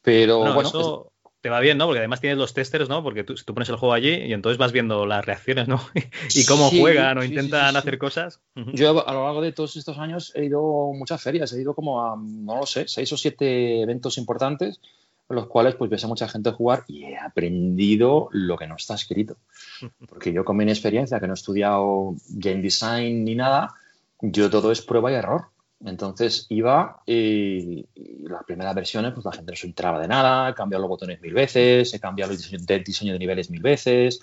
[0.00, 1.86] Pero Bueno, bueno, eso te va bien, ¿no?
[1.86, 3.02] Porque además tienes los testers, ¿no?
[3.02, 5.80] Porque tú, tú pones el juego allí y entonces vas viendo las reacciones, ¿no?
[6.34, 8.40] y cómo Sí, juegan o sí, intentan sí, hacer cosas.
[8.54, 11.74] Yo a lo largo de todos estos años he ido a muchas ferias, he ido
[11.74, 14.80] como a, no lo sé, seis o siete eventos importantes
[15.28, 18.76] en los cuales pues ves a mucha gente jugar y he aprendido lo que no
[18.76, 19.36] está escrito.
[20.08, 23.74] Porque yo con mi inexperiencia, que no he estudiado game design ni nada,
[24.20, 25.46] yo todo es prueba y error.
[25.84, 30.50] Entonces iba y, y las primeras versiones, pues la gente no se entraba de nada,
[30.50, 33.62] he cambiado los botones mil veces, he cambiado el diseño de, diseño de niveles mil
[33.62, 34.20] veces,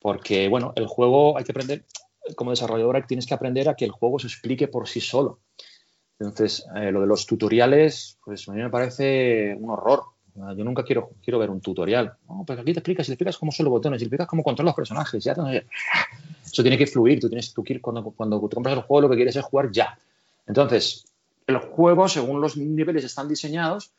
[0.00, 1.84] porque bueno, el juego hay que aprender,
[2.36, 5.40] como desarrolladora tienes que aprender a que el juego se explique por sí solo.
[6.18, 10.04] Entonces, eh, lo de los tutoriales, pues a mí me parece un horror.
[10.34, 12.14] Yo nunca quiero, quiero ver un tutorial.
[12.28, 14.26] No, pues aquí te explicas, y te explicas cómo son los botones, y te explicas
[14.26, 15.24] cómo controlar los personajes.
[15.24, 15.34] Ya,
[16.44, 17.20] eso tiene que fluir.
[17.20, 19.98] Tú tienes tú cuando, cuando tú compras el juego, lo que quieres es jugar ya.
[20.46, 21.04] Entonces,
[21.46, 23.92] el juego, según los niveles están diseñados,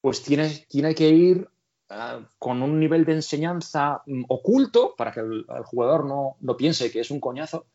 [0.00, 1.48] pues tiene, tiene que ir
[1.90, 6.56] ah, con un nivel de enseñanza mm, oculto para que el, el jugador no, no
[6.56, 7.66] piense que es un coñazo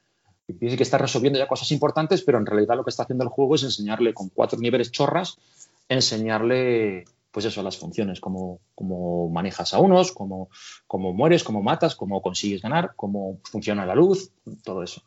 [0.47, 3.23] y piense que está resolviendo ya cosas importantes, pero en realidad lo que está haciendo
[3.23, 5.37] el juego es enseñarle con cuatro niveles chorras,
[5.89, 10.49] enseñarle pues eso, las funciones, cómo, cómo manejas a unos, cómo,
[10.87, 14.31] cómo mueres, cómo matas, cómo consigues ganar, cómo funciona la luz,
[14.63, 15.03] todo eso.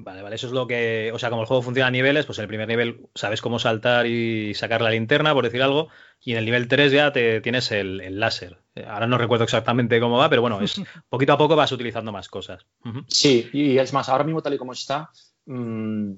[0.00, 2.38] Vale, vale, eso es lo que, o sea, como el juego funciona a niveles, pues
[2.38, 5.88] en el primer nivel sabes cómo saltar y sacar la linterna, por decir algo,
[6.20, 8.58] y en el nivel 3 ya te tienes el, el láser.
[8.86, 10.76] Ahora no recuerdo exactamente cómo va, pero bueno, es
[11.08, 12.64] poquito a poco vas utilizando más cosas.
[13.08, 15.10] Sí, y es más, ahora mismo tal y como está,
[15.46, 16.12] mm,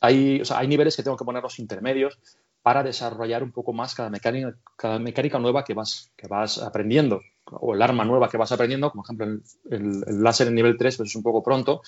[0.00, 2.18] hay, o sea, hay niveles que tengo que poner los intermedios
[2.62, 7.20] para desarrollar un poco más cada mecánica, cada mecánica nueva que vas, que vas aprendiendo,
[7.50, 10.54] o el arma nueva que vas aprendiendo, como por ejemplo el, el- el láser en
[10.54, 11.82] nivel 3, pues es un poco pronto.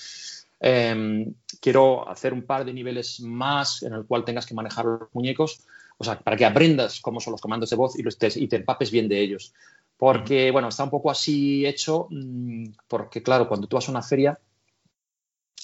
[0.61, 5.15] Eh, quiero hacer un par de niveles más en el cual tengas que manejar los
[5.15, 5.61] muñecos,
[5.99, 8.49] o sea, para que aprendas cómo son los comandos de voz y, los te, y
[8.49, 9.53] te empapes bien de ellos.
[9.97, 14.03] Porque, bueno, está un poco así hecho, mm, porque claro, cuando tú vas a una
[14.03, 14.39] feria,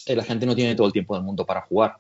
[0.07, 1.97] eh, la gente no tiene todo el tiempo del mundo para jugar.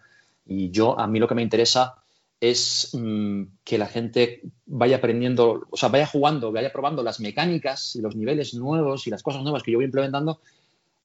[0.47, 2.03] Y yo, a mí lo que me interesa
[2.41, 7.95] es mm, que la gente vaya aprendiendo, o sea, vaya jugando, vaya probando las mecánicas
[7.95, 10.41] y los niveles nuevos y las cosas nuevas que yo voy implementando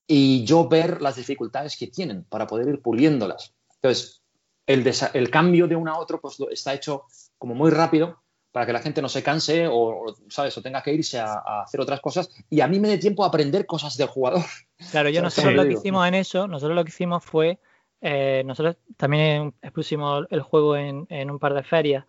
[0.08, 3.54] y yo ver las dificultades que tienen para poder ir puliéndolas.
[3.76, 4.24] Entonces,
[4.66, 7.06] el, el cambio de uno a otro pues, está hecho
[7.38, 8.22] como muy rápido
[8.52, 10.58] para que la gente no se canse o, o, ¿sabes?
[10.58, 13.24] o tenga que irse a, a hacer otras cosas y a mí me dé tiempo
[13.24, 14.44] a aprender cosas del jugador.
[14.92, 17.60] Claro, yo nosotros lo que hicimos en eso, nosotros lo que hicimos fue,
[18.02, 22.06] eh, nosotros también expusimos el juego en, en un par de ferias.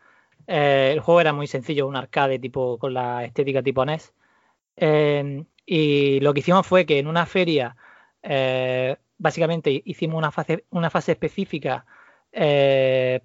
[0.47, 4.13] Eh, el juego era muy sencillo, un arcade tipo con la estética tipo NES.
[4.77, 7.77] Eh, y lo que hicimos fue que en una feria,
[8.23, 11.87] eh, básicamente hicimos una fase, una fase específica
[12.33, 13.21] eh,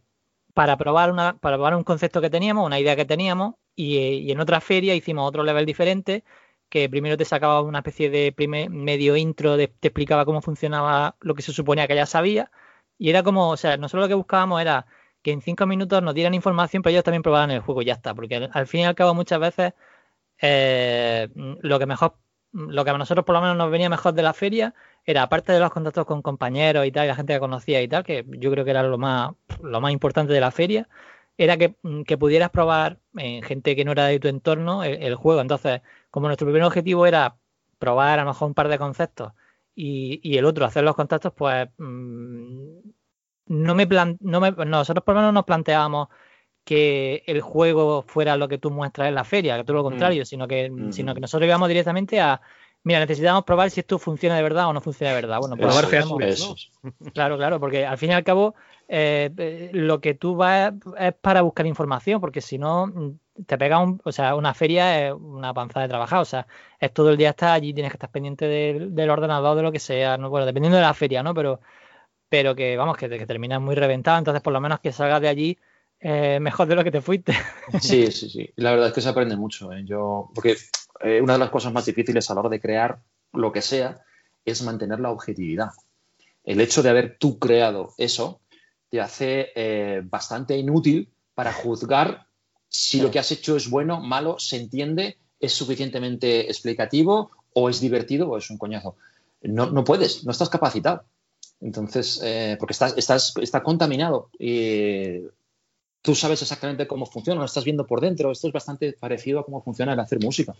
[0.53, 4.39] para probar una, para probar un concepto que teníamos, una idea que teníamos, y, en
[4.39, 6.23] otra feria hicimos otro level diferente
[6.69, 11.15] que primero te sacaba una especie de primer, medio intro, de, te explicaba cómo funcionaba
[11.21, 12.51] lo que se suponía que ya sabía.
[12.97, 14.87] Y era como, o sea, nosotros lo que buscábamos era
[15.21, 17.93] que en cinco minutos nos dieran información, pero ellos también probaran el juego y ya
[17.93, 18.15] está.
[18.15, 19.73] Porque al, al fin y al cabo muchas veces
[20.41, 22.15] eh, lo que mejor,
[22.53, 24.73] lo que a nosotros por lo menos nos venía mejor de la feria
[25.05, 27.87] era, aparte de los contactos con compañeros y tal, y la gente que conocía y
[27.87, 29.31] tal, que yo creo que era lo más,
[29.61, 30.87] lo más importante de la feria,
[31.37, 31.75] era que,
[32.05, 35.41] que pudieras probar en gente que no era de tu entorno el, juego.
[35.41, 35.81] Entonces,
[36.11, 37.37] como nuestro primer objetivo era
[37.79, 39.33] probar a lo mejor un par de conceptos
[39.75, 42.79] y, y el otro hacer los contactos, pues mmm,
[43.47, 46.09] no me plan, no me, nosotros por lo menos nos planteábamos
[46.63, 50.23] que el juego fuera lo que tú muestras en la feria, que todo lo contrario,
[50.23, 50.25] mm.
[50.25, 50.91] sino, que, mm.
[50.91, 52.41] sino que nosotros íbamos directamente a,
[52.83, 55.39] mira, necesitamos probar si esto funciona de verdad o no funciona de verdad.
[55.39, 56.55] Bueno, pues eso, eso.
[57.13, 58.55] Claro, claro, porque al fin y al cabo
[58.87, 62.91] eh, lo que tú vas es para buscar información, porque si no
[63.45, 66.47] te pega un, o sea, una feria es una panza de trabajar, o sea,
[66.79, 69.71] es todo el día estar allí, tienes que estar pendiente del, del ordenador, de lo
[69.71, 70.29] que sea, ¿no?
[70.29, 71.33] bueno, dependiendo de la feria, ¿no?
[71.33, 71.59] Pero,
[72.29, 75.27] pero que vamos, que, que terminas muy reventado, entonces por lo menos que salgas de
[75.29, 75.57] allí
[76.05, 77.33] eh, mejor de lo que te fuiste.
[77.79, 78.49] Sí, sí, sí.
[78.57, 79.71] La verdad es que se aprende mucho.
[79.71, 79.83] ¿eh?
[79.85, 80.57] Yo, porque
[80.99, 82.99] eh, una de las cosas más difíciles a la hora de crear
[83.31, 84.01] lo que sea
[84.43, 85.71] es mantener la objetividad.
[86.43, 88.41] el hecho de haber tú creado eso
[88.89, 92.27] te hace eh, bastante inútil para juzgar
[92.67, 97.79] si lo que has hecho es bueno, malo, se entiende, es suficientemente explicativo o es
[97.79, 98.97] divertido o es un coñazo.
[99.41, 101.05] No, no puedes, no estás capacitado.
[101.61, 102.19] Entonces,
[102.59, 104.29] porque estás, estás, está contaminado.
[106.03, 108.31] Tú sabes exactamente cómo funciona, lo estás viendo por dentro.
[108.31, 110.53] Esto es bastante parecido a cómo funciona el hacer música.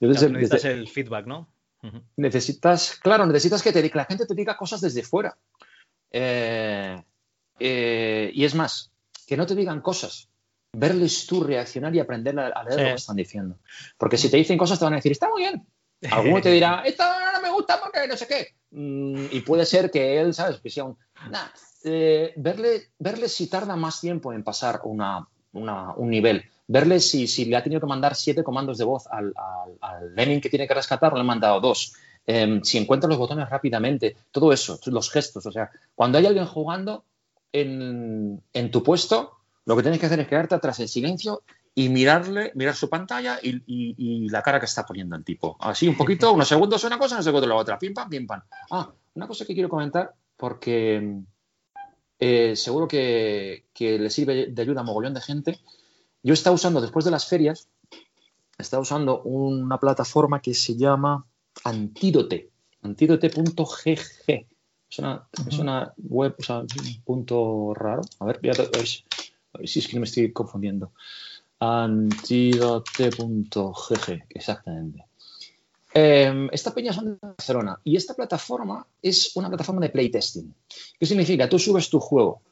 [0.00, 1.48] Desde, necesitas desde, el feedback, ¿no?
[2.16, 5.36] Necesitas, claro, necesitas que, te, que la gente te diga cosas desde fuera.
[6.12, 7.02] Eh,
[7.58, 8.92] eh, y es más,
[9.26, 10.28] que no te digan cosas,
[10.72, 12.84] verles tú reaccionar y aprender a, a leer sí.
[12.84, 13.58] lo que están diciendo.
[13.98, 15.66] Porque si te dicen cosas, te van a decir, está muy bien.
[16.10, 18.54] Alguno te dirá, esto no me gusta porque no sé qué.
[18.70, 20.60] Mm, y puede ser que él, ¿sabes?
[20.60, 20.96] Que sea un.
[21.28, 21.48] Nah,
[21.84, 26.44] eh, verle, verle si tarda más tiempo en pasar una, una, un nivel.
[26.66, 30.14] Verle si, si, le ha tenido que mandar siete comandos de voz al, al, al
[30.14, 31.94] Lenin que tiene que rescatar, le he mandado dos.
[32.26, 35.44] Eh, si encuentra los botones rápidamente, todo eso, los gestos.
[35.46, 37.04] O sea, cuando hay alguien jugando
[37.52, 41.42] en, en tu puesto, lo que tienes que hacer es quedarte atrás en silencio
[41.74, 45.56] y mirarle, mirar su pantalla y, y, y, la cara que está poniendo el tipo.
[45.60, 47.78] Así un poquito, unos segundos una cosa, unos segundos la otra.
[47.78, 48.42] Pim, pam, pim, pam.
[48.70, 51.22] Ah, una cosa que quiero comentar porque
[52.24, 55.58] eh, seguro que, que, le sirve de ayuda a mogollón de gente.
[56.22, 57.68] Yo estaba usando, después de las ferias,
[58.56, 61.26] estaba usando una plataforma que se llama
[61.64, 62.50] Antídote,
[62.82, 64.46] antídote.gg.
[64.88, 68.02] Es una, es una web, o sea, un punto raro.
[68.20, 68.68] A ver, a ver, a
[69.58, 70.92] ver si es que no me estoy confundiendo.
[71.58, 72.84] Antidote.gg,
[74.28, 75.06] exactamente.
[75.94, 80.54] Eh, esta peña son de Barcelona y esta plataforma es una plataforma de playtesting.
[80.98, 81.48] ¿Qué significa?
[81.48, 82.42] Tú subes tu juego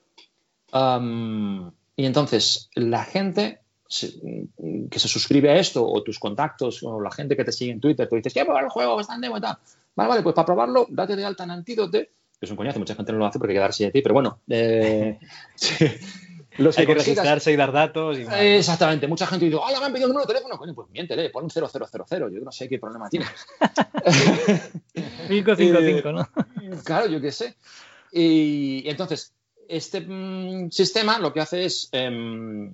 [0.73, 7.11] um, y entonces la gente que se suscribe a esto o tus contactos o la
[7.11, 9.59] gente que te sigue en Twitter, tú dices, quiero probar el juego, tal.
[9.97, 13.13] Vale, vale, pues para probarlo, date de alta en Antídote, es un coñazo, mucha gente
[13.13, 14.41] no lo hace porque quedarse de ti, pero bueno.
[14.49, 15.19] Eh,
[16.61, 18.19] Los que Hay que registrarse y dar datos.
[18.19, 18.23] Y...
[18.23, 19.07] Exactamente.
[19.09, 20.59] Mucha gente dice, ¡ah, me han pedido el número de teléfono!
[20.59, 21.71] Coño, pues miéntele, pon un 0000.
[22.33, 23.27] Yo no sé qué problema tiene.
[25.29, 26.29] 555, ¿no?
[26.85, 27.57] Claro, yo qué sé.
[28.13, 29.33] Y, y entonces,
[29.69, 31.89] este mmm, sistema lo que hace es.
[31.93, 32.71] Eh,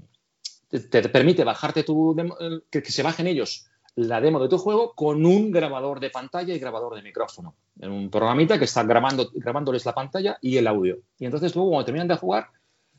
[0.68, 2.14] te, te, permite bajarte tu.
[2.14, 2.36] Demo,
[2.70, 6.54] que, que se bajen ellos la demo de tu juego con un grabador de pantalla
[6.54, 7.54] y grabador de micrófono.
[7.80, 10.98] En un programita que está grabando, grabándoles la pantalla y el audio.
[11.18, 12.50] Y entonces luego cuando terminan de jugar,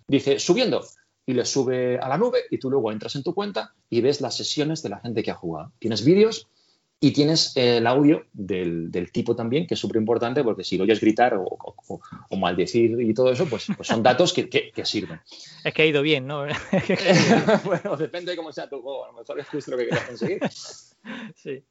[0.08, 0.84] dice subiendo
[1.26, 4.22] y le sube a la nube y tú luego entras en tu cuenta y ves
[4.22, 5.74] las sesiones de la gente que ha jugado.
[5.78, 6.48] Tienes vídeos
[7.00, 10.86] y tienes el audio del, del tipo también, que es súper importante porque si lo
[10.86, 14.72] oyes gritar o, o, o, maldecir y todo eso, pues, pues son datos que, que,
[14.72, 15.20] que, sirven.
[15.64, 16.46] Es que ha ido bien, ¿no?
[17.66, 20.08] bueno, depende de cómo sea tu juego, a lo mejor es justo lo que quieras
[20.08, 20.40] conseguir.
[21.36, 21.64] sí.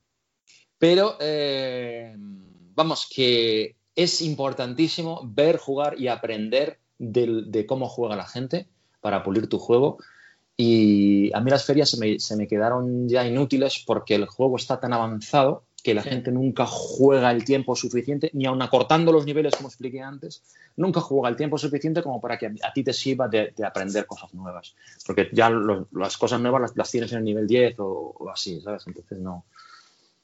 [0.79, 8.27] Pero, eh, vamos, que es importantísimo ver, jugar y aprender de, de, cómo juega la
[8.27, 8.67] gente
[9.01, 9.99] para pulir tu juego.
[10.57, 14.57] Y a mí las ferias se me, se me, quedaron ya inútiles porque el juego
[14.57, 16.09] está tan avanzado que la sí.
[16.09, 20.43] gente nunca juega el tiempo suficiente, ni aun acortando los niveles, como expliqué antes,
[20.77, 23.65] nunca juega el tiempo suficiente como para que a, a ti te sirva de, de,
[23.65, 24.75] aprender cosas nuevas.
[25.07, 28.31] Porque ya lo, las cosas nuevas las, las, tienes en el nivel 10 o, o
[28.31, 28.87] así, ¿sabes?
[28.87, 29.45] Entonces no.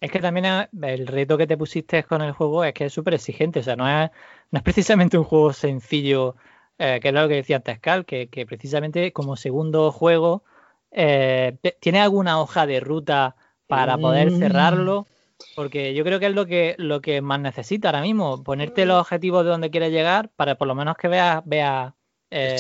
[0.03, 3.15] Es que también el reto que te pusiste con el juego es que es súper
[3.15, 4.11] exigente, o sea, no es,
[4.51, 6.35] no es precisamente un juego sencillo
[6.83, 10.43] eh, que es lo que decía antes Cal, que, que precisamente como segundo juego
[10.91, 13.37] eh, tiene alguna hoja de ruta
[13.69, 15.07] para poder cerrarlo,
[15.55, 19.01] porque yo creo que es lo que, lo que más necesita ahora mismo, ponerte los
[19.01, 21.43] objetivos de donde quieres llegar para por lo menos que veas...
[21.45, 21.95] Vea,
[22.31, 22.57] eh,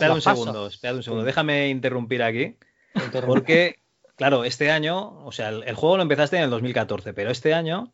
[0.00, 0.22] pasos.
[0.24, 2.56] segundo, espérate un segundo, déjame interrumpir aquí,
[3.26, 3.80] porque,
[4.16, 7.52] claro, este año, o sea, el, el, juego lo empezaste en el 2014, pero este
[7.52, 7.92] año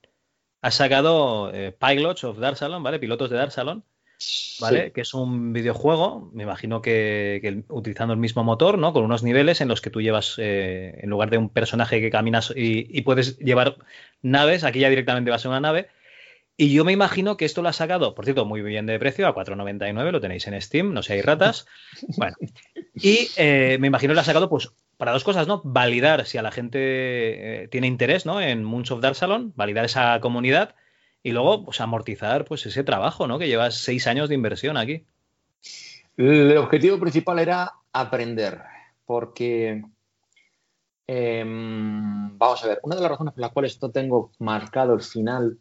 [0.60, 3.00] has sacado eh, Pilots of Darsalon, ¿vale?
[3.00, 3.84] Pilotos de Darsalon,
[4.60, 4.86] ¿vale?
[4.86, 4.90] Sí.
[4.92, 8.92] Que es un videojuego, me imagino que, que, utilizando el mismo motor, ¿no?
[8.92, 12.10] Con unos niveles en los que tú llevas, eh, en lugar de un personaje que
[12.10, 13.76] caminas y, y, puedes llevar
[14.22, 15.88] naves, aquí ya directamente vas a una nave.
[16.56, 19.26] Y yo me imagino que esto lo ha sacado, por cierto, muy bien de precio,
[19.26, 21.66] a 4,99, lo tenéis en Steam, no sé, hay ratas.
[22.16, 22.36] Bueno,
[22.94, 25.62] y eh, me imagino que lo ha sacado, pues, para dos cosas, ¿no?
[25.64, 28.40] Validar si a la gente eh, tiene interés, ¿no?
[28.40, 30.74] En Moons of Dark Salon, validar esa comunidad
[31.22, 33.38] y luego pues, amortizar pues, ese trabajo, ¿no?
[33.38, 35.04] Que llevas seis años de inversión aquí.
[36.16, 38.60] El objetivo principal era aprender,
[39.06, 39.82] porque
[41.06, 45.02] eh, vamos a ver, una de las razones por las cuales no tengo marcado el
[45.02, 45.58] final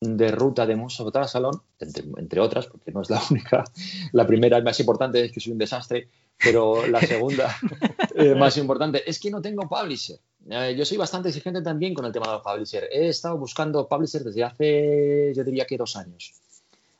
[0.00, 3.64] de ruta de Monster of Salón, entre, entre, otras, porque no es la única,
[4.12, 6.08] la primera más importante es que soy un desastre,
[6.38, 7.56] pero la segunda
[8.14, 10.18] eh, más importante es que no tengo publisher.
[10.50, 12.88] Eh, yo soy bastante exigente también con el tema de los publisher.
[12.92, 16.34] He estado buscando publisher desde hace, yo diría que dos años.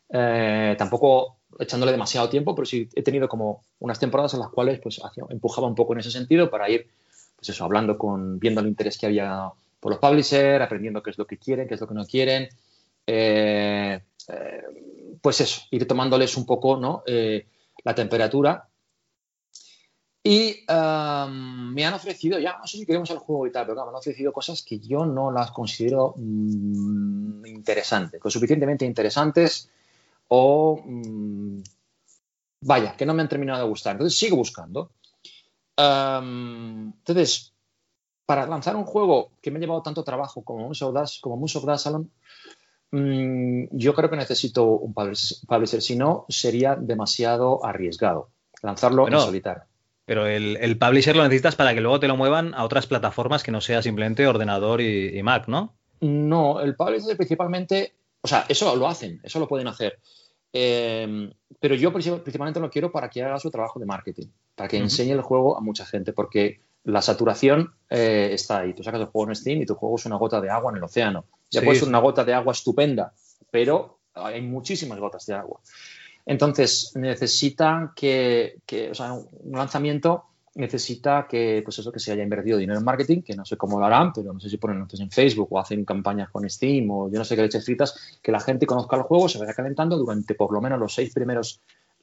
[0.08, 4.80] Eh, tampoco echándole demasiado tiempo, pero sí he tenido como unas temporadas en las cuales
[4.80, 6.88] pues hacía- empujaba un poco en ese sentido para ir,
[7.36, 9.50] pues eso, hablando con, viendo el interés que había
[9.80, 12.48] por los publishers, aprendiendo qué es lo que quieren, qué es lo que no quieren.
[13.06, 14.62] Eh, eh,
[15.20, 17.02] pues eso, ir tomándoles un poco ¿no?
[17.06, 17.46] Eh,
[17.84, 18.66] la temperatura.
[20.26, 23.74] Y um, me han ofrecido, ya no sé si queremos el juego y tal, pero
[23.74, 29.68] claro, me han ofrecido cosas que yo no las considero mm, interesantes, lo suficientemente interesantes
[30.28, 31.58] o mm,
[32.62, 33.92] vaya, que no me han terminado de gustar.
[33.92, 34.92] Entonces sigo buscando.
[35.76, 37.52] Um, entonces,
[38.24, 41.44] para lanzar un juego que me ha llevado tanto trabajo como Moons of Dash, como
[41.44, 42.10] of Dash Salon,
[42.92, 48.30] mm, yo creo que necesito un publisher, publisher, si no sería demasiado arriesgado
[48.62, 49.64] lanzarlo Bueno, en solitario.
[50.06, 53.42] Pero el, el publisher lo necesitas para que luego te lo muevan a otras plataformas
[53.42, 55.74] que no sea simplemente ordenador y, y Mac, ¿no?
[56.00, 59.98] No, el publisher principalmente, o sea, eso lo hacen, eso lo pueden hacer.
[60.52, 64.68] Eh, pero yo princip- principalmente lo quiero para que haga su trabajo de marketing, para
[64.68, 64.84] que Ujú.
[64.84, 68.74] enseñe el juego a mucha gente, porque la saturación eh, está ahí.
[68.74, 70.76] Tú sacas el juego en Steam y tu juego es una gota de agua en
[70.78, 71.24] el océano.
[71.50, 73.14] Ya Sí, puede ser una gota de agua estupenda,
[73.50, 75.60] pero hay muchísimas gotas de agua.
[76.26, 78.58] Entonces, necesitan que,
[78.90, 80.24] o sea, un lanzamiento
[80.54, 83.78] necesita que, pues eso, que se haya invertido dinero en marketing, que no sé cómo
[83.78, 86.88] lo harán, pero no sé si ponen anuncios en Facebook o hacen campañas con Steam
[86.90, 89.52] o yo no sé qué leches fritas, que la gente conozca el juego, se vaya
[89.52, 91.60] calentando durante por lo menos los seis primeros,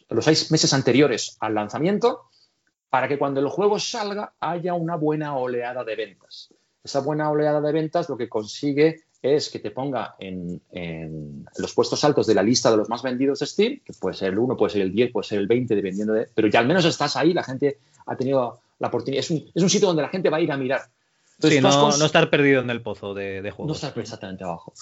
[0.10, 2.26] los seis meses anteriores al lanzamiento,
[2.89, 6.53] para que cuando el juego salga haya una buena oleada de ventas.
[6.84, 11.73] Esa buena oleada de ventas lo que consigue es que te ponga en, en los
[11.73, 14.39] puestos altos de la lista de los más vendidos de Steam, que puede ser el
[14.39, 16.27] 1, puede ser el 10, puede ser el 20, dependiendo de...
[16.34, 17.77] Pero ya al menos estás ahí, la gente
[18.07, 19.19] ha tenido la oportunidad.
[19.19, 20.81] Es un, es un sitio donde la gente va a ir a mirar.
[21.38, 23.76] Entonces, sí, no, no estar perdido en el pozo de, de no juegos.
[23.84, 24.73] estás exactamente abajo.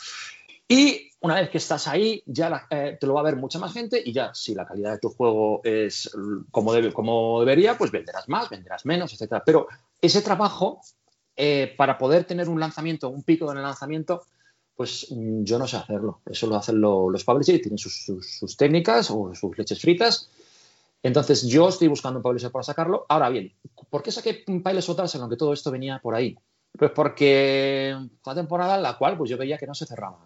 [0.67, 3.59] Y una vez que estás ahí, ya la- eh, te lo va a ver mucha
[3.59, 6.09] más gente y ya si la calidad de tu juego es
[6.51, 9.43] como, debe- como debería, pues venderás más, venderás menos, etcétera.
[9.45, 9.67] Pero
[10.01, 10.79] ese trabajo,
[11.41, 14.23] eh, para poder tener un lanzamiento, un pico en el lanzamiento,
[14.75, 16.19] pues mm, yo no sé hacerlo.
[16.25, 20.29] Eso lo hacen lo- los publishers, tienen sus, sus- sus técnicas o sus leches fritas.
[21.01, 23.05] Entonces yo estoy buscando un publisher para sacarlo.
[23.07, 23.53] Ahora bien,
[23.89, 26.37] ¿por qué saqué Piles of Dancing, aunque todo esto venía por ahí?
[26.77, 30.19] Pues porque fue una temporada en la cual pues yo veía que no se cerraban,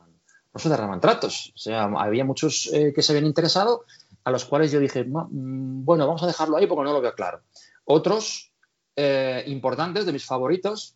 [0.52, 1.52] no se cerraban tratos.
[1.56, 3.85] O sea, había muchos eh, que se habían interesado,
[4.23, 7.02] a los cuales yo dije, "Ma- mm, bueno, vamos a dejarlo ahí porque no lo
[7.02, 7.41] veo claro.
[7.85, 8.52] Otros
[8.95, 10.95] eh, importantes, de mis favoritos,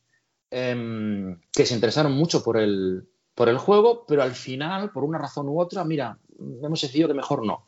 [0.51, 5.17] em, que se interesaron mucho por el, por el juego, pero al final, por una
[5.17, 6.17] razón u otra, mira,
[6.63, 7.67] hemos decidido que mejor no.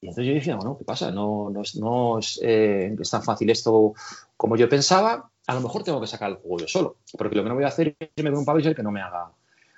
[0.00, 1.10] Y entonces yo decía, bueno, ¿qué pasa?
[1.10, 3.94] No, no es, no es, eh, es tan fácil esto
[4.36, 5.30] como yo pensaba.
[5.46, 7.64] A lo mejor tengo que sacar el juego yo solo, porque lo que no voy
[7.64, 9.32] a hacer es irme con un publisher que no me haga.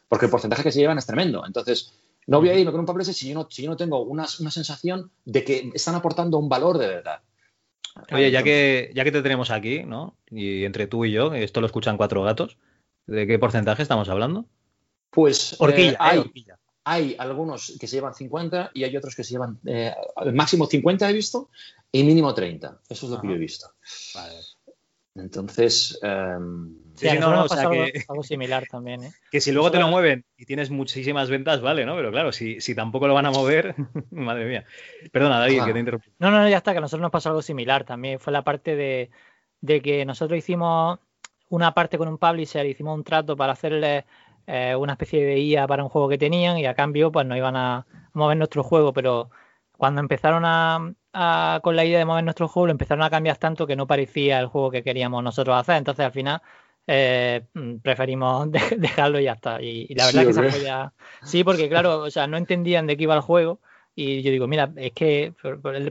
[0.09, 1.45] Porque el porcentaje que se llevan es tremendo.
[1.47, 1.95] Entonces,
[2.27, 4.27] no voy a irme con un publisher si yo no, si yo no tengo una,
[4.41, 7.21] una sensación de que están aportando un valor de verdad.
[8.13, 10.17] Oye, ya que, ya que te tenemos aquí, ¿no?
[10.31, 12.57] Y entre tú y yo, esto lo escuchan cuatro gatos,
[13.07, 14.47] ¿de qué porcentaje estamos hablando?
[15.11, 16.59] Pues eh, Horquilla, eh, hay, horquilla.
[16.85, 19.95] hay algunos que se llevan 50 y hay otros que se llevan eh,
[20.33, 21.51] máximo 50 he visto
[21.91, 22.81] y mínimo 30.
[22.89, 23.69] Eso es lo que yo he visto.
[24.15, 24.35] Vale.
[25.15, 29.05] Entonces, em, Sí, Sí, no, no, nos o sea pasa algo, que- algo similar también,
[29.05, 29.13] ¿eh?
[29.31, 31.97] Que si luego te lo mueven y tienes muchísimas ventas, vale, ¿no?
[31.97, 33.75] Pero claro, si, si tampoco lo van a mover,
[34.11, 34.65] madre mía.
[35.11, 36.11] Perdona, David, que te interrumpí.
[36.19, 38.21] No, no, no, ya está, que a nosotros nos pasó algo similar también.
[38.21, 39.11] Fue la parte de,
[39.63, 40.99] de que nosotros hicimos
[41.49, 44.05] una parte con un publisher, hicimos un trato para hacerle
[44.47, 47.37] eh, una especie de IA para un juego que tenían y a cambio pues nos
[47.39, 49.31] iban a mover nuestro juego, pero
[49.77, 53.37] cuando empezaron a, a- con la idea de mover nuestro juego lo empezaron a cambiar
[53.39, 56.41] tanto que no parecía el juego que queríamos nosotros hacer, entonces al final
[56.87, 57.47] eh,
[57.83, 59.61] preferimos de- dejarlo y ya está.
[59.63, 60.51] Y, y la Sí, verdad que esa hombre.
[60.53, 60.93] fue ya...
[61.25, 63.61] Sí, porque claro, o sea, no entendían de qué iba el juego.
[63.95, 65.35] Y yo digo, mira, es que,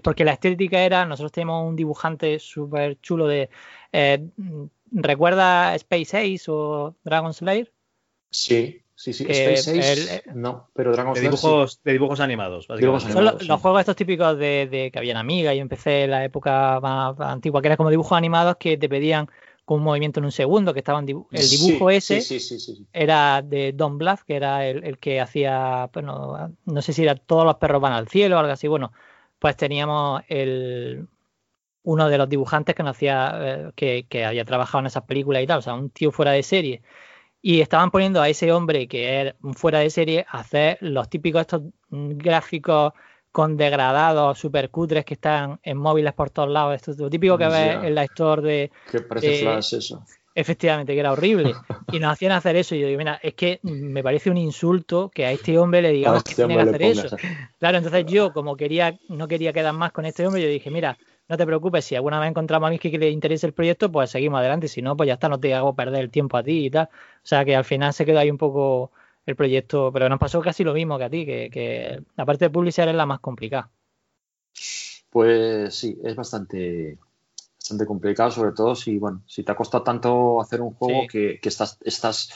[0.04, 3.50] porque la estética era, nosotros tenemos un dibujante súper chulo de,
[3.92, 4.28] eh,
[4.92, 7.72] ¿recuerda Space Ace o Dragon Slayer?
[8.30, 9.26] sí, sí, sí.
[9.26, 11.28] Que Space Ace, el- no, pero Dragon De sí.
[11.28, 12.82] dibujos, de dibujos animados, básicamente.
[12.82, 13.48] Dibujos Son los, sí.
[13.48, 16.80] los juegos estos típicos de, de que había en Amiga, yo empecé en la época
[16.82, 19.30] más antigua, que era como dibujos animados que te pedían
[19.72, 22.88] con un movimiento en un segundo, que estaban dibu- el dibujo Sí, ese Sí, sí,
[22.92, 27.16] era de Don Bluth, que era el, el que hacía, bueno, no sé si era
[27.16, 28.68] todos los perros van al cielo o algo así.
[28.68, 28.92] Bueno,
[29.40, 31.08] pues teníamos el
[31.84, 35.42] uno de los dibujantes que nos hacía, eh, que, que había trabajado en esas películas
[35.44, 36.82] y tal, o sea, un tío fuera de serie.
[37.42, 41.42] Y estaban poniendo a ese hombre que era fuera de serie a hacer los típicos
[41.42, 42.94] estos gráficos
[43.32, 46.76] con degradados super cutres que están en móviles por todos lados.
[46.76, 50.04] Esto es lo típico que ves en la store de, Que parece Eh, Flash eso.
[50.34, 51.54] Efectivamente, que era horrible.
[51.94, 52.74] Y nos hacían hacer eso.
[52.74, 55.92] Y yo digo, mira, es que me parece un insulto que a este hombre le
[55.92, 57.18] digamos que este tiene que hacer eso.
[57.60, 60.98] Claro, entonces yo, como quería, no quería quedar más con este hombre, yo dije, mira,
[61.28, 64.10] no te preocupes, si alguna vez encontramos a alguien que le interese el proyecto, pues
[64.10, 64.70] seguimos adelante.
[64.70, 66.86] Si no, pues ya está, no te hago perder el tiempo a ti y tal.
[66.86, 68.92] O sea que al final se quedó ahí un poco
[69.32, 72.46] el proyecto, pero nos pasó casi lo mismo que a ti, que, que la parte
[72.46, 73.70] de publicidad es la más complicada.
[75.10, 76.98] Pues sí, es bastante,
[77.60, 81.08] bastante complicado, sobre todo si, bueno, si te ha costado tanto hacer un juego Sí.
[81.10, 82.32] que, que estás, estás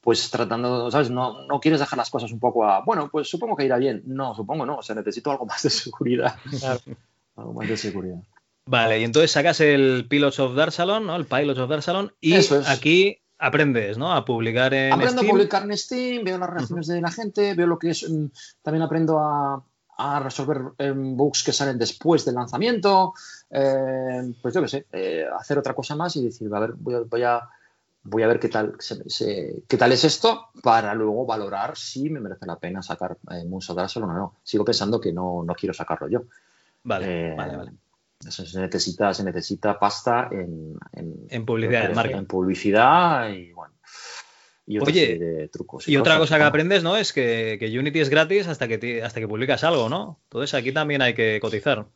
[0.00, 1.10] pues tratando, ¿sabes?
[1.10, 4.02] No, no quieres dejar las cosas un poco a, bueno, pues supongo que irá bien.
[4.06, 6.36] No, supongo no, o sea, necesito algo más de seguridad.
[6.58, 6.80] Claro.
[7.34, 8.18] Algo más de seguridad.
[8.66, 11.16] Vale, y entonces sacas el Pilots of Darsalon, ¿no?
[11.16, 12.68] El Pilots of Darsalon, y Eso es.
[12.68, 14.12] aquí aprendes, ¿no?
[14.12, 15.30] A publicar en Aprendo Steam.
[15.30, 18.08] a publicar en Steam, veo las reacciones de la gente, veo lo que es.
[18.08, 18.26] mm,
[18.62, 19.62] También aprendo a,
[19.98, 23.12] a resolver em, bugs que salen después del lanzamiento.
[23.50, 26.94] eh, pues yo qué sé, eh, hacer otra cosa más y decir, a ver, voy
[26.94, 27.40] a, voy a,
[28.04, 32.08] voy a ver qué tal, se- se- qué tal es esto para luego valorar si
[32.10, 34.36] me merece la pena sacar eh, of Darkseid o no.
[34.42, 36.22] Sigo pensando que no, no quiero sacarlo yo.
[36.84, 37.72] Vale, Eh, vale, vale.
[38.26, 42.24] Eso se necesita, se necesita pasta en, en, En publicidad, en en marketing.
[42.26, 43.74] publicidad y bueno.
[44.64, 45.88] Y otra Oye, serie de trucos.
[45.88, 46.96] Y otra cosa que aprendes, ¿no?
[46.96, 50.20] Es que, que Unity es gratis hasta que, hasta que publicas algo, ¿no?
[50.24, 51.86] Entonces aquí también hay que cotizar.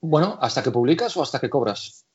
[0.00, 2.06] Bueno, ¿hasta que publicas o hasta que cobras?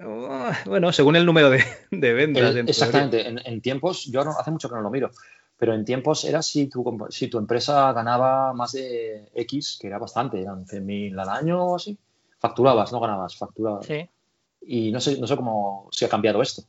[0.00, 2.56] Uh, Bueno, según el número de, de ventas.
[2.56, 5.10] En exactamente, en, en tiempos, yo no, hace mucho que no lo miro,
[5.56, 9.98] pero en tiempos era si tu, si tu empresa ganaba más de X, que era
[9.98, 11.96] bastante, eran 100.000 al año o así,
[12.42, 13.86] facturabas, no ganabas, facturabas.
[13.86, 14.06] Sí.
[14.60, 16.62] Y no sé, no sé cómo se ha cambiado esto.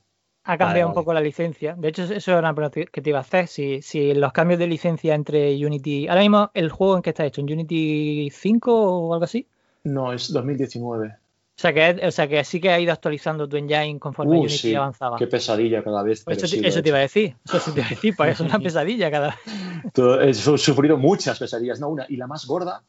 [0.45, 1.73] Ha cambiado Vale, un poco la licencia.
[1.77, 3.47] De hecho, eso era una pregunta que te iba a hacer.
[3.47, 6.07] Si, si los cambios de licencia entre Unity.
[6.07, 9.47] Ahora mismo, el juego en que está hecho, ¿en Unity 5 o algo así?
[9.85, 11.07] No, es 2019.
[11.55, 14.39] O sea que, o sea que sí que ha ido actualizando tu engine conforme Uh,
[14.41, 15.17] Unity sí, avanzaba.
[15.17, 16.23] qué pesadilla cada vez.
[16.25, 17.35] Pues eso, sí te- eso iba a decir.
[17.45, 19.93] Eso sí te iba a decir, porque es una pesadilla cada vez.
[19.93, 22.05] Todo- He su- sufrido muchas pesadillas, no una.
[22.09, 22.83] Y la más gorda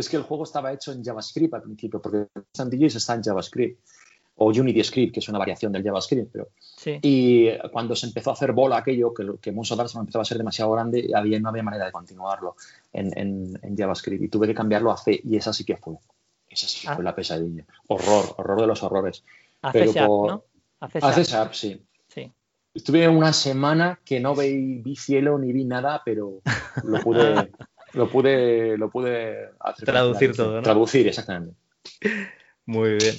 [0.00, 3.22] es que el juego estaba hecho en JavaScript al principio, porque San DJs está en
[3.22, 3.80] JavaScript.
[4.42, 6.30] O Unity Script, que es una variación del JavaScript.
[6.32, 6.48] Pero...
[6.58, 6.98] Sí.
[7.02, 10.70] Y cuando se empezó a hacer bola aquello, que, que Darkseid empezaba a ser demasiado
[10.72, 12.56] grande, había, no había manera de continuarlo
[12.90, 14.22] en, en- en JavaScript.
[14.24, 15.96] Y tuve que cambiarlo a C, y esa sí que fue.
[16.48, 16.94] Esa sí que Ah.
[16.94, 17.66] fue la pesadilla.
[17.88, 19.22] Horror, horror de los horrores.
[19.60, 20.44] Hace pero Sharp, por- ¿no?
[20.80, 21.82] Hace A Sharp, Sharp, sí.
[22.08, 22.32] Sí.
[22.72, 26.40] Estuve una semana que no vi, vi cielo ni vi nada, pero
[26.84, 27.50] lo pude,
[27.92, 30.62] lo pude, lo pude hacer Traducir todo, ¿no?
[30.62, 31.54] Traducir, exactamente.
[32.66, 33.14] Muy bien.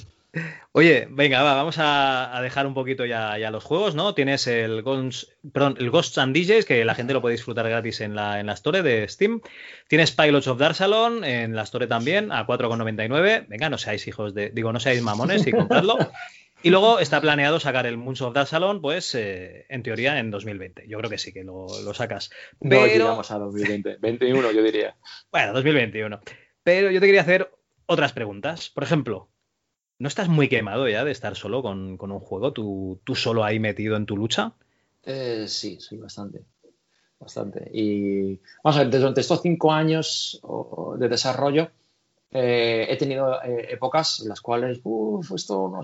[0.72, 4.14] Oye, venga, va, vamos a, a dejar un poquito ya, ya los juegos, ¿no?
[4.14, 4.82] Tienes el
[5.52, 8.46] perdón, el Ghosts and DJs, que la gente lo puede disfrutar gratis en la, en
[8.46, 9.42] la Store de Steam.
[9.88, 13.46] Tienes Pilots of Darsalon en la Store también, a 4,99.
[13.46, 14.48] Venga, no seáis hijos de.
[14.48, 15.98] Digo, no seáis mamones y compradlo.
[16.62, 20.86] Y luego está planeado sacar el Moons of Darsalon, pues eh, en teoría en 2020.
[20.86, 22.30] Yo creo que sí que lo, lo sacas.
[22.60, 24.96] No llegamos a 2020, 21 yo diría.
[25.32, 26.20] bueno, 2021.
[26.62, 27.50] Pero yo te quería hacer
[27.86, 28.70] otras preguntas.
[28.70, 29.28] Por ejemplo,
[29.98, 32.52] ¿no estás muy quemado ya de estar solo con, con un juego?
[32.52, 34.52] ¿Tú, ¿Tú solo ahí metido en tu lucha?
[35.04, 36.42] Eh, sí, sí, bastante.
[37.18, 37.70] Bastante.
[37.72, 40.40] Y vamos a ver, durante estos cinco años
[40.96, 41.70] de desarrollo
[42.34, 45.82] eh, he tenido eh, épocas en las cuales, uff, esto no,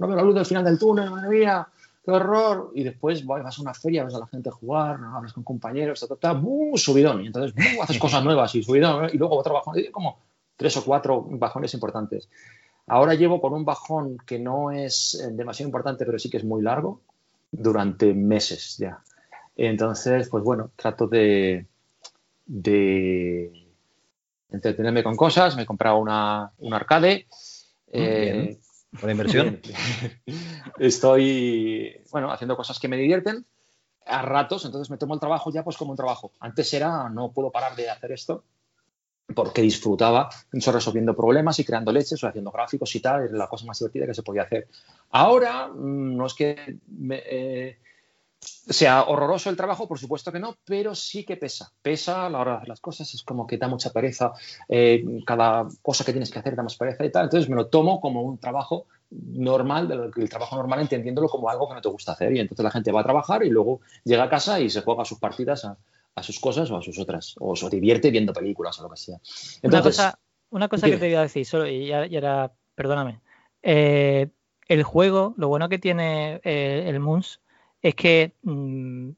[0.00, 1.68] no veo la luz del final del túnel, madre mía,
[2.02, 2.72] qué horror.
[2.74, 6.08] Y después vas a una feria, ves a la gente jugar, hablas con compañeros, ta,
[6.08, 6.42] ta, ta,
[6.76, 7.22] subidón.
[7.22, 7.82] Y entonces ¡buh!
[7.82, 9.10] haces cosas nuevas y subidón.
[9.12, 10.18] Y luego otro bajón, y como
[10.56, 12.30] tres o cuatro bajones importantes.
[12.86, 16.44] Ahora llevo por un bajón que no es eh, demasiado importante, pero sí que es
[16.44, 17.02] muy largo,
[17.52, 19.02] durante meses ya.
[19.54, 21.66] Entonces, pues bueno, trato de,
[22.46, 23.66] de
[24.50, 25.56] entretenerme con cosas.
[25.56, 27.26] Me he comprado una, un arcade.
[27.92, 28.58] eh,
[28.98, 29.60] ¿Por inversión?
[30.78, 33.46] Estoy, bueno, haciendo cosas que me divierten
[34.06, 36.32] a ratos, entonces me tomo el trabajo ya pues como un trabajo.
[36.40, 38.44] Antes era, no puedo parar de hacer esto
[39.34, 43.46] porque disfrutaba eso, resolviendo problemas y creando leches o haciendo gráficos y tal, era la
[43.46, 44.68] cosa más divertida que se podía hacer.
[45.10, 47.78] Ahora, mm, no es que me, eh,
[48.40, 51.72] sea horroroso el trabajo, por supuesto que no, pero sí que pesa.
[51.82, 54.32] Pesa a la hora de hacer las cosas, es como que da mucha pereza.
[54.68, 57.24] eh, cada cosa que tienes que hacer da más pereza y tal.
[57.24, 61.74] Entonces me lo tomo como un trabajo normal, el trabajo normal entendiéndolo como algo que
[61.74, 62.34] no te gusta hacer.
[62.34, 65.04] Y entonces la gente va a trabajar y luego llega a casa y se juega
[65.04, 65.76] sus partidas a,
[66.14, 67.34] a sus cosas o a sus otras.
[67.40, 69.16] O se divierte viendo películas o lo que sea.
[69.16, 70.18] Una Entonces, cosa,
[70.50, 73.20] una cosa que te iba a decir, solo, y era, perdóname.
[73.62, 74.28] Eh,
[74.68, 77.40] el juego, lo bueno que tiene eh, el Moons
[77.82, 79.10] es que mm,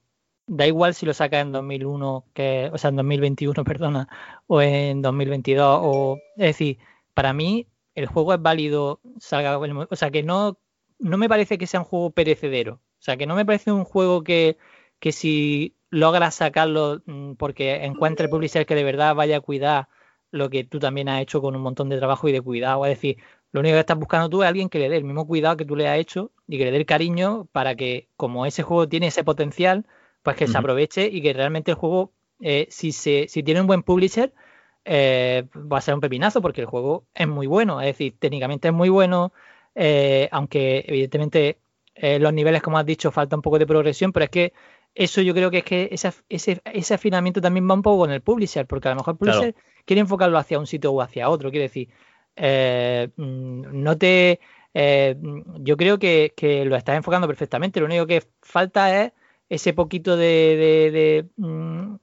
[0.46, 4.08] da igual si lo sacas en 2001, que, o sea, en 2021, perdona,
[4.46, 6.78] o en 2022, o, es decir,
[7.14, 10.58] para mí el juego es válido, salga, el o sea, que no,
[10.98, 12.74] no me parece que sea un juego perecedero.
[12.74, 14.58] O sea, que no me parece un juego que,
[15.00, 19.88] que si logras sacarlo mm, porque encuentre publisher que de verdad vaya a cuidar
[20.30, 22.86] lo que tú también has hecho con un montón de trabajo y de cuidado.
[22.86, 23.18] Es decir,
[23.52, 25.66] lo único que estás buscando tú es alguien que le dé el mismo cuidado que
[25.66, 28.88] tú le has hecho y que le dé el cariño para que, como ese juego
[28.88, 29.86] tiene ese potencial,
[30.22, 33.66] pues que se aproveche y que realmente el juego, eh, si, se, si tiene un
[33.66, 34.32] buen publisher,
[34.84, 37.80] eh, va a ser un pepinazo porque el juego es muy bueno.
[37.80, 39.32] Es decir, técnicamente es muy bueno,
[39.74, 41.58] eh, aunque evidentemente
[41.94, 44.52] los niveles, como has dicho, falta un poco de progresión, pero es que
[44.94, 48.22] eso yo creo que es que ese, ese, afinamiento también va un poco con el
[48.22, 49.54] publisher, porque a lo mejor el publisher
[49.84, 51.50] quiere enfocarlo hacia un sitio o hacia otro.
[51.50, 51.88] Quiere decir,
[52.36, 54.40] eh, mm, no te.
[54.74, 55.16] Eh,
[55.58, 56.32] yo creo que,
[56.66, 57.80] lo estás enfocando perfectamente.
[57.80, 59.12] Lo único que falta es
[59.48, 61.94] ese poquito de, mm,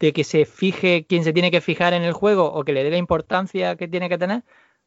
[0.00, 2.84] de, que se fije quien se tiene que fijar en el juego o que le
[2.84, 4.44] dé la importancia que tiene que tener,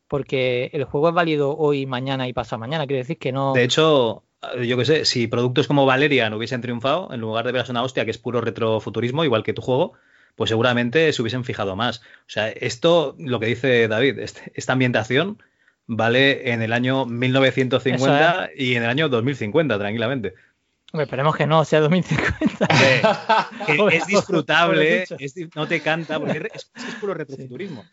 [0.07, 2.87] porque el juego es válido hoy, mañana y pasado mañana.
[2.87, 3.53] Quiere decir que no.
[3.53, 4.23] De hecho,
[4.63, 8.05] yo qué sé, si productos como Valerian hubiesen triunfado, en lugar de verlas una hostia
[8.05, 9.93] que es puro retrofuturismo, igual que tu juego,
[10.39, 11.97] pues seguramente se hubiesen fijado más.
[11.97, 15.43] O sea, esto, lo que dice David, este, esta ambientación
[15.85, 20.35] vale en el año 1950 y en el año 2050, tranquilamente.
[20.93, 22.67] esperemos que no sea 2050.
[23.91, 25.03] es disfrutable,
[25.55, 26.71] no te canta, porque es,
[27.01, 27.83] puro retrofuturismo.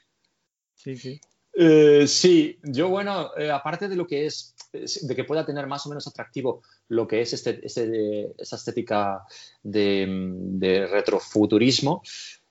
[0.76, 1.20] Sí, sí.
[1.58, 5.86] Eh, sí, yo bueno, eh, aparte de lo que es, de que pueda tener más
[5.86, 9.22] o menos atractivo lo que es este, este esta estética
[9.62, 12.02] de, de, retrofuturismo,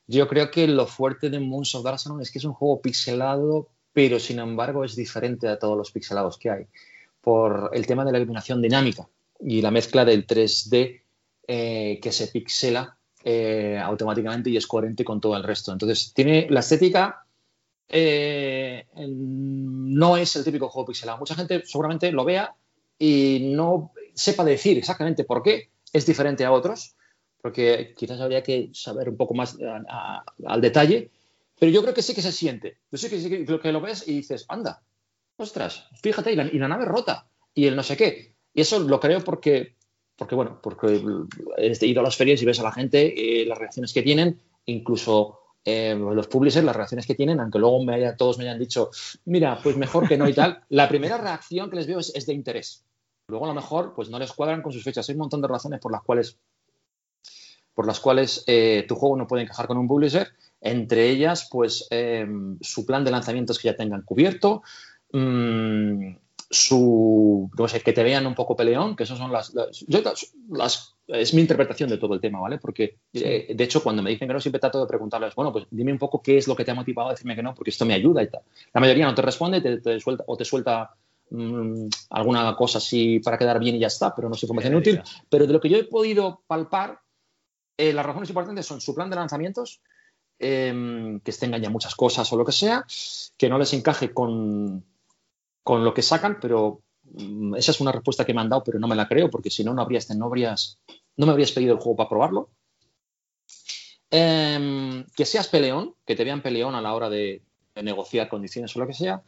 [0.08, 3.70] yo creo que lo fuerte de Moons of Darkson es que es un juego pixelado,
[3.94, 6.68] pero sin embargo es diferente a todos los pixelados que hay,
[7.22, 9.08] por el tema de la iluminación dinámica
[9.40, 11.02] y la mezcla del 3D
[11.48, 15.72] eh, que se pixela eh, automáticamente y es coherente con todo el resto.
[15.72, 17.26] Entonces, tiene la estética
[17.88, 21.18] eh, no es el típico juego pixelado.
[21.18, 22.56] Mucha gente seguramente lo vea
[22.98, 26.96] y no sepa decir exactamente por qué es diferente a otros,
[27.46, 29.56] porque quizás habría que saber un poco más
[30.48, 31.12] al detalle,
[31.60, 32.80] pero yo creo que sí que se siente.
[32.92, 34.82] Yo sí que, sí que, lo ves y dices, anda,
[35.38, 38.34] ostras, fíjate, y la, nave rota, y el no sé qué.
[38.52, 39.76] Y eso lo creo porque,
[40.16, 41.00] porque bueno, porque
[41.58, 44.42] he ido a las ferias y ves a la gente, eh, las reacciones que tienen,
[44.66, 48.58] incluso eh, los publishers, las reacciones que tienen, aunque luego me haya, todos me hayan
[48.58, 48.90] dicho,
[49.26, 52.26] mira, pues mejor que no y tal, la primera reacción que les veo es, es,
[52.26, 52.84] de interés.
[53.28, 55.08] Luego a lo mejor pues no les cuadran con sus fechas.
[55.10, 56.40] Hay un montón de razones por las cuales
[57.76, 60.30] por las cuales eh, tu juego no puede encajar con un publisher,
[60.62, 64.64] entre ellas, pues em, su plan de lanzamientos que ya tengan cubierto,
[65.12, 66.16] mm,
[66.50, 71.34] su, no sé, que te vean un poco peleón, que eso son las, las, es
[71.34, 72.58] mi interpretación de todo el tema, ¿vale?
[72.58, 75.66] Porque, eh, de hecho, cuando me dicen que no, siempre trato de preguntarles, bueno, pues
[75.70, 77.72] dime un poco qué es lo que te ha motivado a decirme que no, porque
[77.72, 78.42] esto me ayuda y tal.
[78.74, 80.96] La mayoría no te responde te, suelta, o te suelta
[81.30, 85.02] mm, alguna cosa así para quedar bien y ya está, pero no es información útil.
[85.30, 87.00] Pero de lo que yo he podido palpar,
[87.78, 89.82] eh, las razones importantes son su plan de lanzamientos,
[90.40, 92.86] em, que estén ya muchas cosas o lo que sea,
[93.38, 94.84] que no les encaje con,
[95.64, 98.80] con lo que sacan, pero mm, esa es una respuesta que me han dado, pero
[98.80, 100.80] no me la creo, porque si no, no, habrías, no, habrías,
[101.18, 102.50] no me habrías pedido el juego para probarlo.
[104.12, 107.42] Em, que seas peleón, que te vean peleón a la hora de,
[107.74, 109.24] de negociar condiciones o lo que sea.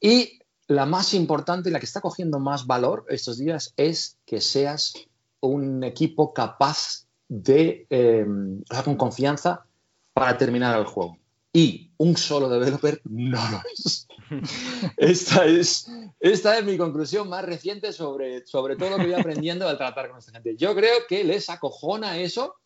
[0.00, 4.94] Y la más importante, la que está cogiendo más valor estos días, es que seas
[5.40, 9.64] un equipo capaz de, eh, o sea, con confianza
[10.12, 11.16] para terminar el juego.
[11.50, 14.06] Y un solo developer no lo es.
[14.98, 15.90] esta, es
[16.20, 20.10] esta es mi conclusión más reciente sobre, sobre todo lo que voy aprendiendo al tratar
[20.10, 20.56] con esta gente.
[20.56, 22.56] Yo creo que les acojona eso.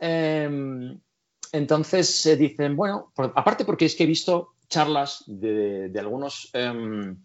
[0.00, 1.00] Em,
[1.52, 7.16] entonces se dicen, bueno, aparte porque es que he visto charlas de, de algunos, em,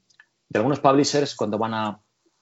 [0.48, 2.02] de algunos publishers cuando van a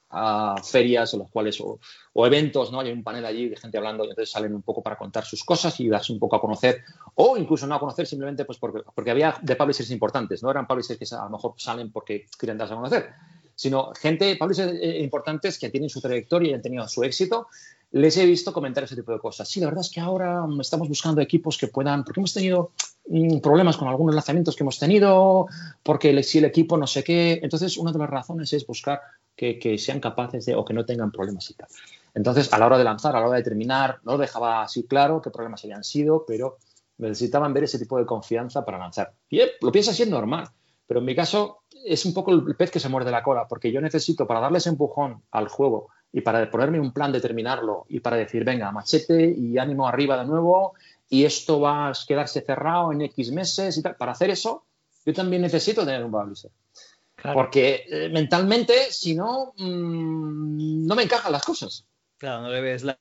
[0.09, 1.79] a ferias en las cuales o,
[2.25, 2.79] eventos, ¿no?
[2.79, 5.43] Hay un panel allí de gente hablando y entonces salen un poco para contar sus
[5.43, 6.83] cosas y darse un poco a conocer
[7.15, 10.67] o incluso no a conocer simplemente pues porque, porque había de publishers importantes, no eran
[10.67, 13.09] publishers que a lo mejor salen porque quieren darse a conocer,
[13.55, 17.47] sino gente, publishers eh, importantes que tienen su trayectoria y han tenido su éxito,
[17.91, 19.49] les he visto comentar ese tipo de cosas.
[19.49, 22.71] Sí, la verdad es que ahora estamos buscando equipos que puedan, porque hemos tenido
[23.41, 25.47] problemas con algunos lanzamientos que hemos tenido,
[25.83, 29.01] porque si el equipo no sé qué, entonces una de las razones es buscar
[29.35, 31.67] que, sean capaces de o que no tengan problemas y tal.
[32.13, 35.21] Entonces, a la hora de lanzar, a la hora de terminar, no dejaba así claro
[35.21, 36.57] qué problemas habían sido, pero
[36.97, 39.13] necesitaban ver ese tipo de confianza para lanzar.
[39.29, 40.49] Y lo piensa así es normal,
[40.85, 43.71] pero en mi caso es un poco el pez que se muerde la cola, porque
[43.71, 47.99] yo necesito para darles empujón al juego y para ponerme un plan de terminarlo y
[48.01, 50.73] para decir, venga, machete y ánimo arriba de nuevo
[51.09, 54.65] y esto va a quedarse cerrado en X meses y tal, para hacer eso,
[55.05, 56.51] yo también necesito tener un publisher.
[57.15, 57.35] Claro.
[57.37, 61.85] Porque eh, mentalmente, si no, mm, no me encajan las cosas.
[62.17, 62.97] Claro, no le ves la,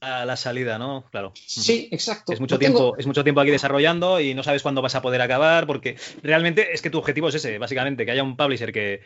[0.00, 1.04] la, la salida, ¿no?
[1.10, 1.32] Claro.
[1.34, 2.32] Sí, exacto.
[2.32, 4.94] Es mucho, No tengo- tiempo, es mucho tiempo aquí desarrollando y no sabes cuándo vas
[4.94, 8.36] a poder acabar, porque realmente es que tu objetivo es ese, básicamente, que haya un
[8.36, 9.00] publisher que,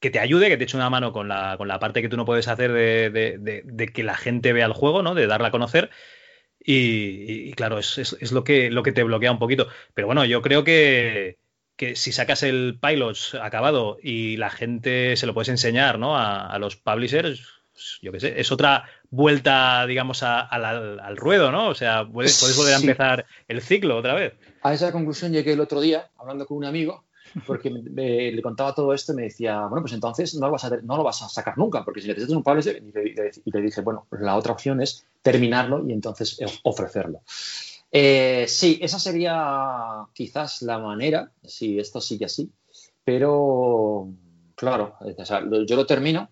[0.00, 2.16] que te ayude, que te eche una mano con la, con la parte que tú
[2.16, 5.14] no puedes hacer de, de- de- de que la gente vea el juego, ¿no?
[5.14, 5.90] De darla a conocer.
[6.64, 9.68] Y, claro, es, es- es lo, que, lo que te bloquea un poquito.
[9.94, 11.38] Pero bueno, yo creo que,
[11.76, 16.16] que si sacas el pilot acabado y la gente se lo puedes enseñar, ¿no?
[16.16, 21.02] A, a los publishers, pues, yo qué sé, es otra vuelta, digamos, a- a la-
[21.04, 21.68] al ruedo, ¿no?
[21.68, 24.34] O sea, puedes, puedes volver a empezar el ciclo otra vez.
[24.62, 27.04] A esa conclusión llegué el otro día hablando con un amigo
[27.46, 30.64] porque me- le contaba todo esto y me decía, bueno, pues entonces no lo vas
[30.64, 33.14] a, no lo vas a sacar nunca, porque si necesitas un publisher, y le,
[33.44, 37.20] le- dije, bueno, pues la otra opción es terminarlo y entonces eh, ofrecerlo.
[37.90, 42.50] Eh, sí, esa sería quizás la manera, si esto sigue así,
[43.04, 44.08] pero
[44.54, 46.28] claro, o sea, yo lo termino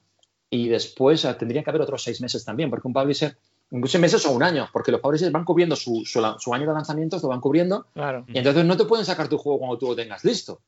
[0.49, 3.37] y después eh, tendría que haber otros seis meses también, porque un publisher,
[3.71, 6.67] incluso seis meses o un año, porque los publishers van cubriendo su, su, su año
[6.67, 8.25] de lanzamientos, lo van cubriendo Claro.
[8.29, 10.61] y entonces no te pueden sacar tu juego cuando tú lo tengas listo.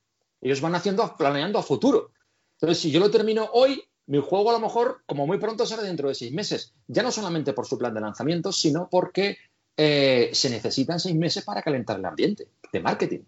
[0.43, 2.11] Ellos van haciendo, planeando a futuro.
[2.61, 5.85] Entonces, si yo lo termino hoy, mi juego a lo mejor, como muy pronto, sale
[5.85, 6.75] dentro de seis meses.
[6.89, 9.39] Ya no solamente por su plan de lanzamiento, sino porque
[9.77, 13.21] eh, se necesitan seis meses para calentar el ambiente de marketing.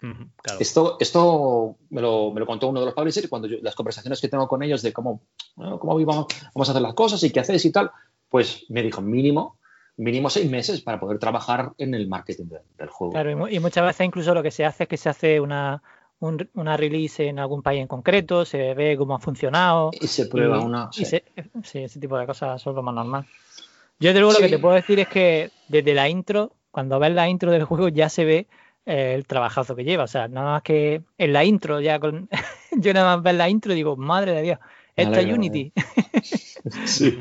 [0.00, 0.60] Claro.
[0.60, 3.74] Esto, esto me, lo, me lo contó uno de los publishers y cuando yo, las
[3.74, 5.20] conversaciones que tengo con ellos de cómo,
[5.56, 7.90] bueno, cómo vamos, vamos a hacer las cosas y qué hacéis y tal,
[8.30, 9.58] pues me dijo mínimo,
[9.98, 13.12] mínimo seis meses para poder trabajar en el marketing de- del juego.
[13.12, 15.82] Claro, y muchas veces incluso lo que se hace es que se hace una,
[16.20, 19.90] un- una release en algún país en concreto, se ve cómo ha funcionado.
[20.00, 20.90] Y se prueba y- una.
[20.92, 21.04] y sí.
[21.06, 21.24] se-
[21.64, 23.26] sí, ese tipo de cosas son lo más normal.
[23.98, 27.12] Yo, de luego, lo que te puedo decir es que desde la intro, cuando ves
[27.12, 28.46] la intro del juego, ya se ve
[28.86, 30.04] eh, el trabajazo que lleva.
[30.04, 32.28] O sea, nada más que en la intro, ya con.
[32.72, 34.58] yo nada más ver la intro y digo, madre de Dios,
[34.96, 35.72] esta Unity.
[36.84, 37.18] Sí.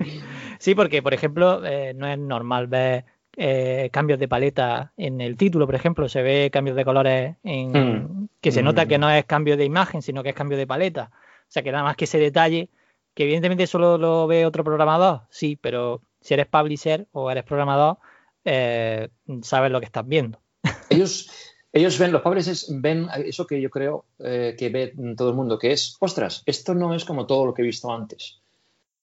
[0.59, 3.05] Sí, porque, por ejemplo, eh, no es normal ver
[3.41, 7.71] eh, cambios de paleta en el título, por ejemplo, se ve cambios de colores en,
[7.71, 8.27] Mm.
[8.41, 8.87] que se nota Mm.
[8.89, 11.09] que no es cambio de imagen, sino que es cambio de paleta.
[11.13, 12.67] O sea, que nada más que ese detalle,
[13.13, 17.97] que evidentemente solo lo ve otro programador, sí, pero si eres publisher o eres programador,
[18.43, 19.07] eh,
[19.41, 20.39] sabes lo que estás viendo.
[20.89, 21.29] Ellos,
[21.71, 25.57] ellos ven, los publishers ven eso que yo creo eh, que ve todo el mundo,
[25.57, 28.41] que es, ostras, esto no es como todo lo que he visto antes.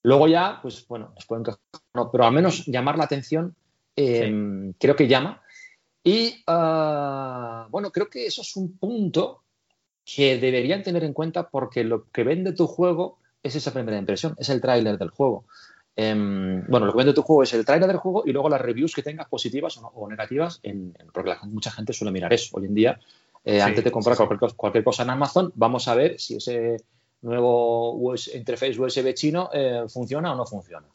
[0.03, 1.59] Luego ya, pues bueno, les pueden encajar,
[1.95, 3.55] no, pero al menos llamar la atención
[3.97, 5.41] eh, creo que llama.
[6.03, 9.41] Y ah, bueno, creo que eso es un punto
[10.05, 14.35] que deberían tener en cuenta porque lo que vende tu juego es esa primera impresión,
[14.37, 15.45] es el tráiler del juego.
[15.95, 18.61] Em, bueno, lo que vende tu juego es el tráiler del juego y luego las
[18.61, 22.11] reviews que tengas positivas o, no- o negativas, en- en- porque la mucha gente suele
[22.11, 22.55] mirar eso.
[22.57, 22.99] Hoy en día,
[23.43, 24.27] eh, Sí, antes de comprar sí, sí.
[24.27, 26.77] Cualquier, cualquier cosa en Amazon, vamos a ver si ese
[27.21, 30.87] nuevo US interface USB chino eh, funciona o no funciona,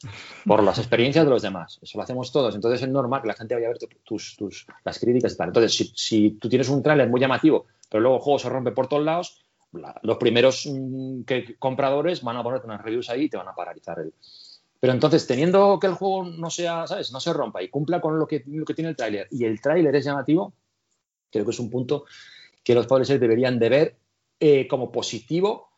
[0.45, 1.79] por las experiencias de los demás.
[1.81, 2.55] Eso lo hacemos todos.
[2.55, 5.37] Entonces es normal que la gente vaya a ver tu- tus, tus, las críticas y
[5.37, 5.47] tal.
[5.49, 8.71] Entonces, si, si tú tienes un tráiler muy llamativo, pero luego el juego se rompe
[8.71, 9.43] por todos lados,
[9.73, 11.21] la- los primeros mm,
[11.59, 14.13] compradores van a ponerte unas reviews ahí y te van a paralizar el,
[14.79, 17.11] pero entonces, teniendo que el juego no sea, ¿sabes?
[17.11, 19.61] No se rompa y cumpla con lo que, lo que tiene el tráiler y el
[19.61, 20.53] tráiler es llamativo,
[21.31, 22.05] creo que es un punto
[22.63, 23.95] que los publishers deberían de ver
[24.39, 25.69] eh, como positivo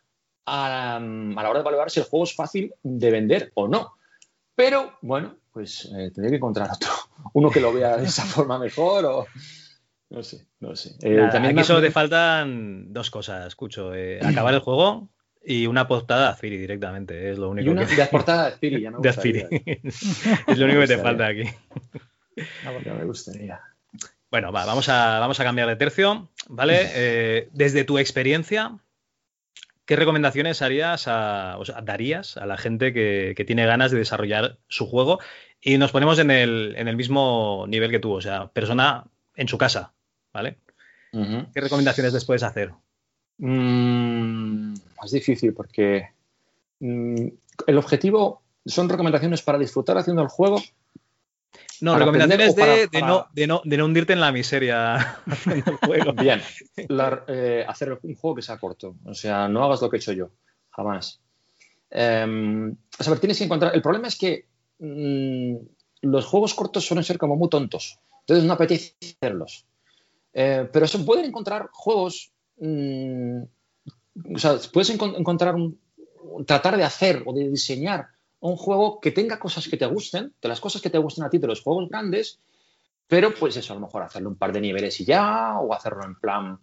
[0.45, 3.93] a, a la hora de valorar si el juego es fácil de vender o no.
[4.55, 6.89] Pero, bueno, pues eh, tendría que encontrar otro,
[7.34, 9.27] uno que lo vea de esa forma mejor o...
[10.09, 10.95] No sé, no sé.
[11.01, 13.93] Eh, Nada, también aquí me- solo te faltan dos cosas, escucho.
[13.95, 15.09] eh, acabar el juego
[15.43, 17.31] y una portada de Azpiri directamente.
[17.31, 17.95] Es lo único y una que...
[17.95, 19.47] de portada de Azpiri, ya me de gustaría.
[20.47, 21.43] Es lo único que te Me falta aquí.
[22.85, 23.59] Ya me gustaría.
[24.30, 26.89] Bueno, va, vamos a, vamos a cambiar de tercio, ¿vale?
[26.93, 28.77] Eh, desde tu experiencia,
[29.85, 33.99] ¿qué recomendaciones harías a, o sea, darías a la gente que, que tiene ganas de
[33.99, 35.19] desarrollar su juego?
[35.61, 39.05] Y nos ponemos en el, en el mismo nivel que tú, o sea, persona
[39.35, 39.93] en su casa,
[40.33, 40.59] ¿vale?
[41.53, 42.73] ¿Qué recomendaciones les puedes hacer?
[43.37, 46.09] Mm, es difícil porque
[46.79, 47.27] mm,
[47.67, 50.61] el objetivo son recomendaciones para disfrutar haciendo el juego.
[51.81, 54.31] No, Para recomendaciones o de, para- de no, de, no, de no hundirte en la
[54.31, 54.95] miseria
[55.26, 56.14] haciendo el juego.
[56.14, 56.41] Bien,
[56.89, 58.95] La- eh, hacer un juego que sea corto.
[59.06, 60.30] O sea, no hagas lo que he hecho yo.
[60.72, 61.22] Jamás.
[61.91, 63.73] Eh, a saber, tienes que encontrar.
[63.76, 64.47] El problema es que
[64.80, 65.56] mm,
[66.02, 67.99] los juegos cortos suelen ser como muy tontos.
[68.22, 69.65] Entonces no apetece hacerlos.
[70.34, 72.31] Eh, pero se pueden encontrar juegos.
[72.57, 73.41] mm,
[74.35, 75.80] o sea, puedes encon- encontrar un-
[76.45, 78.07] tratar de hacer o de diseñar
[78.49, 81.30] un juego que tenga cosas que te gusten, de las cosas que te gusten a
[81.30, 82.39] ti de los juegos grandes,
[83.07, 86.03] pero pues eso, a lo mejor hacerle un par de niveles y ya, o hacerlo
[86.05, 86.59] en plan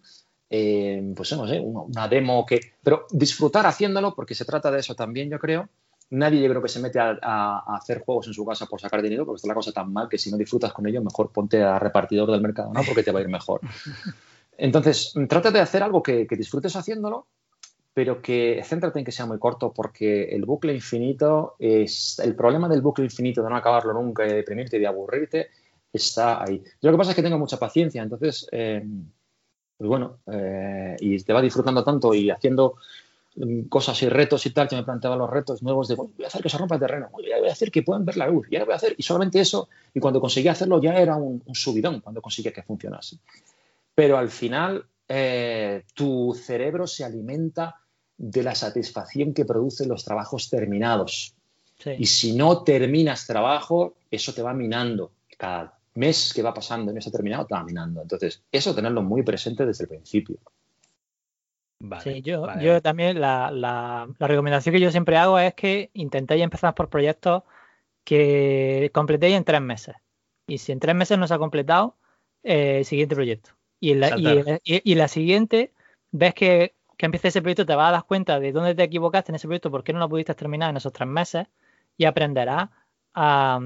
[0.55, 2.61] eh, pues no sé, una, demo que...
[2.83, 5.69] Pero disfrutar haciéndolo, porque se trata de eso también, yo creo.
[6.11, 8.79] Nadie yo creo que se mete a, a- a hacer juegos en su casa por
[8.79, 11.33] sacar dinero, porque está la cosa tan mal que si no disfrutas con ello, mejor
[11.33, 12.83] ponte a repartidor del mercado, ¿no?
[12.85, 13.61] Porque te va a ir mejor.
[14.59, 17.27] Entonces, trata de hacer algo que, que disfrutes haciéndolo,
[17.95, 22.19] pero que céntrate en que sea muy corto, porque el bucle infinito es.
[22.19, 25.49] El problema del bucle infinito de no acabarlo nunca, y de deprimirte y de aburrirte,
[25.93, 26.63] está ahí.
[26.81, 28.83] Yo lo que pasa es que tengo mucha paciencia, entonces, eh,
[29.77, 32.77] pues bueno, eh, y te va disfrutando tanto y haciendo
[33.37, 36.25] mm, cosas y retos y tal, que me planteaba los retos nuevos de "Uy, voy
[36.25, 38.47] a hacer que se rompa el terreno, voy a hacer que puedan ver la luz,
[38.51, 41.55] ya voy a hacer, y solamente eso, y cuando conseguí hacerlo ya era un, un
[41.55, 43.19] subidón, cuando conseguía que funcionase.
[43.95, 47.82] Pero al final eh, tu cerebro se alimenta
[48.23, 51.35] de la satisfacción que producen los trabajos terminados.
[51.99, 55.11] Y si no terminas trabajo, eso te va minando.
[55.37, 58.01] Cada mes que va pasando y no está terminado, te va minando.
[58.01, 60.37] Entonces, eso tenerlo muy presente desde el principio.
[61.81, 62.65] Vale, Sí, yo, vale.
[62.65, 66.89] yo también la, la- la recomendación que yo siempre hago es que intentéis empezar por
[66.89, 67.43] proyectos
[68.05, 69.97] que completéis en tres meses.
[70.47, 71.97] Y si en tres meses no se ha completado,
[72.45, 73.51] eh, siguiente proyecto.
[73.81, 75.73] Y en la, y, la siguiente,
[76.13, 79.33] ves que, que empieza ese proyecto, te vas a dar cuenta de dónde te equivocaste
[79.33, 81.47] en ese proyecto, por qué no lo pudiste terminar en esos tres meses,
[81.97, 82.71] y aprenderás
[83.15, 83.61] a,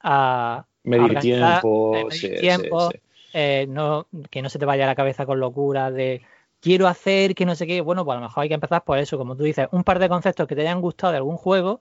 [0.00, 2.98] a, Medir organizar, tiempo, medir sí, tiempo, sí.
[3.32, 6.22] eh, no, que no se te vaya la cabeza con locura de
[6.60, 7.80] quiero hacer que no sé qué.
[7.80, 9.98] Bueno, pues a lo mejor hay que empezar por eso, como tú dices, un par
[9.98, 11.80] de conceptos que te hayan gustado de algún juego,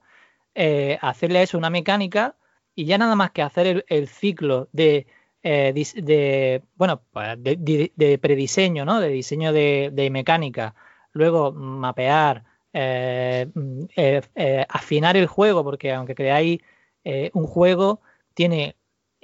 [0.56, 2.36] eh, hacerle eso una mecánica
[2.76, 5.07] y ya nada más que hacer el, el ciclo de,
[5.44, 8.99] eh, de bueno, pues de, de- prediseño, ¿no?
[8.99, 10.76] De diseño de mecánica,
[11.13, 12.43] luego mapear,
[12.73, 13.47] eh,
[13.95, 16.59] eh, eh, afinar el juego, porque aunque creáis
[17.03, 18.01] eh, un juego,
[18.33, 18.75] tiene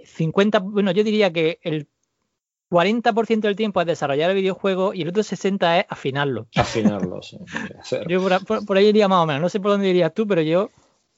[0.03, 1.88] 50, bueno, yo diría que el
[2.69, 6.47] 40% del tiempo es desarrollar el videojuego y el otro 60% es afinarlo.
[6.55, 7.38] Afinarlo, sí.
[8.09, 9.41] Yo por, por- por ahí iría más o menos.
[9.41, 10.69] No sé por dónde dirías tú, pero yo.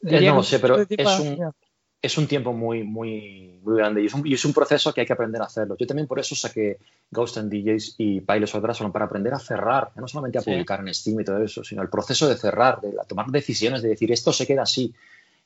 [0.02, 1.54] Diría no que sé, pero es un-.
[2.02, 5.02] Es un tiempo muy, muy, muy grande y es, un, y es un proceso que
[5.02, 5.76] hay que aprender a hacerlo.
[5.78, 6.78] Yo también por eso saqué
[7.12, 10.52] Ghost and DJs y Pilots of Drassalon para aprender a cerrar, no solamente a Sí.
[10.52, 13.82] publicar en Steam y todo eso, sino el proceso de cerrar, de la- tomar decisiones,
[13.82, 14.94] de decir esto se queda así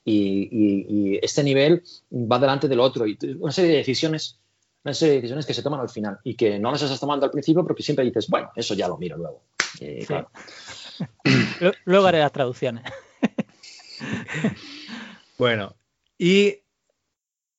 [0.05, 0.13] y,
[0.51, 0.85] y-
[1.15, 1.81] y este nivel
[2.11, 4.37] va delante del otro y una serie de decisiones.
[4.85, 7.25] Una serie de decisiones que se toman al final y que no las estás tomando
[7.25, 9.41] al principio porque siempre dices, bueno, eso ya lo miro luego.
[9.79, 10.05] Y, Sí.
[10.07, 10.29] claro,
[11.61, 12.83] Lu- Luego haré las traducciones.
[15.37, 15.75] Bueno,
[16.17, 16.59] y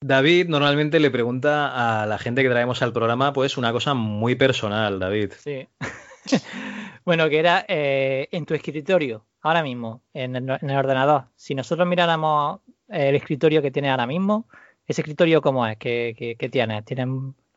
[0.00, 4.34] David normalmente le pregunta a la gente que traemos al programa, pues una cosa muy
[4.34, 5.32] personal, David.
[5.38, 5.66] Sí.
[7.04, 11.26] bueno, que era eh, en tu escritorio, ahora mismo, en el, en el ordenador.
[11.36, 14.46] Si nosotros miráramos el escritorio que tienes ahora mismo,
[14.86, 16.84] ese escritorio cómo es, ¿qué, qué- qué tienes?
[16.84, 17.06] ¿Tienes-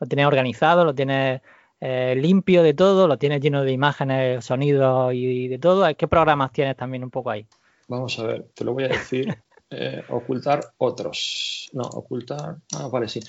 [0.00, 0.84] ¿Lo tienes organizado?
[0.84, 1.42] ¿Lo tienes
[1.80, 3.06] eh, limpio de todo?
[3.08, 5.86] ¿Lo tienes lleno de imágenes, sonidos y de todo?
[5.96, 7.46] ¿Qué programas tienes también un poco ahí?
[7.88, 9.36] Vamos a ver, te lo voy a decir.
[9.70, 11.68] Eh, ocultar otros.
[11.74, 12.56] No, ocultar.
[12.74, 13.20] Ah, vale, sí.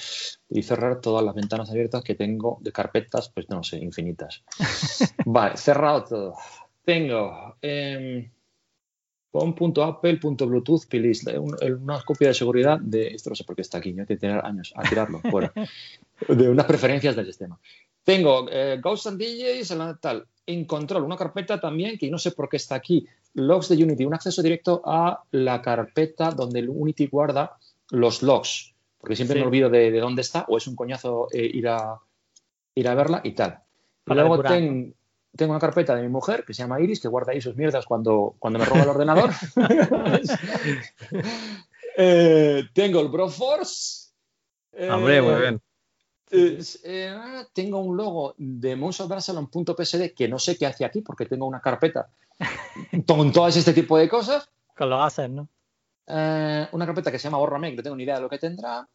[0.50, 4.44] Y cerrar todas las ventanas abiertas que tengo de carpetas, pues no sé, infinitas.
[5.26, 6.36] Vale, cerrado todo.
[6.86, 8.32] Tengo eh,
[9.32, 13.08] pon.apple.bluetooth please, un- una copia de seguridad de.
[13.10, 15.52] Esto no sé por qué está aquí, yo hay que tener años a tirarlo fuera.
[16.28, 17.58] De unas preferencias del sistema.
[18.04, 20.26] Tengo eh, Ghost and DJs, tal.
[20.46, 23.06] En control, una carpeta también que no sé por qué está aquí.
[23.36, 27.58] Logs de Unity, un acceso directo a la carpeta donde el Unity guarda
[27.92, 28.74] los logs.
[28.98, 29.42] Porque siempre Sí.
[29.42, 32.00] me olvido de, de dónde está o es un coñazo eh, ir, a,
[32.76, 33.60] ir a verla y tal.
[34.08, 34.96] Y luego ten-
[35.36, 37.86] tengo una carpeta de mi mujer que se llama Iris, que guarda ahí sus mierdas
[37.86, 39.30] cuando, cuando me roba el ordenador.
[42.02, 44.12] Eh, tengo el Broforce.
[44.72, 45.62] Eh, Hombre, muy bien.
[46.32, 47.18] Eh, eh,
[47.54, 52.10] tengo un logo de monsterbrasalon.psd que no sé qué hace aquí porque tengo una carpeta
[53.08, 54.50] con todas este tipo de cosas.
[54.78, 55.48] Con los assets, ¿no?
[56.08, 58.40] Eh, una carpeta que se llama Borrame, que no tengo ni idea de lo que
[58.40, 58.88] tendrá.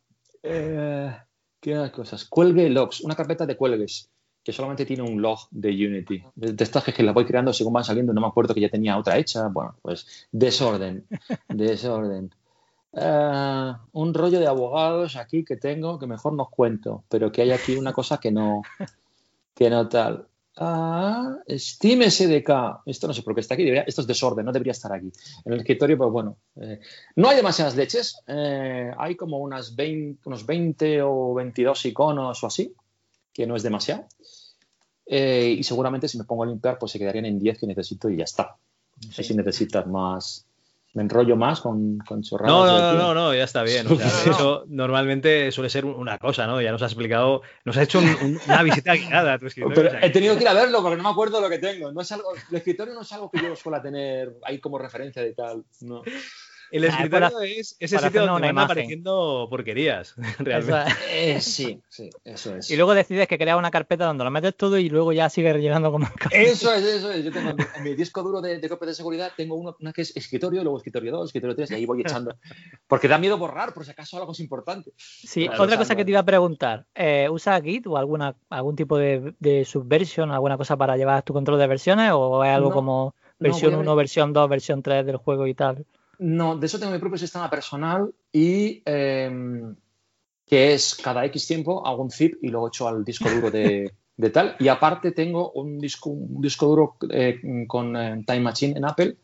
[0.43, 1.17] Eh,
[1.61, 2.25] ¿Qué cosas?
[2.25, 4.11] Cuelgue logs, una carpeta de cuelgues
[4.43, 6.23] que solamente tiene un log de Unity.
[6.35, 8.99] De estas que las voy creando según van saliendo, no me acuerdo que ya tenía
[8.99, 9.49] otra hecha.
[9.49, 11.07] Bueno, pues desorden,
[11.49, 12.31] desorden.
[12.97, 17.51] Eh, un rollo de abogados aquí que tengo que mejor nos cuento, pero que hay
[17.53, 18.63] aquí una cosa que no,
[19.55, 20.27] que no tal.
[20.57, 22.83] Ah, Steam SDK.
[22.87, 23.65] Esto no sé por qué está aquí.
[23.65, 25.11] debería- esto es desorden, no debería estar aquí.
[25.45, 26.37] En el escritorio, pues bueno.
[26.57, 26.79] eh,
[27.17, 28.17] no hay demasiadas leches.
[28.29, 32.73] eh, hay como unas 20, unos 20 o 22 iconos o así,
[33.33, 34.07] que no es demasiado.
[35.07, 38.09] Eh, y seguramente si me pongo a limpiar, pues se quedarían en 10 que necesito
[38.09, 38.57] y ya está.
[39.05, 40.47] No sé si necesitas más,
[40.95, 42.53] me enrollo más con, con chorradas.
[42.53, 42.97] No, no, aquí.
[42.99, 43.87] no, no, ya está bien.
[43.87, 46.61] O sea, eso normalmente suele ser una cosa, ¿no?
[46.63, 49.75] Ya nos has explicado, nos has hecho un- un- una visita guiada a tu escritorio.
[49.75, 51.49] Pero o sea, que- he tenido que ir a verlo porque no me acuerdo lo
[51.51, 51.91] que tengo.
[51.93, 55.21] No es algo, el escritorio no es algo que yo suela tener ahí como referencia
[55.23, 55.65] de tal.
[55.81, 56.03] No.
[56.71, 58.65] El Ah, escritorio para- es ese sitio donde una van imagen.
[58.71, 60.93] apareciendo porquerías, Eso realmente.
[61.11, 61.37] es.
[61.37, 62.71] Eh, sí, sí, eso es.
[62.71, 65.53] Y luego decides que creas una carpeta donde lo metes todo y luego ya sigues
[65.53, 67.25] rellenando como Eso es, eso es.
[67.25, 69.77] Yo tengo en mi, en mi disco duro de, de copia de seguridad, tengo uno,
[69.81, 72.37] una que es escritorio, luego escritorio 2, escritorio 3, y ahí voy echando.
[72.87, 74.93] Porque da miedo borrar, por si acaso algo es importante.
[74.97, 78.35] Sí, Claro, otra cosa que no- te iba a preguntar, eh, ¿usas Git o alguna
[78.51, 82.51] algún tipo de, de subversion, alguna cosa para llevar tu control de versiones o es
[82.51, 85.85] algo No, como no, versión ver- 1, versión 2, versión 3 del juego y tal?
[86.25, 89.75] No, de eso tengo mi propio sistema personal y em,
[90.47, 93.93] que es cada X tiempo hago un zip y lo echo al disco duro de,
[94.17, 94.57] de tal.
[94.59, 99.17] Y aparte tengo un disco, un disco duro eh, con eh, Time Machine en Apple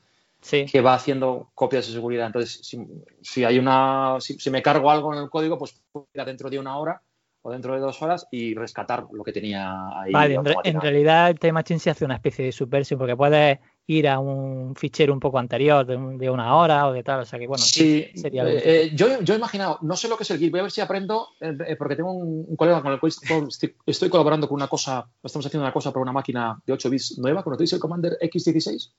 [0.43, 0.65] Sí.
[0.65, 2.25] que va haciendo copias de seguridad.
[2.27, 2.79] Entonces, si,
[3.21, 5.79] si hay una, si, si me cargo algo en el código, pues
[6.15, 7.03] ir dentro de una hora
[7.43, 9.71] o dentro de dos horas y rescatar lo que tenía
[10.01, 10.13] ahí.
[10.13, 13.17] Vale, en, re- en realidad el Time Machine se hace una especie de subversion porque
[13.17, 13.59] puedes
[13.93, 17.21] ir a un fichero un poco anterior de, un- de una hora o de tal,
[17.21, 20.17] o sea que bueno, sí, sería eh, eh, yo, yo he imaginado, no sé lo
[20.17, 22.57] que es el Git, voy a ver si aprendo, eh, eh, porque tengo un, un
[22.57, 26.03] colega con el cual estoy, estoy colaborando con una cosa, estamos haciendo una cosa para
[26.03, 28.93] una máquina de 8 bits nueva, ¿conocéis el Commander X16?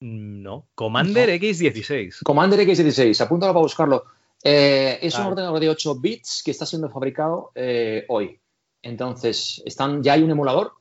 [0.00, 0.66] No.
[0.74, 2.22] Commander X16.
[2.24, 4.04] Commander X16, apúntalo para buscarlo.
[4.42, 8.38] Eh, es un ordenador de 8 bits que está siendo fabricado eh, hoy.
[8.82, 10.72] Entonces, están, ya hay un emulador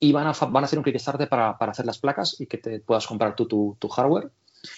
[0.00, 2.58] y van a, van a hacer un Kickstarter para, para hacer las placas y que
[2.58, 4.30] te puedas comprar tú tu, tu hardware.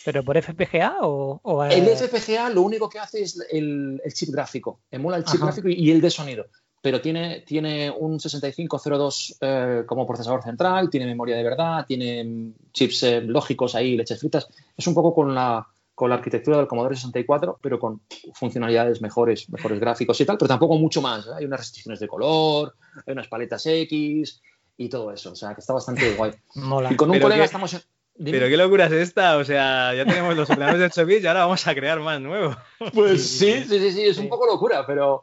[0.05, 4.13] pero por FPGA o, o es- El FPGA lo único que hace es el, el
[4.15, 5.47] chip gráfico, emula el chip Ajá.
[5.47, 6.47] gráfico y, y el de sonido,
[6.83, 13.03] pero tiene, tiene un 6502 eh, como procesador central, tiene memoria de verdad, tiene chips
[13.03, 14.49] eh, lógicos ahí, leches fritas.
[14.77, 18.01] Es un poco con la, con la arquitectura del Commodore 64, pero con
[18.33, 21.27] funcionalidades mejores, mejores gráficos y tal, pero tampoco mucho más.
[21.27, 21.31] ¿eh?
[21.37, 22.75] Hay unas restricciones de color,
[23.07, 24.41] hay unas paletas X
[24.83, 26.33] y todo eso, o sea que está bastante guay.
[26.55, 26.91] mola.
[26.93, 27.75] Y con un Pero colega qué- estamos...
[27.75, 27.83] en-
[28.15, 28.37] Dime.
[28.39, 31.27] Pero qué locura es esta, o sea, ya tenemos los ordenadores de 8 bits y
[31.27, 32.55] ahora vamos a crear más nuevos.
[32.95, 35.23] Pues sí, sí, sí, sí, es un poco locura, pero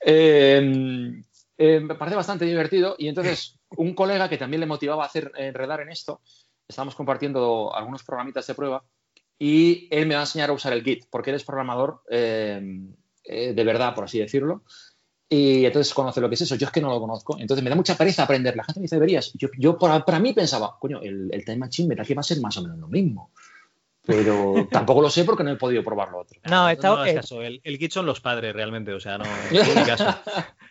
[0.00, 1.22] eh,
[1.56, 2.96] eh, me parece bastante divertido.
[2.98, 6.20] Y entonces, un colega que también le motivaba a hacer eh, enredar en esto,
[6.66, 8.84] estábamos compartiendo algunos programitas de prueba
[9.38, 12.60] y él me va a enseñar a usar el Git, porque él es programador eh,
[13.24, 14.64] eh, de verdad, por así decirlo.
[15.30, 16.54] Y entonces conoce lo que es eso.
[16.54, 17.36] Yo es que no lo conozco.
[17.38, 18.56] Entonces me da mucha pereza aprender.
[18.56, 19.32] La gente me dice, deberías.
[19.34, 22.20] Yo, yo para, para mí pensaba, coño, el, el Time Machine me da que va
[22.20, 23.30] a ser más o menos lo mismo.
[24.06, 26.40] Pero tampoco lo sé porque no he podido probarlo otro.
[26.44, 29.24] No, está- no eh, caso, el, el Git son los padres realmente, o sea, no,
[29.74, 30.14] no caso.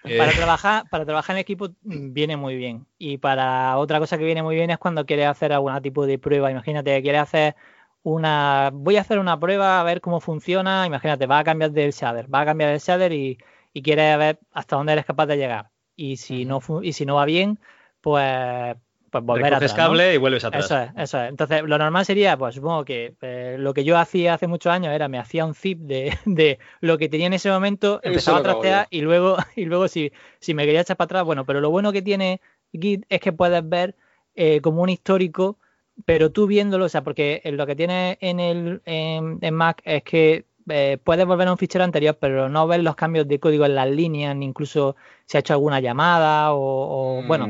[0.06, 2.88] Eh, Para trabajar, para trabajar en equipo mm, viene muy bien.
[2.98, 6.18] Y para otra cosa que viene muy bien es cuando quieres hacer algún tipo de
[6.18, 6.50] prueba.
[6.50, 7.56] Imagínate quieres hacer
[8.02, 8.72] una.
[8.74, 10.88] Voy a hacer una prueba a ver cómo funciona.
[10.88, 13.38] Imagínate, vas a cambiar del shader, vas a cambiar el shader y,
[13.78, 15.70] y quieres ver hasta dónde eres capaz de llegar.
[15.96, 17.60] Y si no y si no va bien,
[18.02, 18.76] pues,
[19.12, 19.72] pues volver recoges atrás.
[19.72, 19.92] ¿no?
[19.92, 20.66] cable y vuelves atrás.
[20.66, 21.30] Eso es, eso es.
[21.30, 24.96] Entonces, lo normal sería, pues supongo que eh, lo que yo hacía hace muchos años
[24.96, 28.40] era me hacía un zip de, de lo que tenía en ese momento, Eso empezaba
[28.40, 31.62] a trastear y luego, y luego si, si me quería echar para atrás, bueno, pero
[31.62, 32.42] lo bueno que tiene
[32.74, 33.96] Git es que puedes ver
[34.34, 35.60] eh, como un histórico,
[36.04, 40.02] pero tú viéndolo, o sea, porque lo que tiene en el en, en Mac es
[40.02, 43.66] que eh, puedes volver a un fichero anterior, pero no ver los cambios de código
[43.66, 44.96] en las líneas, ni incluso
[45.26, 47.48] si ha hecho alguna llamada o, o, bueno,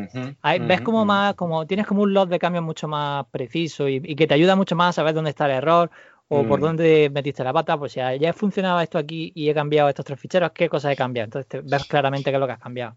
[0.62, 4.16] ves como más, como tienes como un log de cambios mucho más preciso y, y
[4.16, 5.90] que te ayuda mucho más a saber dónde está el error
[6.30, 6.64] o por Mm.
[6.64, 10.20] dónde metiste la pata, pues si ya funcionaba esto aquí y he cambiado estos tres
[10.20, 11.26] ficheros, ¿qué cosas he cambiado?
[11.26, 12.96] Entonces te ves claramente qué es lo que has cambiado.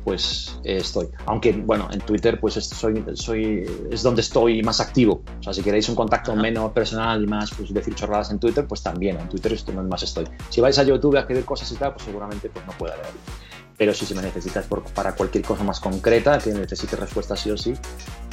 [0.05, 1.07] pues eh, estoy.
[1.25, 5.23] Aunque, bueno, en Twitter pues soy, soy, es donde estoy más activo.
[5.39, 8.67] O sea, si queréis un contacto menos personal y más, pues decir chorradas en Twitter,
[8.67, 10.25] pues también, en Twitter es donde más estoy.
[10.49, 13.19] Si vais a YouTube a escribir cosas y tal, pues seguramente pues no pueda leerlo.
[13.77, 17.49] Pero sí, si me necesitas por, para cualquier cosa más concreta, que necesite respuesta sí
[17.49, 17.73] o sí,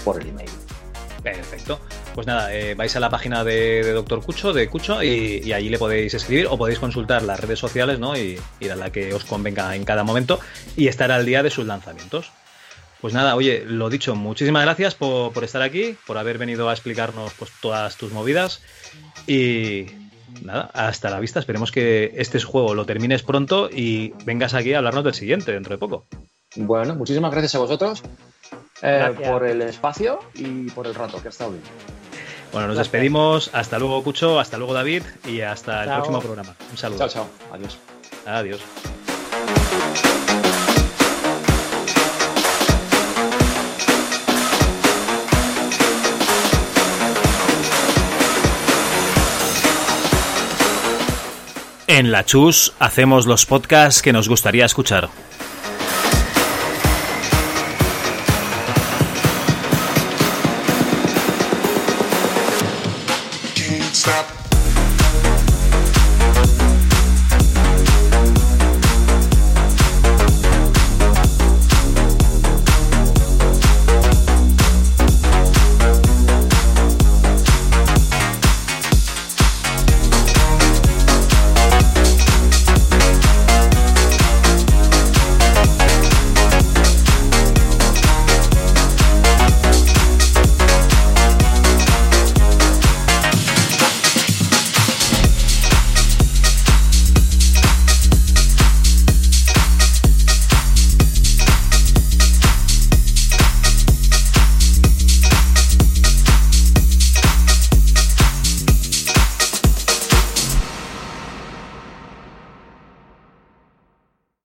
[0.05, 0.51] por el email.
[1.23, 1.81] Perfecto.
[2.15, 5.79] Pues nada, eh, vais a la página de, Doctor Cucho, de Cucho, y, allí le
[5.79, 8.17] podéis escribir o podéis consultar las redes sociales, ¿no?
[8.17, 10.41] Y ir a la que os convenga en cada momento
[10.77, 12.33] y estar al día de sus lanzamientos.
[13.01, 17.33] Pues nada, oye, lo dicho, muchísimas gracias por, estar aquí, por haber venido a explicarnos
[17.35, 18.61] pues, todas tus movidas.
[19.27, 19.87] Y
[20.43, 21.41] nada, hasta la vista.
[21.41, 25.75] Esperemos que este juego lo termines pronto y vengas aquí a hablarnos del siguiente dentro
[25.75, 26.07] de poco.
[26.55, 28.03] Bueno, muchísimas gracias a vosotros.
[28.83, 31.63] Eh, por el espacio y por el rato, que ha estado bien.
[32.53, 33.51] Bueno, nos despedimos.
[33.55, 34.39] Hasta luego, Cucho.
[34.39, 35.03] Hasta luego, David.
[35.27, 36.55] Y hasta el próximo programa.
[36.71, 36.99] Un saludo.
[36.99, 37.27] Chao, chao.
[37.53, 37.79] Adiós.
[38.27, 38.61] Adiós.
[51.87, 55.11] En la Chus hacemos los podcasts que nos gustaría escuchar.